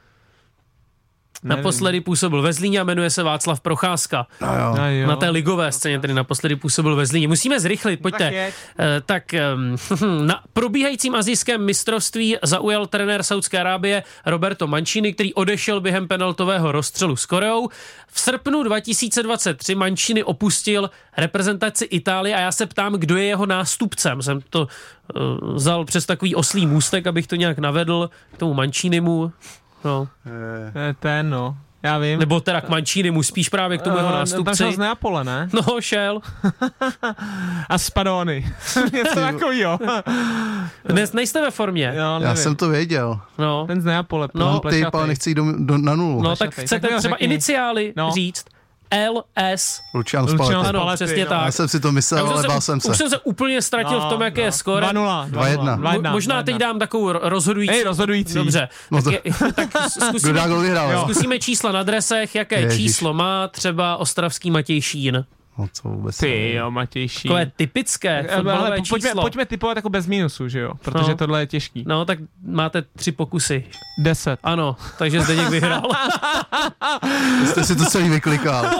Nevím. 1.42 1.56
naposledy 1.56 2.00
působil 2.00 2.42
ve 2.42 2.52
Zlíně 2.52 2.80
a 2.80 2.84
jmenuje 2.84 3.10
se 3.10 3.22
Václav 3.22 3.60
Procházka. 3.60 4.26
No 4.40 4.48
jo. 4.58 4.74
A 4.80 4.88
jo. 4.88 5.06
Na 5.08 5.16
té 5.16 5.30
ligové 5.30 5.72
scéně, 5.72 6.00
tedy 6.00 6.14
naposledy 6.14 6.56
působil 6.56 6.96
ve 6.96 7.06
Zlíně. 7.06 7.28
Musíme 7.28 7.60
zrychlit, 7.60 8.00
pojďte. 8.02 8.30
Tak. 8.30 8.54
Eh, 8.78 9.00
Tak 9.06 9.24
na 10.26 10.40
probíhajícím 10.52 11.14
azijském 11.14 11.64
mistrovství 11.64 12.36
zaujal 12.42 12.86
trenér 12.86 13.22
Saudské 13.22 13.60
Arábie 13.60 14.02
Roberto 14.26 14.66
Mancini, 14.66 15.12
který 15.12 15.34
odešel 15.34 15.80
během 15.80 16.08
penaltového 16.08 16.72
rozstřelu 16.72 17.16
s 17.16 17.26
Koreou. 17.26 17.68
V 18.08 18.20
srpnu 18.20 18.62
2023 18.62 19.74
Mancini 19.74 20.24
opustil 20.24 20.90
reprezentaci 21.16 21.84
Itálie 21.84 22.36
a 22.36 22.40
já 22.40 22.52
se 22.52 22.66
ptám, 22.66 22.92
kdo 22.92 23.16
je 23.16 23.24
jeho 23.24 23.46
nástupcem. 23.46 24.22
Jsem 24.22 24.40
to 24.50 24.60
uh, 25.40 25.54
vzal 25.54 25.84
přes 25.84 26.06
takový 26.06 26.34
oslý 26.34 26.66
můstek, 26.66 27.06
abych 27.06 27.26
to 27.26 27.36
nějak 27.36 27.58
navedl 27.58 28.10
k 28.34 28.38
tomu 28.38 28.54
Mancinimu. 28.54 29.32
No. 29.86 30.08
To 30.72 30.78
je 30.78 30.94
ten, 30.94 31.30
no. 31.30 31.56
Já 31.82 31.98
vím. 31.98 32.18
Nebo 32.18 32.40
teda 32.40 32.60
k 32.60 32.68
Mancinimu, 32.68 33.22
spíš 33.22 33.48
právě 33.48 33.78
k 33.78 33.82
tomu 33.82 33.96
jeho 33.96 34.08
Eh, 34.08 34.12
Tam 34.12 34.20
nástupci. 34.20 34.56
šel 34.56 34.72
z 34.72 34.78
Neapole, 34.78 35.24
ne? 35.24 35.48
No, 35.52 35.80
šel. 35.80 36.20
A 37.68 37.78
Spadony. 37.78 38.52
Něco 38.92 39.14
takovýho. 39.20 39.78
Dnes 40.88 41.12
nejste 41.12 41.40
ve 41.42 41.50
formě. 41.50 41.92
Jo, 41.96 42.20
Já 42.20 42.34
jsem 42.34 42.56
to 42.56 42.68
věděl. 42.68 43.20
No. 43.38 43.66
Ten 43.66 43.80
z 43.80 43.84
Neapole. 43.84 44.28
No, 44.34 44.52
No, 44.64 44.70
Ty, 44.70 44.84
ale 44.84 45.06
nechci 45.06 45.30
jít 45.30 45.34
do, 45.34 45.44
do, 45.58 45.78
na 45.78 45.94
nulu. 45.94 46.22
No 46.22 46.28
No. 46.30 46.36
tak 46.36 46.50
chcete 46.54 46.80
Tak 46.80 46.90
jo, 46.90 46.98
třeba 46.98 47.14
řekni. 47.14 47.24
iniciály 47.26 47.92
No. 47.96 48.10
říct 48.14 48.44
LS. 48.94 49.80
Luciano 49.94 50.28
Spalletti. 50.28 50.54
Ano, 50.54 50.68
Spalletti, 50.80 51.04
přesně 51.04 51.24
no. 51.24 51.28
tak. 51.30 51.44
Já 51.46 51.52
jsem 51.52 51.68
si 51.68 51.80
to 51.80 51.92
myslel, 51.92 52.24
už 52.24 52.30
ale 52.30 52.40
jsem, 52.42 52.48
bál 52.50 52.60
se, 52.60 52.64
jsem 52.66 52.80
se. 52.80 52.90
už 52.90 52.96
jsem 52.96 53.10
se 53.10 53.18
úplně 53.18 53.62
ztratil 53.62 54.00
v 54.00 54.04
tom, 54.04 54.20
jaký 54.22 54.40
je 54.40 54.52
skóre. 54.52 54.86
2-0. 54.86 55.30
2-1. 55.30 55.80
Mo- 55.80 56.12
Možná 56.12 56.42
2-1. 56.42 56.44
teď 56.44 56.56
dám 56.56 56.78
takovou 56.78 57.12
ro- 57.12 57.18
rozhodující. 57.22 57.74
Ej, 57.74 57.82
rozhodující. 57.84 58.34
Dobře. 58.34 58.68
No 58.90 59.02
tak, 59.02 59.12
je, 59.14 59.20
tak 59.54 59.68
zkusíme, 59.88 60.60
vyhrál, 60.60 61.02
zkusíme 61.04 61.38
čísla 61.38 61.72
na 61.72 61.82
dresech. 61.82 62.34
Jaké 62.34 62.60
Ježiš. 62.60 62.82
číslo 62.82 63.14
má 63.14 63.48
třeba 63.48 63.96
ostravský 63.96 64.50
Matěj 64.50 64.80
Šín? 64.82 65.24
No 65.58 65.66
to 65.82 65.88
vůbec 65.88 66.16
Ty 66.18 66.28
nevím. 66.30 66.56
jo, 66.56 66.70
Matěj 66.70 67.08
Šín. 67.08 67.28
Takové 67.28 67.52
typické 67.56 68.22
fotbalové 68.22 68.66
ale 68.68 68.76
pojďme, 68.88 69.08
číslo. 69.08 69.22
pojďme 69.22 69.46
typovat 69.46 69.76
jako 69.76 69.88
bez 69.90 70.06
mínusu, 70.06 70.48
že 70.48 70.60
jo? 70.60 70.72
Protože 70.82 71.10
No. 71.10 71.16
tohle 71.16 71.40
je 71.42 71.46
těžký. 71.46 71.84
No, 71.86 72.04
tak 72.04 72.18
máte 72.46 72.82
tři 72.82 73.12
pokusy. 73.12 73.64
10. 73.98 74.40
Ano, 74.42 74.76
takže 74.98 75.20
Zdeněk 75.20 75.48
vyhrál. 75.48 75.82
Jste 77.46 77.64
si 77.64 77.76
to 77.76 77.84
celý 77.84 78.08
vyklikal. 78.08 78.70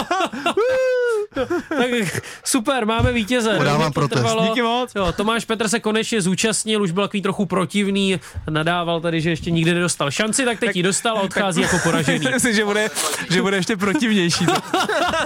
tak 1.68 2.20
super, 2.44 2.86
máme 2.86 3.12
vítěze. 3.12 3.54
Podávám 3.56 3.92
protest. 3.92 4.18
trvalo. 4.18 4.46
Díky 4.46 4.62
moc. 4.62 4.94
Jo, 4.94 5.12
Tomáš 5.12 5.44
Petr 5.44 5.68
se 5.68 5.80
konečně 5.80 6.22
zúčastnil, 6.22 6.82
už 6.82 6.90
byl 6.90 7.04
takový 7.04 7.22
trochu 7.22 7.46
protivný, 7.46 8.20
nadával 8.50 9.00
tady, 9.00 9.20
že 9.20 9.30
ještě 9.30 9.50
nikdy 9.50 9.74
nedostal 9.74 10.10
šanci, 10.10 10.44
tak 10.44 10.60
teď 10.60 10.76
ji 10.76 10.82
dostal 10.82 11.18
a 11.18 11.20
odchází 11.20 11.60
jako 11.60 11.78
poražený. 11.82 12.26
Myslím, 12.34 12.54
že 12.54 12.64
bude, 12.64 12.90
že 13.30 13.42
bude 13.42 13.56
ještě 13.56 13.76
protivnější. 13.76 14.46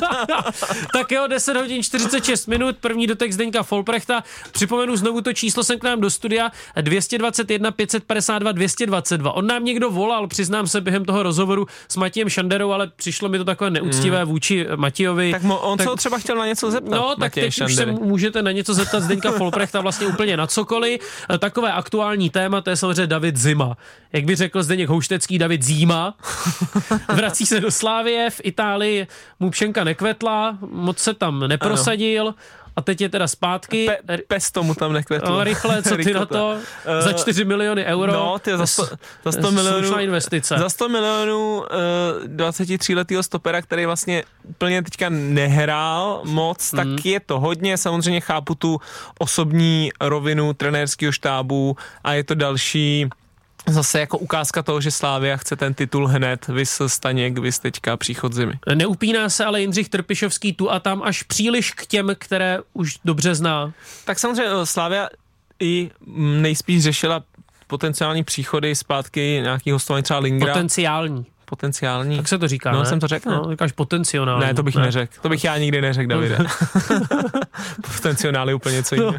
tak 0.93 1.13
jo, 1.13 1.27
10 1.27 1.57
hodin 1.57 1.83
46 1.83 2.47
minut, 2.47 2.77
první 2.81 3.07
dotek 3.07 3.33
Zdeňka 3.33 3.63
Folprechta. 3.63 4.23
Připomenu 4.53 4.97
znovu 4.97 5.21
to 5.21 5.33
číslo 5.33 5.65
sem 5.65 5.79
k 5.79 5.83
nám 5.85 6.01
do 6.01 6.11
studia 6.11 6.51
221 6.81 7.71
552 7.71 8.53
222. 8.53 9.33
On 9.33 9.47
nám 9.47 9.65
někdo 9.65 9.91
volal, 9.91 10.27
přiznám 10.27 10.67
se 10.67 10.81
během 10.81 11.05
toho 11.05 11.23
rozhovoru 11.23 11.67
s 11.89 11.97
Matějem 11.97 12.29
Šanderou, 12.29 12.71
ale 12.71 12.91
přišlo 12.97 13.29
mi 13.29 13.39
to 13.39 13.45
takové 13.45 13.71
neúctivé 13.71 14.25
vůči 14.25 14.67
Matějovi. 14.77 15.31
Tak 15.31 15.43
mo, 15.43 15.59
on 15.59 15.79
tak, 15.79 15.87
se 15.87 15.91
třeba 16.01 16.19
chtěl 16.19 16.37
na 16.37 16.47
něco 16.47 16.71
zeptat. 16.71 16.97
No, 16.97 17.09
tak 17.09 17.19
Matěj 17.19 17.43
teď 17.43 17.61
už 17.61 17.75
se 17.75 17.87
můžete 17.87 18.43
na 18.43 18.53
něco 18.53 18.75
zeptat 18.75 19.01
Zdeňka 19.01 19.33
Folprechta 19.39 19.81
vlastně 19.81 20.07
úplně 20.07 20.37
na 20.37 20.47
cokoliv. 20.47 21.01
E, 21.35 21.39
Takové 21.39 21.73
aktuální 21.73 22.31
téma, 22.31 22.61
to 22.61 22.71
je 22.71 22.77
samozřejmě 22.77 23.07
David 23.07 23.37
Zima. 23.37 23.77
Jak 24.13 24.25
by 24.25 24.37
řekl 24.37 24.63
Zdeněk 24.63 24.89
Houštecký, 24.89 25.39
David 25.39 25.63
Zima. 25.63 26.15
Vrací 27.15 27.47
se 27.47 27.61
do 27.61 27.71
Slávie, 27.71 28.31
v 28.31 28.41
Itálii 28.45 29.07
mu 29.41 29.51
pšenka 29.51 29.85
nekvetla, 29.85 30.59
moc 30.61 30.99
se 30.99 31.15
tam 31.15 31.49
neprosadil. 31.49 32.35
A 32.81 32.83
teď 32.83 33.01
je 33.01 33.09
teda 33.09 33.29
zpátky. 33.29 33.91
Pe, 34.07 34.19
pesto 34.29 34.63
mu 34.63 34.75
tam 34.75 34.93
nekvetlo. 34.93 35.31
No, 35.31 35.45
rychle, 35.45 35.83
co 35.83 35.97
ty 35.97 36.15
na 36.15 36.27
to? 36.27 36.57
Eh, 36.85 37.03
za 37.03 37.13
4 37.13 37.45
miliony 37.45 37.85
euro. 37.85 38.13
No, 38.13 38.39
ty 38.39 38.57
za 38.57 38.67
100, 38.67 38.85
za 39.25 39.33
100 39.33 39.43
slušná 39.43 39.63
milionů. 39.63 39.99
investice. 39.99 40.59
Za 40.59 40.69
100 40.69 40.89
milionů 40.89 41.57
uh, 41.59 41.67
23-letého 42.25 43.23
stopera, 43.23 43.63
který 43.63 43.87
vlastně 43.87 44.25
plně 44.59 44.83
teďka 44.83 45.07
nehrál 45.09 46.21
moc, 46.25 46.71
tak 46.71 46.89
je 47.05 47.21
to 47.21 47.41
hodně. 47.41 47.77
Samozřejmě 47.77 48.21
chápu 48.21 48.55
tu 48.55 48.81
osobní 49.19 49.93
rovinu 50.01 50.55
trenérského 50.55 51.13
štábu 51.13 51.77
a 52.05 52.13
je 52.13 52.25
to 52.25 52.35
další 52.35 53.09
Zase 53.71 54.01
jako 54.01 54.19
ukázka 54.19 54.63
toho, 54.63 54.81
že 54.81 54.91
Slávia 54.91 55.37
chce 55.37 55.57
ten 55.57 55.75
titul 55.75 56.07
hned, 56.07 56.49
vys 56.49 56.83
Staněk, 56.87 57.39
vys 57.39 57.59
teďka 57.59 57.97
příchod 57.97 58.33
zimy. 58.33 58.53
Neupíná 58.75 59.29
se 59.29 59.45
ale 59.45 59.61
Jindřich 59.61 59.89
Trpišovský 59.89 60.53
tu 60.53 60.71
a 60.71 60.81
tam 60.81 61.03
až 61.03 61.23
příliš 61.23 61.71
k 61.71 61.87
těm, 61.87 62.11
které 62.19 62.59
už 62.73 62.99
dobře 63.05 63.35
zná. 63.35 63.73
Tak 64.05 64.19
samozřejmě 64.19 64.53
eh, 64.63 64.67
Slávia 64.67 65.09
i 65.61 65.91
mm, 66.07 66.43
nejspíš 66.43 66.83
řešila 66.83 67.23
potenciální 67.67 68.25
příchody 68.25 68.75
zpátky 68.75 69.41
nějaký 69.43 69.71
hostování 69.71 70.03
třeba 70.03 70.19
Lingra. 70.19 70.53
Potenciální. 70.53 71.27
Potenciální. 71.51 72.17
Tak 72.17 72.29
se 72.29 72.39
to 72.39 72.49
říká, 72.49 72.73
No, 72.73 72.81
ne? 72.81 72.87
jsem 72.87 73.01
to 73.01 73.07
řekl. 73.07 73.31
No, 73.31 73.51
říkáš 73.51 73.73
potenciální. 73.73 74.41
Ne, 74.41 74.55
to 74.55 74.63
bych 74.63 74.77
ne. 74.77 74.83
neřekl. 74.83 75.13
To 75.23 75.29
bych 75.29 75.45
já 75.45 75.59
nikdy 75.59 75.81
neřekl, 75.81 76.09
Davide. 76.09 76.39
Potenciál 77.97 78.49
je 78.49 78.55
úplně 78.55 78.75
něco 78.75 78.95
jiného. 78.95 79.15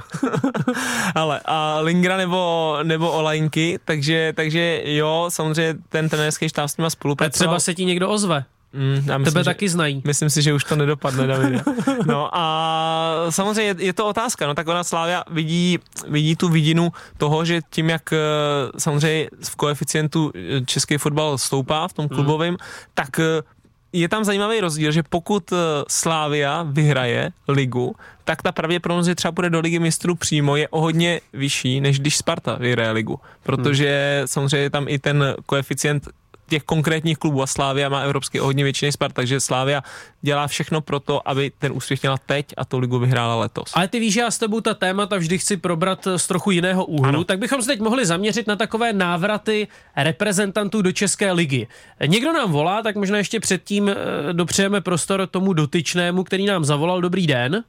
Ale 1.15 1.41
a 1.45 1.79
Lingra 1.79 2.17
nebo, 2.17 2.77
nebo 2.84 3.11
Olajnky, 3.11 3.79
takže, 3.86 4.34
takže 4.36 4.82
jo, 4.86 5.25
samozřejmě 5.29 5.75
ten 5.89 6.09
trenérský 6.09 6.49
štáb 6.49 6.69
s 6.69 6.77
nima 6.77 6.88
A 6.88 6.89
spolupracoval. 6.89 7.47
třeba 7.47 7.59
se 7.59 7.73
ti 7.75 7.86
někdo 7.86 8.09
ozve. 8.09 8.43
Mm, 8.74 8.95
myslím, 8.95 9.24
Tebe 9.24 9.39
že, 9.39 9.45
taky 9.45 9.69
znají. 9.69 10.01
Myslím 10.05 10.30
si, 10.30 10.41
že 10.41 10.53
už 10.53 10.63
to 10.63 10.76
nedopadne, 10.76 11.28
Davide. 11.28 11.63
No 12.05 12.30
a 12.38 13.26
samozřejmě 13.30 13.63
je, 13.63 13.76
je 13.86 13.93
to 13.93 14.07
otázka, 14.07 14.47
no 14.47 14.53
tak 14.53 14.67
ona 14.67 14.84
Slávia 14.84 15.24
vidí, 15.32 15.80
vidí 16.07 16.36
tu 16.36 16.49
vidinu 16.49 16.91
toho, 17.17 17.45
že 17.45 17.61
tím, 17.69 17.89
jak 17.89 18.13
eh, 18.13 18.17
samozřejmě 18.78 19.30
v 19.43 19.55
koeficientu 19.55 20.32
eh, 20.36 20.61
český 20.65 20.97
fotbal 20.97 21.38
stoupá 21.38 21.88
v 21.88 21.93
tom 21.93 22.09
klubovém, 22.09 22.57
tak 22.93 23.19
eh, 23.19 23.41
je 23.93 24.09
tam 24.09 24.24
zajímavý 24.24 24.59
rozdíl, 24.59 24.91
že 24.91 25.03
pokud 25.03 25.53
Slávia 25.88 26.63
vyhraje 26.63 27.32
ligu, 27.47 27.95
tak 28.24 28.41
ta 28.41 28.51
pravděpodobnost, 28.51 29.05
že 29.05 29.15
třeba 29.15 29.32
půjde 29.32 29.49
do 29.49 29.59
ligy 29.59 29.80
mistrů 29.80 30.15
přímo, 30.15 30.55
je 30.55 30.67
o 30.67 30.82
hodně 30.82 31.22
vyšší, 31.34 31.82
než 31.82 31.99
když 31.99 32.17
Sparta 32.17 32.55
vyhraje 32.55 32.91
ligu. 32.91 33.19
Protože 33.43 34.22
samozřejmě 34.26 34.57
je 34.57 34.69
tam 34.69 34.86
i 34.88 34.99
ten 34.99 35.36
koeficient 35.45 36.07
těch 36.51 36.63
konkrétních 36.63 37.17
klubů 37.17 37.41
a 37.41 37.47
Slávia 37.47 37.89
má 37.89 37.99
evropský 37.99 38.39
o 38.39 38.45
hodně 38.45 38.63
větší 38.63 38.85
než 38.85 38.93
Sparta, 38.93 39.13
takže 39.13 39.39
Slávia 39.39 39.83
dělá 40.21 40.47
všechno 40.47 40.81
pro 40.81 40.99
to, 40.99 41.29
aby 41.29 41.51
ten 41.59 41.71
úspěch 41.71 42.01
měla 42.01 42.17
teď 42.17 42.45
a 42.57 42.65
tu 42.65 42.79
ligu 42.79 42.99
vyhrála 42.99 43.35
letos. 43.35 43.71
Ale 43.73 43.87
ty 43.87 43.99
víš, 43.99 44.13
že 44.13 44.19
já 44.19 44.31
s 44.31 44.37
tebou 44.37 44.61
ta 44.61 44.73
témata 44.73 45.17
vždy 45.17 45.37
chci 45.37 45.57
probrat 45.57 46.07
z 46.17 46.27
trochu 46.27 46.51
jiného 46.51 46.85
úhlu, 46.85 47.07
ano. 47.07 47.23
tak 47.23 47.39
bychom 47.39 47.61
se 47.61 47.67
teď 47.67 47.79
mohli 47.79 48.05
zaměřit 48.05 48.47
na 48.47 48.55
takové 48.55 48.93
návraty 48.93 49.67
reprezentantů 49.95 50.81
do 50.81 50.91
České 50.91 51.31
ligy. 51.31 51.67
Někdo 52.05 52.33
nám 52.33 52.51
volá, 52.51 52.81
tak 52.83 52.95
možná 52.95 53.17
ještě 53.17 53.39
předtím 53.39 53.89
eh, 53.89 53.95
dopřejeme 54.33 54.81
prostor 54.81 55.27
tomu 55.27 55.53
dotyčnému, 55.53 56.23
který 56.23 56.45
nám 56.45 56.65
zavolal. 56.65 57.01
Dobrý 57.01 57.27
den. 57.27 57.63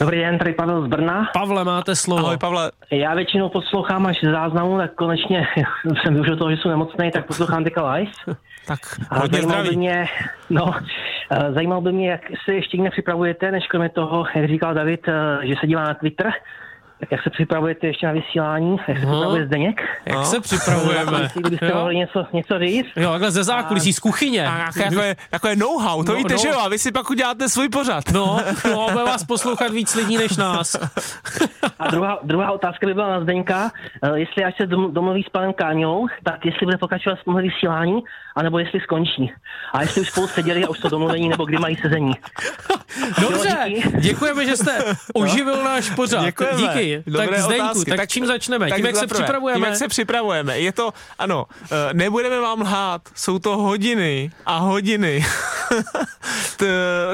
Dobrý 0.00 0.18
den, 0.18 0.38
tady 0.38 0.52
Pavel 0.52 0.82
z 0.84 0.88
Brna. 0.88 1.30
Pavle, 1.34 1.64
máte 1.64 1.96
slovo. 1.96 2.24
Ahoj 2.26 2.36
Pavle, 2.38 2.70
Já 2.90 3.14
většinou 3.14 3.48
poslouchám 3.48 4.06
až 4.06 4.16
z 4.20 4.30
záznamu, 4.32 4.78
tak 4.78 4.94
konečně 4.94 5.46
jsem 6.02 6.14
využil 6.14 6.36
toho, 6.36 6.50
že 6.50 6.56
jsem 6.56 6.70
nemocný, 6.70 7.10
tak 7.10 7.26
poslouchám 7.26 7.64
teďka 7.64 7.92
live. 7.92 8.10
tak 8.66 8.78
A 9.10 9.18
hodně 9.18 9.36
zajímalo 9.38 9.62
by 9.62 9.68
zdraví. 9.68 9.76
mě, 9.76 10.06
no, 10.50 10.70
zajímalo 11.54 11.80
by 11.80 11.92
mě, 11.92 12.10
jak 12.10 12.20
se 12.44 12.54
ještě 12.54 12.76
jinak 12.76 12.92
připravujete, 12.92 13.50
než 13.50 13.66
kromě 13.66 13.88
toho, 13.88 14.26
jak 14.34 14.48
říkal 14.48 14.74
David, 14.74 15.08
eh, 15.08 15.46
že 15.46 15.54
se 15.60 15.66
dívá 15.66 15.84
na 15.84 15.94
Twitter, 15.94 16.32
jak 17.10 17.22
se 17.22 17.30
připravujete 17.30 17.86
ještě 17.86 18.06
na 18.06 18.12
vysílání, 18.12 18.76
jak 18.88 18.98
se 18.98 19.02
Aha. 19.04 19.12
připravuje 19.12 19.46
Zdeněk. 19.46 19.80
Jak 20.06 20.16
No. 20.16 20.24
se 20.24 20.40
připravujeme? 20.40 21.22
Jestli 21.22 21.40
kdybyste 21.40 21.66
jo? 21.66 21.74
mohli 21.74 21.96
něco, 21.96 22.26
něco 22.32 22.58
říct. 22.58 22.86
jo, 22.96 23.10
takhle 23.10 23.30
ze 23.30 23.44
zákulisí, 23.44 23.92
z 23.92 23.98
kuchyně. 23.98 24.48
A 24.48 24.58
jako, 24.58 24.78
jako, 24.82 25.00
je, 25.02 25.16
jako 25.32 25.48
je 25.48 25.56
know-how, 25.56 26.02
to 26.04 26.12
No, 26.12 26.18
víte, 26.18 26.32
no. 26.34 26.38
že 26.38 26.48
jo? 26.48 26.58
A 26.60 26.68
vy 26.68 26.78
si 26.78 26.92
pak 26.92 27.10
uděláte 27.10 27.48
svůj 27.48 27.68
pořad. 27.68 28.04
No, 28.12 28.40
no, 28.70 28.88
bude 28.92 29.04
vás 29.04 29.24
poslouchat 29.24 29.72
víc 29.72 29.94
lidí 29.94 30.16
než 30.18 30.36
nás. 30.36 30.76
A 31.78 31.90
druhá, 31.90 32.18
druhá 32.22 32.52
otázka 32.52 32.86
by 32.86 32.94
byla 32.94 33.08
na 33.08 33.20
Zdeňka, 33.20 33.70
eh, 34.02 34.10
jestli 34.18 34.44
až 34.44 34.54
se 34.56 34.66
dom- 34.66 34.92
domluví 34.92 35.22
s 35.22 35.28
panem 35.28 35.52
Káňou, 35.52 36.06
tak 36.24 36.46
jestli 36.46 36.66
bude 36.66 36.78
pokračovat 36.78 37.18
v 37.20 37.24
tomhle 37.24 37.42
vysílání, 37.42 38.00
anebo 38.36 38.58
jestli 38.58 38.80
skončí. 38.80 39.32
A 39.72 39.80
jestli 39.82 40.00
už 40.00 40.08
spolu 40.10 40.26
seděli 40.26 40.64
a 40.64 40.68
už 40.68 40.78
to 40.78 40.88
domluvení, 40.88 41.28
nebo 41.28 41.44
kdy 41.44 41.58
mají 41.58 41.76
sezení. 41.76 42.12
Dobře, 43.20 43.48
Jo, 43.48 43.68
díky. 43.68 43.92
děkujeme, 44.00 44.46
že 44.46 44.56
jste 44.56 44.78
oživil 45.14 45.64
náš 45.64 45.90
pořad. 45.90 46.24
Děkujeme. 46.24 46.56
Díky. 46.62 46.89
Dobré 47.06 47.28
tak 47.28 47.40
Zdeňku, 47.40 47.64
otázky. 47.70 47.90
tak, 47.96 48.08
čím 48.08 48.26
začneme? 48.26 48.70
tím, 48.70 48.86
jak 48.86 48.96
se 48.96 49.06
připravujeme? 49.06 49.56
Tím, 49.58 49.64
jak 49.64 49.76
se 49.76 49.88
připravujeme. 49.88 50.58
Je 50.60 50.72
to, 50.72 50.92
ano, 51.18 51.46
eh, 51.64 51.94
nebudeme 51.94 52.40
vám 52.40 52.60
lhát, 52.60 53.02
jsou 53.14 53.38
to 53.38 53.56
hodiny 53.56 54.30
a 54.46 54.58
hodiny 54.58 55.24
t, 56.56 56.66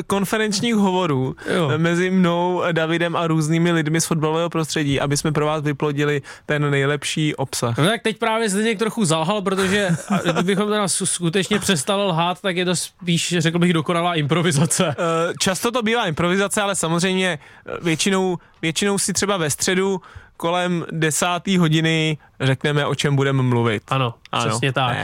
konferenčních 0.06 0.74
hovorů 0.74 1.36
Jo. 1.54 1.72
mezi 1.76 2.10
mnou, 2.10 2.62
Davidem 2.72 3.16
a 3.16 3.26
různými 3.26 3.72
lidmi 3.72 4.00
z 4.00 4.06
fotbalového 4.06 4.50
prostředí, 4.50 5.00
aby 5.00 5.16
jsme 5.16 5.32
pro 5.32 5.46
vás 5.46 5.62
vyplodili 5.62 6.22
ten 6.46 6.70
nejlepší 6.70 7.34
obsah. 7.34 7.78
No 7.78 7.86
tak 7.86 8.02
teď 8.02 8.18
právě 8.18 8.48
Zdeněk 8.48 8.78
trochu 8.78 9.04
zalhal, 9.04 9.42
protože 9.42 9.90
kdybychom 10.32 10.68
teda 10.68 10.88
skutečně 10.88 11.58
přestali 11.58 12.02
lhát, 12.02 12.40
tak 12.40 12.56
je 12.56 12.64
to 12.64 12.76
spíš, 12.76 13.34
řekl 13.38 13.58
bych, 13.58 13.72
dokonalá 13.72 14.14
improvizace. 14.14 14.86
Eh, 14.98 15.32
Často 15.40 15.70
to 15.70 15.82
bývá 15.82 16.06
improvizace, 16.06 16.62
ale 16.62 16.76
samozřejmě 16.76 17.38
eh, 17.66 17.72
většinou, 17.82 18.38
většinou 18.62 18.98
si 18.98 19.12
třeba 19.12 19.36
ve 19.36 19.50
středu 19.66 20.00
kolem 20.36 20.84
desáté 20.92 21.58
hodiny 21.58 22.18
řekneme, 22.40 22.86
o 22.86 22.94
čem 22.94 23.16
budeme 23.16 23.42
mluvit. 23.42 23.82
Ano, 23.88 24.14
přesně 24.38 24.72
tak. 24.72 24.96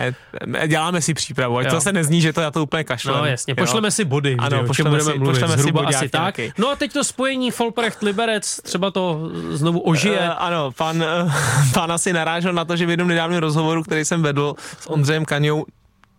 Ne, 0.46 0.68
děláme 0.68 1.02
si 1.02 1.14
přípravu, 1.14 1.58
ať 1.58 1.66
Jo. 1.66 1.70
to 1.72 1.80
se 1.80 1.92
nezní, 1.92 2.20
že 2.20 2.32
to 2.32 2.40
já 2.40 2.50
to 2.50 2.62
úplně 2.62 2.84
kašlem. 2.84 3.16
No 3.18 3.24
jasně, 3.24 3.54
jo. 3.58 3.64
pošleme 3.64 3.90
si 3.90 4.04
body, 4.04 4.36
Ano, 4.38 4.46
ano, 4.58 4.68
o 4.70 4.74
čem 4.74 4.84
pošleme 4.86 4.90
budeme 4.90 5.12
si- 5.12 5.18
mluvit, 5.18 5.32
pošleme 5.40 5.62
si 5.62 5.72
bodák 5.72 5.94
asi 5.94 6.08
tak. 6.08 6.38
nějaký. 6.38 6.52
No 6.58 6.68
a 6.70 6.76
teď 6.76 6.92
to 6.92 7.04
spojení 7.04 7.50
Folprecht 7.50 8.02
Liberec, 8.02 8.60
třeba 8.62 8.90
to 8.90 9.30
znovu 9.50 9.80
ožije. 9.80 10.18
Eh, 10.20 10.28
ano, 10.28 10.70
pan, 10.72 11.02
eh, 11.02 11.06
pan 11.74 11.92
asi 11.92 12.12
narážel 12.12 12.52
na 12.52 12.64
to, 12.64 12.76
že 12.76 12.86
v 12.86 12.90
jednom 12.90 13.08
nedávném 13.08 13.40
rozhovoru, 13.40 13.82
který 13.82 14.04
jsem 14.04 14.22
vedl 14.22 14.54
s 14.80 14.90
Ondřejem 14.90 15.24
Kaňou, 15.24 15.64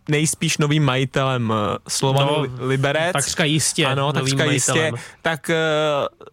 nejspíš 0.10 0.58
novým 0.58 0.84
majitelem 0.84 1.54
eh, 1.56 1.78
Slovanu 1.90 2.32
No, 2.60 2.68
Liberec. 2.68 3.14
takřka 3.14 3.44
jistě 3.44 3.86
Ano, 3.86 4.14
takřka 4.14 4.44
jistě. 4.44 4.72
majitelem. 4.72 5.04
Tak 5.22 5.52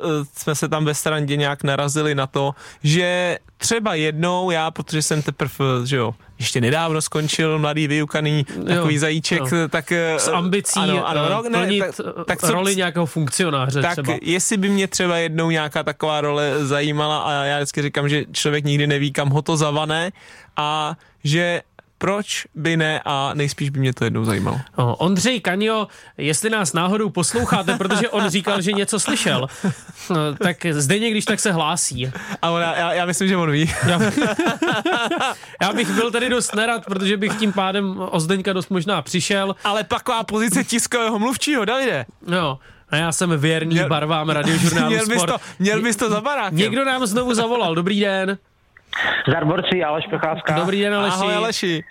uh, 0.01 0.09
jsme 0.37 0.55
se 0.55 0.69
tam 0.69 0.85
ve 0.85 0.95
strandě 0.95 1.37
nějak 1.37 1.63
narazili 1.63 2.15
na 2.15 2.27
to, 2.27 2.55
že 2.83 3.39
třeba 3.57 3.95
jednou 3.95 4.51
já, 4.51 4.71
protože 4.71 5.03
jsem 5.03 5.23
teprve, 5.23 5.55
že 5.85 5.97
jo, 5.97 6.15
ještě 6.39 6.61
nedávno 6.61 7.03
skončil 7.03 7.59
mladý 7.59 7.87
vyukaný 7.89 8.45
takový 8.67 8.95
Jo, 8.95 9.01
zajíček, 9.01 9.41
jo. 9.41 9.69
tak... 9.71 9.93
S 9.93 10.29
ambicí 10.29 10.81
ano, 10.81 11.07
ano, 11.09 11.29
no, 11.31 11.43
ne, 11.51 11.59
plnit 11.59 11.81
tak, 11.81 11.95
tak 12.27 12.41
co- 12.41 12.53
roli 12.53 12.77
nějakého 12.77 13.07
funkcionáře 13.07 13.83
tak 13.83 13.93
třeba. 13.93 14.15
jestli 14.23 14.57
by 14.57 14.69
mě 14.69 14.87
třeba 14.89 15.17
jednou 15.17 15.51
nějaká 15.51 15.83
taková 15.83 16.21
role 16.21 16.67
zajímala 16.67 17.19
a 17.19 17.33
já 17.33 17.57
vždycky 17.59 17.83
říkám, 17.83 18.09
že 18.09 18.25
člověk 18.33 18.65
nikdy 18.65 18.87
neví, 18.87 19.13
kam 19.13 19.29
ho 19.31 19.43
to 19.43 19.57
zavane 19.57 20.11
a 20.57 20.97
že 21.25 21.63
proč 22.01 22.47
by 22.55 22.77
ne 22.77 23.01
a 23.05 23.35
nejspíš 23.35 23.71
by 23.71 23.81
mě 23.81 23.93
to 23.93 24.05
jednou 24.05 24.25
zajímalo. 24.25 24.61
O, 24.77 24.97
Ondřej 24.97 25.41
Kanio, 25.41 25.89
jestli 26.19 26.51
nás 26.51 26.73
náhodou 26.73 27.11
posloucháte, 27.11 27.77
protože 27.79 28.09
on 28.09 28.29
říkal, 28.29 28.61
že 28.61 28.73
něco 28.73 29.01
slyšel, 29.01 29.47
no, 30.11 30.35
tak 30.43 30.67
zde 30.71 30.99
když 30.99 31.25
tak 31.25 31.41
se 31.41 31.53
hlásí. 31.53 32.13
A 32.43 32.51
ona, 32.51 32.77
já, 32.77 32.93
já 32.93 33.05
myslím, 33.07 33.29
že 33.29 33.37
on 33.37 33.51
ví. 33.51 33.73
Já, 33.89 34.01
já 35.63 35.73
bych 35.73 35.91
byl 35.91 36.11
tady 36.11 36.29
dost 36.29 36.55
nerad, 36.55 36.85
protože 36.85 37.17
bych 37.17 37.35
tím 37.37 37.53
pádem 37.53 37.97
o 38.11 38.21
Zdeňka 38.21 38.53
dost 38.53 38.71
možná 38.71 39.03
přišel. 39.03 39.57
Ale 39.65 39.85
taková 39.85 40.25
pozice 40.25 40.65
tiskového 40.65 41.19
mluvčího, 41.19 41.65
Davide. 41.65 42.07
No, 42.27 42.59
a 42.89 42.97
já 42.97 43.13
jsem 43.13 43.39
věrný 43.39 43.75
Měl- 43.75 43.89
barvám 43.89 44.29
radiožurnálu 44.29 44.91
Měl 44.91 45.07
bys, 45.07 45.17
Sport. 45.17 45.33
to, 45.33 45.39
měl 45.59 45.83
bys 45.83 45.97
to 45.97 46.11
za 46.11 46.21
barákem. 46.21 46.59
Někdo 46.59 46.85
nám 46.85 47.07
znovu 47.07 47.35
zavolal. 47.35 47.75
Dobrý 47.75 48.01
den. 48.01 48.39
Zarborci, 49.33 49.85
Aleš 49.85 50.07
Procházka. 50.07 50.55
Dobrý 50.55 50.81
den, 50.81 50.95
Aleši. 50.95 51.17
Ahoj 51.17 51.35
Aleši. 51.35 51.85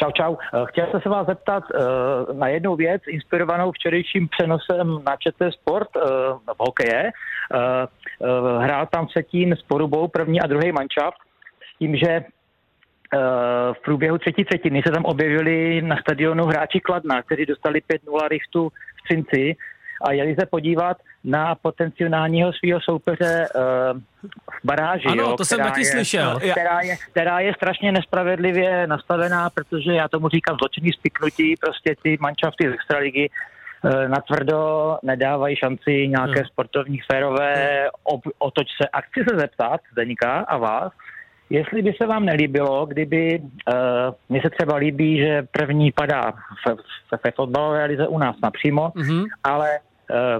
Čau, 0.00 0.10
čau. 0.10 0.36
Eh, 0.54 0.64
Chtěl 0.68 0.86
jsem 0.90 1.00
se 1.00 1.08
vás 1.08 1.26
zeptat 1.26 1.64
eh, 1.74 1.78
na 2.32 2.48
jednu 2.48 2.76
věc, 2.76 3.02
inspirovanou 3.08 3.72
včerejším 3.72 4.28
přenosem 4.28 5.00
na 5.06 5.16
ČT 5.16 5.52
Sport 5.54 5.88
eh, 5.96 6.00
v 6.54 6.58
hokeje. 6.58 7.10
Hrál 8.58 8.86
tam 8.86 9.08
Cetín 9.08 9.56
s 9.56 9.62
Porubou 9.62 10.08
první 10.08 10.40
a 10.40 10.46
druhý 10.46 10.72
manšaft 10.72 11.18
s 11.74 11.78
tím, 11.78 11.96
že 11.96 12.24
v 13.72 13.82
průběhu 13.84 14.18
třetí 14.18 14.44
třetiny 14.44 14.82
se 14.86 14.92
tam 14.92 15.04
objevili 15.04 15.82
na 15.82 15.96
stadionu 15.96 16.44
hráči 16.44 16.80
Kladna, 16.80 17.22
kteří 17.22 17.46
dostali 17.46 17.82
5-0 18.06 18.28
richtu 18.28 18.68
v 18.68 19.08
Cinci 19.08 19.56
a 20.02 20.12
jeli 20.12 20.36
se 20.40 20.46
podívat 20.46 20.96
na 21.24 21.54
potenciálního 21.54 22.52
svého 22.52 22.80
soupeře 22.80 23.46
eh, 23.54 23.58
v 24.30 24.64
baráži. 24.64 25.04
Ano, 25.06 25.22
jo, 25.22 25.36
to 25.36 25.44
jsem 25.44 25.56
která 25.58 25.70
taky 25.70 25.80
je, 25.80 25.86
slyšel. 25.86 26.40
Která 26.50 26.80
je, 26.80 26.96
která 26.96 27.40
je 27.40 27.54
strašně 27.54 27.92
nespravedlivě 27.92 28.86
nastavená, 28.86 29.50
protože 29.50 29.92
já 29.92 30.08
tomu 30.08 30.28
říkám 30.28 30.56
zločinný 30.60 30.92
spiknutí, 30.92 31.54
prostě 31.60 31.94
ty 32.02 32.16
manšafty 32.20 32.70
z 32.70 32.72
extraligy 32.74 33.30
eh, 33.84 34.08
natvrdo 34.08 34.98
nedávají 35.02 35.56
šanci 35.56 36.08
nějaké 36.08 36.38
Jo. 36.40 36.44
sportovní 36.46 37.00
férové 37.12 37.88
ob, 38.02 38.20
otoč 38.38 38.66
se. 38.82 38.88
A 38.88 39.00
chci 39.00 39.24
se 39.30 39.36
zeptat 39.38 39.80
Zdeníka 39.92 40.38
a 40.38 40.56
vás, 40.56 40.92
jestli 41.50 41.82
by 41.82 41.92
se 41.92 42.06
vám 42.06 42.24
nelíbilo, 42.24 42.86
kdyby, 42.86 43.40
uh, 43.42 43.74
mně 44.28 44.40
se 44.42 44.50
třeba 44.50 44.76
líbí, 44.76 45.18
že 45.18 45.42
první 45.52 45.92
padá 45.92 46.32
ve, 47.24 47.30
fotbalové 47.36 47.84
lize 47.84 48.08
u 48.08 48.18
nás 48.18 48.36
napřímo, 48.42 48.92
Mhm. 48.94 49.24
ale 49.44 49.68
uh, 49.70 49.89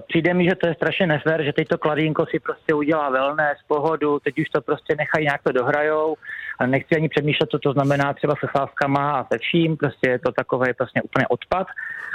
přijde 0.09 0.35
mi, 0.35 0.45
že 0.45 0.55
to 0.55 0.69
je 0.69 0.75
strašně 0.75 1.07
nefér, 1.07 1.43
že 1.43 1.53
teď 1.53 1.69
to 1.69 1.79
kladínko 1.79 2.27
si 2.27 2.41
prostě 2.41 2.75
udělá 2.75 3.11
wellness, 3.11 3.59
pohodu, 3.69 4.19
teď 4.19 4.39
už 4.39 4.49
to 4.49 4.61
prostě 4.61 4.95
nechají 4.99 5.25
nějak 5.25 5.43
to 5.43 5.53
dohrajou 5.53 6.17
a 6.59 6.67
nechci 6.67 6.97
ani 6.97 7.09
přemýšlet, 7.09 7.51
co 7.51 7.59
to 7.59 7.73
znamená 7.73 8.13
třeba 8.13 8.35
se 8.41 8.47
sázkama 8.57 9.13
a 9.13 9.25
se 9.25 9.39
vším, 9.39 9.77
prostě 9.77 10.09
je 10.11 10.19
to 10.19 10.33
takové 10.33 10.75
prostě 10.75 11.03
úplně 11.03 11.27
odpad 11.29 11.67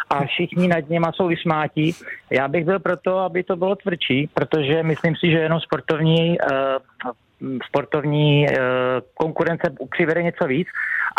a 0.09 0.25
všichni 0.25 0.67
nad 0.67 0.89
něma 0.89 1.11
jsou 1.11 1.27
vysmátí. 1.27 1.95
Já 2.29 2.47
bych 2.47 2.65
byl 2.65 2.79
proto, 2.79 3.17
aby 3.17 3.43
to 3.43 3.55
bylo 3.55 3.75
tvrdší, 3.75 4.29
protože 4.33 4.83
myslím 4.83 5.15
si, 5.15 5.31
že 5.31 5.37
jenom 5.37 5.59
sportovní 5.59 6.37
uh, 6.39 7.11
sportovní 7.67 8.49
eh, 8.49 8.55
konkurence 9.13 9.73
přivede 9.91 10.23
něco 10.23 10.45
víc. 10.47 10.67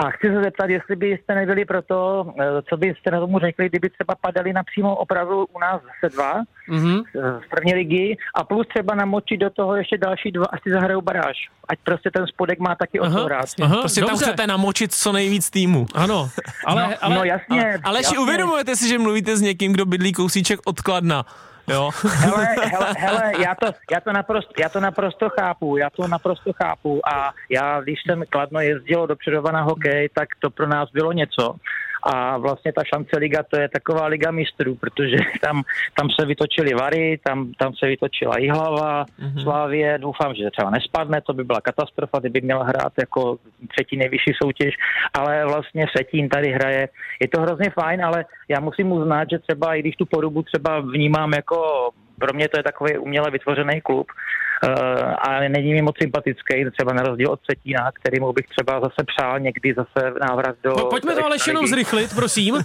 A 0.04 0.10
chci 0.10 0.26
se 0.26 0.42
zeptat, 0.42 0.70
jestli 0.70 0.96
byste 0.96 1.34
nebyli 1.34 1.64
proto, 1.64 2.26
eh, 2.40 2.44
co 2.68 2.76
byste 2.76 3.10
na 3.10 3.20
tomu 3.20 3.38
řekli, 3.38 3.68
kdyby 3.68 3.90
třeba 3.90 4.14
padali 4.20 4.52
napřímo 4.52 4.96
opravdu 4.96 5.46
u 5.46 5.58
nás 5.58 5.80
zase 5.82 6.14
dva 6.16 6.34
Mhm. 6.68 7.00
eh, 7.16 7.20
z 7.46 7.50
první 7.50 7.74
ligy 7.74 8.16
a 8.34 8.44
plus 8.44 8.66
třeba 8.68 8.94
namočit 8.94 9.40
do 9.40 9.50
toho 9.50 9.76
ještě 9.76 9.98
další 9.98 10.30
dva, 10.32 10.46
až 10.52 10.60
si 10.62 10.70
zahrajou 10.70 11.00
baráž. 11.00 11.36
Ať 11.68 11.78
prostě 11.84 12.10
ten 12.10 12.26
spodek 12.26 12.58
má 12.58 12.74
taky 12.74 12.98
rád. 13.28 13.44
Aha, 13.62 13.76
Prostě 13.80 14.00
tam 14.00 14.10
dobře. 14.10 14.24
chcete 14.24 14.46
namočit 14.46 14.94
co 14.94 15.12
nejvíc 15.12 15.50
týmu. 15.50 15.86
Ano, 15.94 16.28
ale, 16.66 16.82
No, 16.82 16.94
ale, 17.00 17.14
no 17.14 17.24
jasně. 17.24 17.62
Ale, 17.64 17.78
ale 17.84 17.98
jasně. 17.98 18.18
uvědomujete 18.18 18.76
si, 18.76 18.88
že 18.88 18.98
mluvíte 18.98 19.36
s 19.36 19.40
někým, 19.40 19.72
kdo 19.72 19.86
bydlí 19.86 20.12
kousíček 20.12 20.60
od 20.64 20.80
Kladna. 20.80 21.24
Jo? 21.68 21.90
Hele, 22.04 22.46
hele, 22.62 22.94
hele 22.98 23.32
já, 23.38 23.54
to, 23.54 23.66
já, 23.90 24.00
to 24.00 24.12
naprosto, 24.12 24.52
já 24.60 24.68
to 24.68 24.80
naprosto 24.80 25.28
chápu, 25.28 25.76
já 25.76 25.90
to 25.90 26.08
naprosto 26.08 26.52
chápu 26.52 27.08
a 27.08 27.34
já, 27.50 27.80
když 27.80 27.98
jsem 28.06 28.24
Kladno 28.30 28.60
jezdilo 28.60 29.06
dopředova 29.06 29.52
na 29.52 29.62
hokej, 29.62 30.08
tak 30.14 30.28
to 30.38 30.50
pro 30.50 30.66
nás 30.66 30.90
bylo 30.90 31.12
něco. 31.12 31.54
A 32.06 32.38
vlastně 32.38 32.72
ta 32.72 32.82
šance 32.84 33.18
liga, 33.18 33.42
to 33.42 33.60
je 33.60 33.68
taková 33.68 34.06
liga 34.06 34.30
mistrů, 34.30 34.74
protože 34.74 35.16
tam, 35.42 35.62
tam 35.96 36.08
se 36.10 36.26
vytočily 36.26 36.74
Vary, 36.74 37.20
tam, 37.24 37.52
tam 37.58 37.74
se 37.74 37.86
vytočila 37.86 38.38
Jihlava, 38.38 39.04
mm-hmm. 39.04 39.42
Slávě, 39.42 39.98
doufám, 39.98 40.34
že 40.34 40.50
třeba 40.50 40.70
nespadne, 40.70 41.20
to 41.20 41.32
by 41.32 41.44
byla 41.44 41.60
katastrofa, 41.60 42.18
kdyby 42.18 42.40
měla 42.40 42.64
hrát 42.64 42.92
jako 43.00 43.38
třetí 43.68 43.96
nejvyšší 43.96 44.32
soutěž, 44.42 44.74
ale 45.14 45.44
vlastně 45.44 45.86
Setín 45.96 46.28
tady 46.28 46.52
hraje. 46.52 46.88
Je 47.20 47.28
to 47.28 47.40
hrozně 47.40 47.70
fajn, 47.70 48.04
ale 48.04 48.24
já 48.48 48.60
musím 48.60 48.92
uznat, 48.92 49.30
že 49.30 49.38
třeba 49.38 49.74
i 49.74 49.80
když 49.80 49.96
tu 49.96 50.06
porubu 50.06 50.42
třeba 50.42 50.80
vnímám 50.80 51.32
jako 51.32 51.90
pro 52.18 52.32
mě 52.32 52.48
to 52.48 52.58
je 52.58 52.62
takový 52.62 52.98
uměle 52.98 53.30
vytvořený 53.30 53.80
klub 53.80 54.06
a 55.18 55.40
není 55.48 55.74
mi 55.74 55.82
moc 55.82 55.96
sympatický, 56.02 56.64
třeba 56.78 56.92
na 56.92 57.02
rozdíl 57.02 57.30
od 57.30 57.40
Cetína, 57.50 57.92
kterýmu 57.92 58.32
bych 58.32 58.46
třeba 58.46 58.80
zase 58.80 59.04
přál 59.16 59.40
někdy 59.40 59.74
zase 59.74 60.12
návrat 60.20 60.56
do... 60.64 60.70
Po, 60.72 60.86
pojďme 60.86 61.14
to 61.14 61.24
ale 61.24 61.36
jenom 61.46 61.66
zrychlit, 61.66 62.14
prosím. 62.14 62.54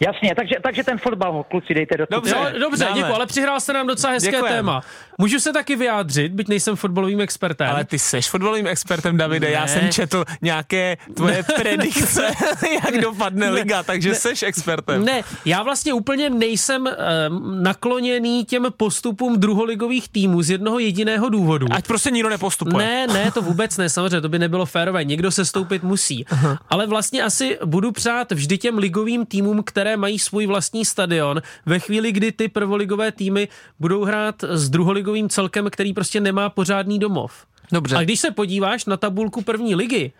Jasně, 0.00 0.34
takže, 0.34 0.54
takže 0.62 0.84
ten 0.84 0.98
fotbal, 0.98 1.44
kluci, 1.50 1.74
dejte 1.74 1.96
do 1.96 2.06
Dobře. 2.10 2.34
Jo, 2.36 2.60
dobře, 2.60 2.84
dáme. 2.84 2.96
děkuji, 2.96 3.12
ale 3.12 3.26
přihrál 3.26 3.60
jste 3.60 3.72
nám 3.72 3.86
docela 3.86 4.12
hezké 4.12 4.30
Děkujem. 4.30 4.54
téma. 4.54 4.82
Můžu 5.18 5.40
se 5.40 5.52
taky 5.52 5.76
vyjádřit, 5.76 6.32
byť 6.32 6.48
nejsem 6.48 6.76
fotbalovým 6.76 7.20
expertem. 7.20 7.70
Ale 7.70 7.84
ty 7.84 7.98
seš 7.98 8.30
fotbalovým 8.30 8.66
expertem, 8.66 9.16
Davide. 9.16 9.46
Ne. 9.46 9.52
Já 9.52 9.66
jsem 9.66 9.88
četl 9.92 10.24
nějaké 10.42 10.96
tvoje 11.14 11.42
predikce, 11.56 12.26
jak 12.84 13.02
dopadne 13.02 13.50
liga, 13.50 13.82
takže 13.82 14.14
seš 14.14 14.42
expertem. 14.42 15.04
Ne, 15.04 15.22
já 15.44 15.62
vlastně 15.62 15.92
úplně 15.92 16.30
nejsem 16.30 16.86
um, 16.86 17.62
nakloněný 17.62 18.44
těm 18.44 18.66
postupům 18.76 19.40
druholigových 19.40 20.08
týmů 20.08 20.42
z 20.42 20.50
jednoho 20.50 20.78
jediného 20.78 21.27
důvodu. 21.28 21.66
Ať 21.70 21.86
prostě 21.86 22.10
nikdo 22.10 22.28
nepostupuje. 22.28 22.86
Ne, 22.86 23.06
ne, 23.06 23.30
to 23.30 23.42
vůbec 23.42 23.76
ne, 23.76 23.88
samozřejmě, 23.88 24.20
to 24.20 24.28
by 24.28 24.38
nebylo 24.38 24.66
férové, 24.66 25.04
někdo 25.04 25.30
se 25.30 25.44
stoupit 25.44 25.82
musí. 25.82 26.26
Aha. 26.26 26.58
Ale 26.70 26.86
vlastně 26.86 27.22
asi 27.22 27.58
budu 27.64 27.92
přát 27.92 28.32
vždy 28.32 28.58
těm 28.58 28.78
ligovým 28.78 29.26
týmům, 29.26 29.62
které 29.62 29.96
mají 29.96 30.18
svůj 30.18 30.46
vlastní 30.46 30.84
stadion, 30.84 31.42
ve 31.66 31.78
chvíli, 31.78 32.12
kdy 32.12 32.32
ty 32.32 32.48
prvoligové 32.48 33.12
týmy 33.12 33.48
budou 33.80 34.04
hrát 34.04 34.44
s 34.48 34.70
druholigovým 34.70 35.28
celkem, 35.28 35.70
který 35.70 35.92
prostě 35.92 36.20
nemá 36.20 36.50
pořádný 36.50 36.98
domov. 36.98 37.32
Dobře. 37.72 37.96
A 37.96 38.02
když 38.02 38.20
se 38.20 38.30
podíváš 38.30 38.84
na 38.84 38.96
tabulku 38.96 39.42
první 39.42 39.74
ligy, 39.74 40.12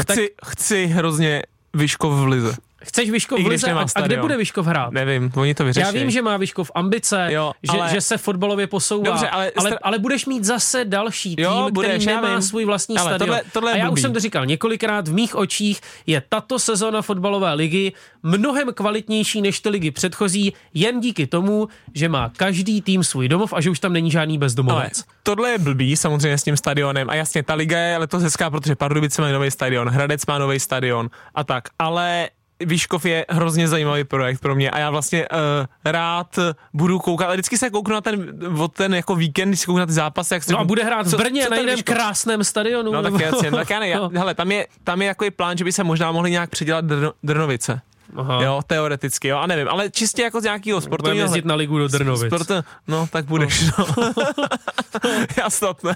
Chci, 0.00 0.30
chci 0.44 0.86
hrozně 0.86 1.42
Vyškov 1.74 2.12
v 2.12 2.26
lize. 2.26 2.56
Chceš 2.82 3.10
Vyškov 3.10 3.40
v 3.42 3.46
lize? 3.46 3.72
A, 3.72 3.84
a 3.94 4.00
kde 4.00 4.16
bude 4.20 4.36
Vyškov 4.36 4.66
hrát? 4.66 4.92
Nevím, 4.92 5.32
oni 5.36 5.54
to 5.54 5.64
vyřeší. 5.64 5.86
Já 5.86 5.90
vím, 5.90 6.10
že 6.10 6.22
má 6.22 6.36
Vyškov 6.36 6.70
ambice, 6.74 7.26
Jo, 7.30 7.52
že, 7.62 7.78
ale- 7.78 7.90
že 7.90 8.00
se 8.00 8.18
fotbalově 8.18 8.66
posouvá, 8.66 9.04
Dobře, 9.04 9.28
ale 9.28 9.52
ale, 9.56 9.70
stra- 9.70 9.78
ale 9.82 9.98
budeš 9.98 10.26
mít 10.26 10.44
zase 10.44 10.84
další 10.84 11.36
tým, 11.36 11.44
Jo, 11.44 11.68
budeš, 11.72 11.90
který 11.92 12.06
nemá 12.06 12.40
svůj 12.40 12.64
vlastní 12.64 12.98
Ale 12.98 13.10
stadion. 13.10 13.26
tohle- 13.28 13.42
tohle 13.52 13.72
a 13.72 13.76
já 13.76 13.84
už 13.84 13.90
blbý. 13.90 14.02
jsem 14.02 14.12
to 14.12 14.20
říkal 14.20 14.46
několikrát, 14.46 15.08
v 15.08 15.12
mých 15.12 15.36
očích 15.36 15.80
je 16.06 16.22
tato 16.28 16.58
sezóna 16.58 17.02
fotbalové 17.02 17.54
ligy 17.54 17.92
mnohem 18.22 18.72
kvalitnější 18.74 19.42
než 19.42 19.60
ty 19.60 19.68
ligy 19.68 19.90
předchozí, 19.90 20.52
jen 20.74 21.00
díky 21.00 21.26
tomu, 21.26 21.68
že 21.94 22.08
má 22.08 22.30
každý 22.36 22.82
tým 22.82 23.04
svůj 23.04 23.28
domov 23.28 23.52
a 23.52 23.60
že 23.60 23.70
už 23.70 23.80
tam 23.80 23.92
není 23.92 24.10
žádný 24.10 24.34
Ale 24.34 24.38
bezdomovec. 24.38 25.04
tohle 25.22 25.50
je 25.50 25.58
blbý 25.58 25.96
samozřejmě 25.96 26.38
s 26.38 26.42
tím 26.42 26.56
stadionem 26.56 27.10
a 27.10 27.14
jasně 27.14 27.42
ta 27.42 27.54
liga 27.54 27.78
je 27.78 27.96
letos 27.98 28.22
hezká, 28.22 28.50
protože 28.50 28.74
Pardubice 28.76 29.22
má 29.22 29.28
nový 29.32 29.50
stadion, 29.50 29.88
Hradec 29.88 30.26
má 30.26 30.38
nový 30.38 30.60
stadion 30.60 31.10
a 31.34 31.44
tak, 31.44 31.64
ale 31.78 32.28
Výškov 32.60 33.04
je 33.04 33.26
hrozně 33.28 33.68
zajímavý 33.68 34.04
projekt 34.04 34.40
pro 34.40 34.54
mě 34.54 34.70
a 34.70 34.78
já 34.78 34.90
vlastně 34.90 35.28
uh, 35.28 35.38
rád 35.84 36.38
budu 36.74 36.98
koukat, 36.98 37.26
ale 37.26 37.36
vždycky 37.36 37.58
se 37.58 37.70
kouknu 37.70 37.94
na 37.94 38.00
ten, 38.00 38.34
od 38.58 38.72
ten 38.72 38.94
jako 38.94 39.16
víkend, 39.16 39.48
když 39.48 39.60
se 39.60 39.66
kouknu 39.66 39.78
na 39.78 39.86
ty 39.86 39.92
zápasy, 39.92 40.34
jak 40.34 40.44
se 40.44 40.52
No 40.52 40.58
a 40.58 40.64
bude 40.64 40.84
hrát 40.84 41.06
v 41.06 41.10
co- 41.10 41.16
Brně 41.16 41.44
co 41.44 41.50
na 41.50 41.56
ten 41.56 41.68
jiném 41.68 41.82
krásném 41.82 42.44
stadionu. 42.44 42.92
No 42.92 43.02
tak 43.02 43.12
nebo- 43.12 43.24
jasně, 43.24 43.50
no, 43.50 43.56
tak 43.56 43.70
já 43.70 43.80
ne, 43.80 43.88
já, 43.88 43.98
No. 44.00 44.10
hele, 44.14 44.34
tam 44.34 44.52
je, 44.52 44.66
tam 44.84 45.02
je 45.02 45.08
jako 45.08 45.24
plán, 45.36 45.56
že 45.56 45.64
by 45.64 45.72
se 45.72 45.84
možná 45.84 46.12
mohli 46.12 46.30
nějak 46.30 46.50
předělat 46.50 46.84
Drno, 46.84 47.12
Drnovice. 47.22 47.80
Aha. 48.16 48.42
Jo, 48.42 48.60
teoreticky, 48.66 49.28
jo, 49.28 49.38
a 49.38 49.46
nevím, 49.46 49.68
ale 49.68 49.90
čistě 49.90 50.22
jako 50.22 50.40
z 50.40 50.44
nějakého 50.44 50.80
Budeme 50.80 50.90
sportovního... 50.90 51.24
jezdit 51.24 51.44
na 51.44 51.54
ligu 51.54 51.78
do 51.78 51.88
Drnovic. 51.88 52.28
Proto, 52.28 52.54
no, 52.88 53.06
tak 53.10 53.24
budeš, 53.24 53.64
no. 53.78 53.86
Já 55.36 55.50
snad 55.50 55.84
ne. 55.84 55.94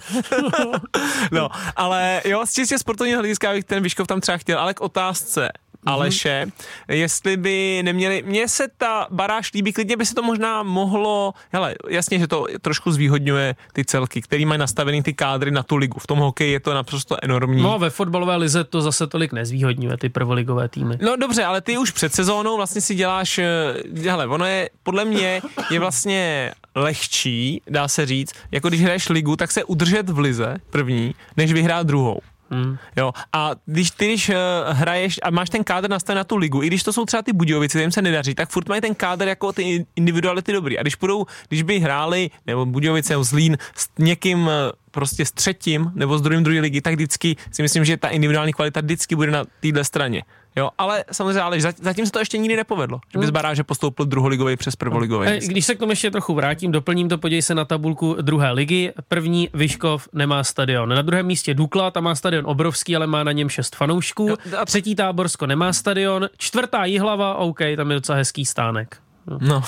no, 1.32 1.48
ale 1.76 2.22
jo, 2.24 2.46
z 2.46 2.52
čistě 2.52 2.78
sportovního 2.78 3.18
hlediska 3.20 3.52
bych 3.52 3.64
ten 3.64 3.82
Vyškov 3.82 4.06
tam 4.06 4.20
třeba 4.20 4.38
chtěl, 4.38 4.58
ale 4.58 4.74
k 4.74 4.80
otázce 4.80 5.48
Aleše, 5.92 6.46
jestli 6.88 7.36
by 7.36 7.80
neměli, 7.82 8.22
mně 8.26 8.48
se 8.48 8.68
ta 8.78 9.06
baráž 9.10 9.52
líbí, 9.52 9.72
klidně 9.72 9.96
by 9.96 10.06
se 10.06 10.14
to 10.14 10.22
možná 10.22 10.62
mohlo, 10.62 11.34
hele, 11.52 11.74
jasně, 11.88 12.18
že 12.18 12.26
to 12.26 12.46
trošku 12.62 12.92
zvýhodňuje 12.92 13.56
ty 13.72 13.84
celky, 13.84 14.22
který 14.22 14.44
mají 14.44 14.58
nastavený 14.58 15.02
ty 15.02 15.14
kádry 15.14 15.50
na 15.50 15.62
tu 15.62 15.76
ligu. 15.76 16.00
V 16.00 16.06
tom 16.06 16.18
hokeji 16.18 16.52
je 16.52 16.60
to 16.60 16.74
naprosto 16.74 17.16
enormní. 17.22 17.62
No 17.62 17.78
ve 17.78 17.90
fotbalové 17.90 18.36
lize 18.36 18.64
to 18.64 18.80
zase 18.80 19.06
tolik 19.06 19.32
nezvýhodňuje 19.32 19.96
ty 19.96 20.08
prvoligové 20.08 20.68
týmy. 20.68 20.98
No 21.02 21.16
dobře, 21.16 21.44
ale 21.44 21.60
ty 21.60 21.78
už 21.78 21.90
před 21.90 22.14
sezónou 22.14 22.56
vlastně 22.56 22.80
si 22.80 22.94
děláš, 22.94 23.38
eh, 23.38 23.74
hele, 24.08 24.26
ono 24.26 24.44
je, 24.44 24.70
podle 24.82 25.04
mě 25.04 25.42
je 25.70 25.80
vlastně 25.80 26.52
lehčí, 26.74 27.62
dá 27.70 27.88
se 27.88 28.06
říct, 28.06 28.32
jako 28.50 28.68
když 28.68 28.82
hraješ 28.82 29.08
ligu, 29.08 29.36
tak 29.36 29.50
se 29.50 29.64
udržet 29.64 30.10
v 30.10 30.18
lize 30.18 30.56
první, 30.70 31.14
než 31.36 31.52
vyhrát 31.52 31.86
druhou. 31.86 32.20
Hmm. 32.50 32.76
Jo, 32.96 33.12
a 33.32 33.50
když 33.66 33.90
ty, 33.90 34.06
když 34.06 34.28
uh, 34.28 34.34
hraješ 34.70 35.20
a 35.22 35.30
máš 35.30 35.50
ten 35.50 35.64
kádr 35.64 35.90
nastaven 35.90 36.16
na 36.16 36.24
tu 36.24 36.36
ligu, 36.36 36.62
i 36.62 36.66
když 36.66 36.82
to 36.82 36.92
jsou 36.92 37.04
třeba 37.04 37.22
ty 37.22 37.32
Budějovice, 37.32 37.78
kterým 37.78 37.92
se 37.92 38.02
nedaří, 38.02 38.34
tak 38.34 38.48
furt 38.48 38.68
mají 38.68 38.80
ten 38.80 38.94
kádr 38.94 39.28
jako 39.28 39.52
ty 39.52 39.86
individuality 39.96 40.52
dobrý. 40.52 40.78
A 40.78 40.82
když 40.82 40.94
budou, 40.96 41.26
když 41.48 41.62
by 41.62 41.78
hráli, 41.78 42.30
nebo 42.46 42.66
Budějovice, 42.66 43.12
nebo 43.12 43.24
Zlín 43.24 43.58
s 43.76 43.88
někým 43.98 44.48
eh, 44.48 44.72
prostě 44.90 45.24
s 45.24 45.32
třetím 45.32 45.92
nebo 45.94 46.18
s 46.18 46.22
druhým 46.22 46.44
druhé 46.44 46.60
ligy, 46.60 46.80
tak 46.80 46.94
vždycky 46.94 47.36
si 47.52 47.62
myslím, 47.62 47.84
že 47.84 47.96
ta 47.96 48.08
individuální 48.08 48.52
kvalita 48.52 48.80
vždycky 48.80 49.16
bude 49.16 49.30
na 49.30 49.44
téhle 49.60 49.84
straně. 49.84 50.22
Jo, 50.58 50.70
ale 50.78 51.04
samozřejmě, 51.12 51.40
ale 51.42 51.56
zat- 51.58 51.82
zatím 51.82 52.06
se 52.06 52.12
to 52.12 52.18
ještě 52.18 52.38
nikdy 52.38 52.56
nepovedlo, 52.56 53.00
že 53.12 53.18
by 53.18 53.26
z 53.26 53.30
baráže 53.30 53.64
postoupil 53.64 54.04
druholigový 54.06 54.56
přes 54.56 54.76
prvoligový. 54.76 55.28
Eh, 55.28 55.38
Když 55.46 55.64
se 55.66 55.74
k 55.74 55.78
tomu 55.78 55.92
ještě 55.92 56.10
trochu 56.10 56.34
vrátím, 56.34 56.72
doplním 56.72 57.08
to, 57.08 57.18
podívej 57.18 57.42
se 57.42 57.54
na 57.54 57.64
tabulku 57.64 58.16
druhé 58.20 58.50
ligy. 58.52 58.92
První 59.08 59.48
Vyškov 59.54 60.08
nemá 60.12 60.44
stadion. 60.44 60.88
Na 60.88 61.02
druhém 61.02 61.26
místě 61.26 61.54
Dukla, 61.54 61.90
tam 61.90 62.04
má 62.04 62.14
stadion 62.14 62.46
obrovský, 62.46 62.96
ale 62.96 63.06
má 63.06 63.24
na 63.24 63.32
něm 63.32 63.48
šest 63.48 63.76
fanoušků. 63.76 64.28
Jo, 64.28 64.36
a- 64.58 64.64
Třetí 64.64 64.94
Táborsko 64.94 65.46
nemá 65.46 65.72
stadion. 65.72 66.28
Čtvrtá 66.36 66.84
Jihlava, 66.84 67.34
OK, 67.34 67.58
tam 67.76 67.90
je 67.90 67.94
docela 67.94 68.18
hezký 68.18 68.44
stánek. 68.46 68.96
No. 69.40 69.62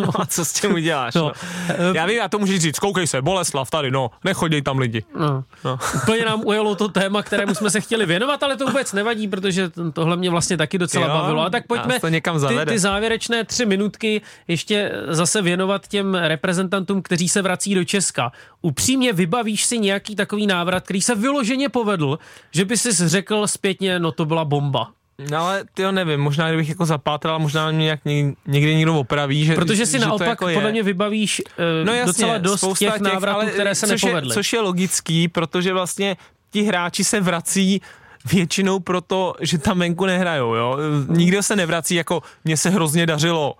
no 0.00 0.20
a 0.20 0.26
co 0.26 0.44
s 0.44 0.52
tím 0.52 0.74
uděláš? 0.74 1.14
No. 1.14 1.32
No. 1.78 1.94
Já 1.94 2.06
vím, 2.06 2.22
a 2.22 2.28
to 2.28 2.38
můžeš 2.38 2.60
říct, 2.60 2.78
koukej 2.78 3.06
se, 3.06 3.22
Boleslav 3.22 3.70
tady, 3.70 3.90
no, 3.90 4.10
nechoděj 4.24 4.62
tam 4.62 4.78
lidi. 4.78 5.04
No. 5.18 5.44
No. 5.64 5.78
Úplně 6.02 6.24
nám 6.24 6.42
ujelo 6.44 6.74
to 6.74 6.88
téma, 6.88 7.22
kterému 7.22 7.54
jsme 7.54 7.70
se 7.70 7.80
chtěli 7.80 8.06
věnovat, 8.06 8.42
ale 8.42 8.56
to 8.56 8.66
vůbec 8.66 8.92
nevadí, 8.92 9.28
protože 9.28 9.70
tohle 9.92 10.16
mě 10.16 10.30
vlastně 10.30 10.56
taky 10.56 10.78
docela 10.78 11.06
Jo, 11.06 11.12
bavilo. 11.14 11.42
A 11.42 11.50
tak 11.50 11.66
pojďme 11.66 12.00
to 12.00 12.08
někam 12.08 12.46
ty, 12.48 12.54
ty 12.66 12.78
závěrečné 12.78 13.44
tři 13.44 13.66
minutky 13.66 14.22
ještě 14.48 14.92
zase 15.08 15.42
věnovat 15.42 15.88
těm 15.88 16.14
reprezentantům, 16.14 17.02
kteří 17.02 17.28
se 17.28 17.42
vrací 17.42 17.74
do 17.74 17.84
Česka. 17.84 18.32
Upřímně 18.62 19.12
vybavíš 19.12 19.64
si 19.64 19.78
nějaký 19.78 20.16
takový 20.16 20.46
návrat, 20.46 20.84
který 20.84 21.02
se 21.02 21.14
vyloženě 21.14 21.68
povedl, 21.68 22.18
že 22.50 22.64
by 22.64 22.76
si 22.76 23.08
řekl 23.08 23.46
zpětně, 23.46 23.98
no 23.98 24.12
to 24.12 24.24
byla 24.24 24.44
bomba. 24.44 24.90
No 25.30 25.38
ale 25.38 25.64
ty 25.74 25.92
nevím, 25.92 26.20
možná 26.20 26.48
kdybych 26.48 26.68
jako 26.68 26.86
zapátral, 26.86 27.38
možná 27.38 27.70
mě 27.70 27.84
nějak 27.84 28.04
něk- 28.04 28.34
někdy 28.46 28.74
někdo 28.74 28.98
opraví, 28.98 29.44
že 29.44 29.54
Protože 29.54 29.86
si 29.86 29.92
že 29.92 29.98
to 29.98 30.06
naopak 30.06 30.28
jako 30.28 30.48
je. 30.48 30.54
podle 30.54 30.70
mě 30.70 30.82
vybavíš 30.82 31.42
uh, 31.80 31.86
no 31.86 31.92
jasně, 31.94 32.06
docela 32.06 32.38
dost 32.38 32.60
spousta 32.60 32.90
těch 32.90 33.00
návratů, 33.00 33.36
ale 33.40 33.46
které 33.50 33.74
se 33.74 33.86
což 33.86 34.02
nepovedly. 34.02 34.30
Je, 34.30 34.34
což 34.34 34.52
je 34.52 34.60
logický, 34.60 35.28
protože 35.28 35.72
vlastně 35.72 36.16
ti 36.50 36.62
hráči 36.62 37.04
se 37.04 37.20
vrací 37.20 37.80
většinou 38.32 38.80
proto, 38.80 39.34
že 39.40 39.58
tam 39.58 39.78
venku 39.78 40.06
nehrajou, 40.06 40.54
jo. 40.54 40.78
Nikdo 41.08 41.42
se 41.42 41.56
nevrací 41.56 41.94
jako, 41.94 42.22
mně 42.44 42.56
se 42.56 42.70
hrozně 42.70 43.06
dařilo, 43.06 43.54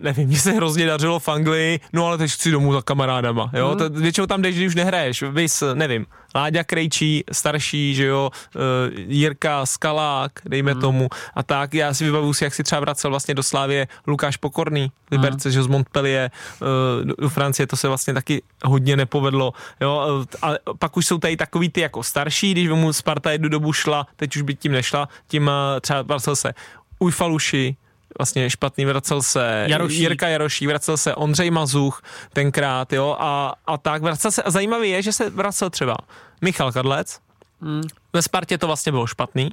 nevím, 0.00 0.28
mně 0.28 0.38
se 0.38 0.52
hrozně 0.52 0.86
dařilo 0.86 1.18
v 1.18 1.28
Anglii, 1.28 1.80
no 1.92 2.06
ale 2.06 2.18
teď 2.18 2.30
chci 2.30 2.50
domů 2.50 2.72
za 2.72 2.82
kamarádama, 2.82 3.50
jo. 3.52 3.68
Hmm. 3.68 3.78
To, 3.78 3.90
většinou 3.90 4.26
tam 4.26 4.42
jdeš, 4.42 4.56
když 4.56 4.68
už 4.68 4.74
nehraješ, 4.74 5.22
vys, 5.22 5.62
nevím, 5.74 6.06
Láďa 6.34 6.64
Krejčí, 6.64 7.24
starší, 7.32 7.94
že 7.94 8.06
jo, 8.06 8.30
uh, 8.54 8.62
Jirka 8.96 9.66
Skalák, 9.66 10.32
dejme 10.44 10.72
Hmm. 10.72 10.80
tomu, 10.80 11.08
a 11.34 11.42
tak, 11.42 11.74
já 11.74 11.94
si 11.94 12.04
vybavuju 12.04 12.32
si, 12.32 12.44
jak 12.44 12.54
si 12.54 12.62
třeba 12.62 12.80
vracel 12.80 13.10
vlastně 13.10 13.34
do 13.34 13.42
Slávě 13.42 13.88
Lukáš 14.06 14.36
Pokorný, 14.36 14.92
Liberce, 15.10 15.50
že 15.50 15.58
jo, 15.58 15.64
z 15.64 15.66
Montpellier 15.66 16.30
uh, 16.60 17.06
do, 17.06 17.14
do 17.18 17.28
Francie, 17.28 17.66
to 17.66 17.76
se 17.76 17.88
vlastně 17.88 18.14
taky 18.14 18.42
hodně 18.64 18.96
nepovedlo, 18.96 19.52
jo, 19.80 20.24
eh, 20.24 20.36
a 20.42 20.54
pak 20.78 20.96
už 20.96 21.06
jsou 21.06 21.18
tady 21.18 21.36
takový 21.36 21.68
ty 21.68 21.80
jako 21.80 22.02
starší, 22.02 22.52
když 22.52 22.68
mu 22.68 22.92
Sparta 22.92 23.32
jednu 23.32 23.48
dobu 23.48 23.72
šla, 23.72 24.06
teď 24.16 24.36
už 24.36 24.42
by 24.42 24.54
tím 24.54 24.72
nešla, 24.72 25.08
tím 25.26 25.42
uh, 25.42 25.80
třeba 25.80 26.02
vracel 26.02 26.36
se 26.36 26.54
Ujfaluši, 26.98 27.76
vlastně 28.18 28.50
špatný, 28.50 28.84
vracel 28.84 29.22
se 29.22 29.64
Jarošík. 29.68 30.00
Jirka 30.00 30.28
Jaroší, 30.28 30.66
vracel 30.66 30.96
se 30.96 31.14
Ondřej 31.14 31.50
Mazuch 31.50 32.02
tenkrát, 32.32 32.92
jo, 32.92 33.16
a, 33.18 33.54
a 33.66 33.78
tak 33.78 34.02
vracel 34.02 34.30
se, 34.30 34.42
a 34.42 34.50
zajímavé 34.50 34.86
je, 34.86 35.02
že 35.02 35.12
se 35.12 35.30
vracel 35.30 35.70
třeba 35.70 35.96
Michal 36.40 36.72
Kadlec, 36.72 37.20
Hmm. 37.60 37.82
ve 38.12 38.22
Spartě 38.22 38.58
to 38.58 38.66
vlastně 38.66 38.92
bylo 38.92 39.06
špatný, 39.06 39.50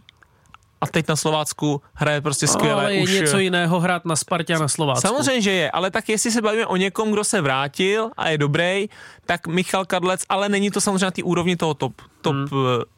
a 0.85 0.91
teď 0.91 1.07
na 1.07 1.15
Slovácku 1.15 1.81
hraje 1.93 2.21
prostě 2.21 2.47
skvěle. 2.47 2.81
ale 2.81 2.93
je 2.93 3.03
už, 3.03 3.11
něco 3.11 3.39
jiného 3.39 3.79
hrát 3.79 4.05
na 4.05 4.15
Spartě 4.15 4.55
a 4.55 4.59
na 4.59 4.67
Slovácku. 4.67 5.07
Samozřejmě, 5.07 5.41
že 5.41 5.51
je, 5.51 5.71
ale 5.71 5.91
tak 5.91 6.09
jestli 6.09 6.31
se 6.31 6.41
bavíme 6.41 6.65
o 6.65 6.75
někom, 6.75 7.11
kdo 7.11 7.23
se 7.23 7.41
vrátil 7.41 8.09
a 8.17 8.29
je 8.29 8.37
dobrý, 8.37 8.89
tak 9.25 9.47
Michal 9.47 9.85
Kadlec, 9.85 10.21
ale 10.29 10.49
není 10.49 10.71
to 10.71 10.81
samozřejmě 10.81 11.05
na 11.05 11.11
té 11.11 11.23
úrovni 11.23 11.55
toho 11.55 11.73
top, 11.73 11.93
top 12.21 12.35
hmm. 12.35 12.47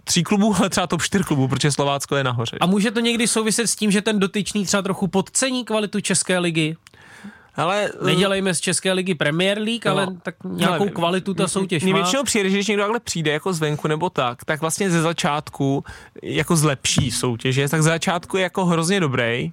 tří 0.04 0.24
klubů, 0.24 0.56
ale 0.60 0.70
třeba 0.70 0.88
top 0.88 1.02
čtyř 1.02 1.26
klubů, 1.26 1.48
protože 1.48 1.72
Slovácko 1.72 2.16
je 2.16 2.24
nahoře. 2.24 2.58
A 2.62 2.66
může 2.66 2.92
to 2.92 3.00
někdy 3.00 3.28
souviset 3.28 3.70
s 3.70 3.76
tím, 3.76 3.92
že 3.92 4.02
ten 4.02 4.20
dotyčný 4.20 4.66
třeba 4.66 4.84
trochu 4.84 5.08
podcení 5.08 5.66
kvalitu 5.66 6.02
České 6.02 6.40
ligy? 6.40 6.76
Ale 7.58 7.90
Nedělejme 8.06 8.54
z 8.54 8.60
České 8.60 8.94
ligy 8.94 9.16
Premier 9.16 9.58
League, 9.58 9.86
No. 9.86 9.92
ale 9.92 10.08
tak 10.24 10.36
nějakou 10.46 10.74
Hele, 10.84 10.90
kvalitu 10.92 11.34
ta 11.34 11.48
soutěž 11.48 11.84
Mně 11.84 11.94
má. 11.94 12.00
většinou 12.00 12.24
přijde, 12.24 12.50
že 12.50 12.56
když 12.58 12.68
někdo 12.68 12.84
takhle 12.84 13.00
přijde 13.00 13.32
jako 13.32 13.54
zvenku 13.54 13.88
nebo 13.88 14.10
tak, 14.10 14.46
tak 14.46 14.62
vlastně 14.62 14.92
ze 14.92 15.02
začátku 15.02 15.84
jako 16.24 16.56
zlepší 16.56 17.12
soutěže, 17.12 17.70
tak 17.70 17.84
ze 17.84 17.90
začátku 17.90 18.38
je 18.38 18.44
jako 18.44 18.66
hrozně 18.66 19.00
dobrý 19.00 19.52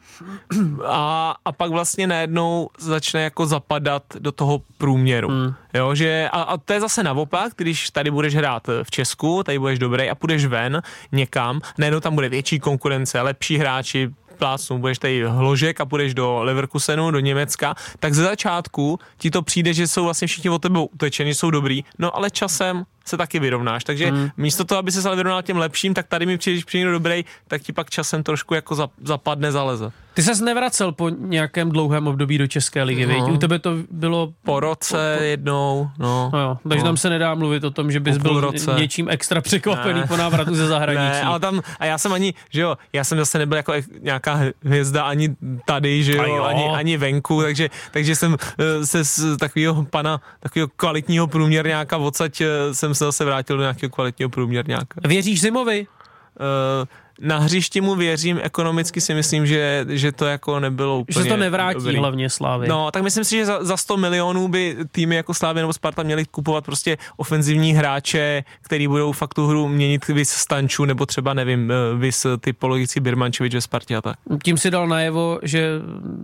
a, 0.86 1.34
a 1.44 1.52
pak 1.52 1.70
vlastně 1.70 2.06
najednou 2.06 2.68
začne 2.78 3.22
jako 3.22 3.46
zapadat 3.46 4.02
do 4.18 4.32
toho 4.32 4.60
průměru. 4.78 5.28
Hmm. 5.28 5.54
Jo, 5.74 5.94
že, 5.94 6.28
a, 6.32 6.42
a 6.42 6.56
to 6.56 6.72
je 6.72 6.80
zase 6.80 7.02
naopak, 7.02 7.52
když 7.56 7.90
tady 7.90 8.10
budeš 8.10 8.34
hrát 8.34 8.62
v 8.82 8.90
Česku, 8.90 9.42
tady 9.42 9.58
budeš 9.58 9.78
dobrý 9.78 10.10
a 10.10 10.14
půjdeš 10.14 10.44
ven 10.46 10.82
někam, 11.12 11.60
najednou 11.78 12.00
tam 12.00 12.14
bude 12.14 12.28
větší 12.28 12.58
konkurence, 12.60 13.20
lepší 13.20 13.58
hráči, 13.58 14.10
plácnu, 14.34 14.78
budeš 14.78 14.98
tady 14.98 15.24
hložek 15.28 15.80
a 15.80 15.86
půjdeš 15.86 16.14
do 16.14 16.42
Leverkusenu, 16.42 17.10
do 17.10 17.20
Německa, 17.20 17.74
tak 17.98 18.14
ze 18.14 18.22
začátku 18.22 18.98
ti 19.18 19.30
to 19.30 19.42
přijde, 19.42 19.74
že 19.74 19.88
jsou 19.88 20.04
vlastně 20.04 20.28
všichni 20.28 20.50
od 20.50 20.62
tebe 20.62 20.80
utečeni, 20.92 21.34
jsou 21.34 21.50
dobrý, 21.50 21.84
no 21.98 22.16
ale 22.16 22.30
časem 22.30 22.84
se 23.04 23.16
taky 23.16 23.38
vyrovnáš. 23.38 23.84
Takže 23.84 24.06
hmm. 24.10 24.28
místo 24.36 24.64
toho, 24.64 24.78
aby 24.78 24.92
se 24.92 25.08
ale 25.08 25.16
vyrovnal 25.16 25.42
těm 25.42 25.56
lepším, 25.56 25.94
tak 25.94 26.06
tady 26.06 26.26
mi 26.26 26.38
přijde, 26.38 26.54
když 26.54 26.64
přijde 26.64 26.90
dobrý, 26.92 27.24
tak 27.48 27.62
ti 27.62 27.72
pak 27.72 27.90
časem 27.90 28.22
trošku 28.22 28.54
jako 28.54 28.74
zap- 28.74 28.90
zapadne, 29.04 29.52
zaleze. 29.52 29.92
Ty 30.14 30.22
ses 30.22 30.40
nevracel 30.40 30.92
po 30.92 31.08
nějakém 31.08 31.70
dlouhém 31.70 32.06
období 32.06 32.38
do 32.38 32.46
České 32.46 32.82
ligy, 32.82 33.06
no. 33.06 33.26
U 33.28 33.36
tebe 33.36 33.58
to 33.58 33.70
bylo... 33.90 34.32
Po 34.44 34.60
roce 34.60 35.18
jednou, 35.20 35.90
no. 35.98 36.30
No 36.32 36.40
jo, 36.40 36.58
takže 36.68 36.84
no. 36.84 36.88
tam 36.88 36.96
se 36.96 37.10
nedá 37.10 37.34
mluvit 37.34 37.64
o 37.64 37.70
tom, 37.70 37.92
že 37.92 38.00
bys 38.00 38.18
Po 38.18 38.22
byl 38.22 38.40
roce. 38.40 38.74
něčím 38.78 39.08
extra 39.08 39.40
překvapený 39.40 40.00
Ne. 40.00 40.06
po 40.06 40.16
návratu 40.16 40.54
ze 40.54 40.66
zahraničí. 40.74 41.02
Ne, 41.04 41.22
ale 41.22 41.40
tam, 41.40 41.60
a 41.80 41.84
já 41.84 41.98
jsem 41.98 42.12
ani, 42.12 42.34
že 42.50 42.60
jo, 42.60 42.76
já 42.92 43.04
jsem 43.04 43.18
zase 43.18 43.38
nebyl 43.38 43.56
jako 43.56 43.72
nějaká 44.00 44.40
hvězda 44.64 45.02
ani 45.04 45.36
tady, 45.66 46.04
že 46.04 46.18
A 46.18 46.26
jo, 46.26 46.36
jo. 46.36 46.44
ani, 46.44 46.68
ani 46.68 46.96
venku, 46.96 47.42
takže, 47.42 47.70
takže 47.90 48.16
jsem 48.16 48.36
eh, 48.58 48.86
se 48.86 49.04
z 49.04 49.36
takového 49.36 49.84
pana, 49.84 50.20
takového 50.40 50.68
kvalitního 50.76 51.26
průměrňáka 51.26 51.96
odsaď 51.96 52.40
eh, 52.40 52.74
jsem 52.94 53.04
se 53.04 53.04
zase 53.04 53.24
vrátil 53.24 53.56
do 53.56 53.62
nějakého 53.62 53.90
kvalitního 53.90 54.28
průměrňáka. 54.30 55.00
Věříš 55.08 55.40
Zimovi? 55.40 55.86
Uh, 55.86 56.88
na 57.20 57.38
hřišti 57.38 57.80
mu 57.80 57.94
věřím, 57.94 58.40
ekonomicky 58.42 59.00
si 59.00 59.14
myslím, 59.14 59.46
že, 59.46 59.86
že 59.88 60.12
to 60.12 60.26
jako 60.26 60.60
nebylo 60.60 60.98
úplně 60.98 61.24
Že 61.24 61.30
to 61.30 61.36
nevrátí 61.36 61.74
dobrý. 61.78 61.96
hlavně 61.96 62.30
Slávy. 62.30 62.68
No, 62.68 62.90
tak 62.90 63.02
myslím 63.02 63.24
si, 63.24 63.36
že 63.36 63.46
za, 63.46 63.64
za 63.64 63.76
100 63.76 63.96
milionů 63.96 64.48
by 64.48 64.76
týmy 64.92 65.16
jako 65.16 65.34
Slávy 65.34 65.60
nebo 65.60 65.72
Sparta 65.72 66.02
měly 66.02 66.24
kupovat 66.24 66.64
prostě 66.64 66.98
ofenzivní 67.16 67.72
hráče, 67.72 68.44
který 68.62 68.88
budou 68.88 69.12
fakt 69.12 69.34
tu 69.34 69.46
hru 69.46 69.68
měnit 69.68 70.08
vys 70.08 70.30
Stanču, 70.30 70.84
nebo 70.84 71.06
třeba, 71.06 71.34
nevím, 71.34 71.70
eh, 71.70 71.74
vys 71.96 72.26
typologický 72.40 73.00
Birmančevič 73.00 73.54
ve 73.54 73.60
Spartě 73.60 73.96
a 73.96 74.00
tak. 74.02 74.16
Tím 74.44 74.58
si 74.58 74.70
dal 74.70 74.88
najevo, 74.88 75.38
že 75.42 75.70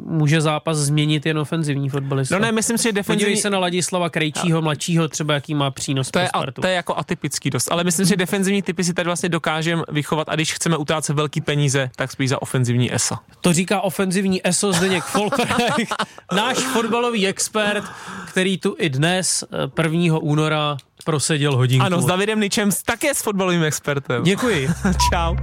může 0.06 0.40
zápas 0.40 0.78
změnit 0.78 1.26
jen 1.26 1.38
ofenzivní 1.38 1.88
fotbalista. 1.88 2.34
No 2.38 2.42
ne, 2.42 2.52
myslím 2.52 2.78
si, 2.78 2.82
že 2.82 2.88
Podívej 2.88 3.02
defenzivní... 3.02 3.36
se 3.36 3.50
na 3.50 3.58
Ladislava 3.58 4.10
Krejčího, 4.10 4.62
mladšího, 4.62 5.08
třeba 5.08 5.34
jaký 5.34 5.54
má 5.54 5.70
přínos 5.70 6.10
To 6.10 6.18
je, 6.18 6.28
pro 6.32 6.36
a, 6.36 6.42
Spartu. 6.42 6.60
to 6.60 6.66
je 6.66 6.74
jako 6.74 6.96
atypický 6.96 7.50
dost, 7.50 7.72
ale 7.72 7.84
myslím 7.84 8.06
si, 8.06 8.10
že 8.10 8.16
defenzivní 8.16 8.62
typy 8.62 8.84
si 8.84 8.94
tady 8.94 9.06
vlastně 9.06 9.28
dokážeme 9.28 9.82
vychovat 9.88 10.28
a 10.28 10.34
když 10.34 10.54
chceme 10.54 10.76
utrácet 10.80 11.16
velký 11.16 11.40
peníze, 11.40 11.90
tak 11.96 12.12
spíš 12.12 12.28
za 12.28 12.42
ofenzivní 12.42 12.94
ESA. 12.94 13.20
To 13.40 13.52
říká 13.52 13.80
ofenzivní 13.80 14.46
ESO 14.48 14.72
Zdeněk 14.72 15.04
Folpreich, 15.04 15.88
náš 16.32 16.58
fotbalový 16.58 17.26
expert, 17.26 17.84
který 18.28 18.58
tu 18.58 18.76
i 18.78 18.88
dnes, 18.88 19.44
eh, 19.78 19.82
1. 19.82 20.18
února, 20.18 20.76
proseděl 21.04 21.56
hodinku. 21.56 21.86
Ano, 21.86 22.02
s 22.02 22.06
Davidem 22.06 22.40
Ničem, 22.40 22.70
také 22.84 23.14
s 23.14 23.22
fotbalovým 23.22 23.62
expertem. 23.62 24.22
Děkuji. 24.22 24.68
Čau. 25.10 25.36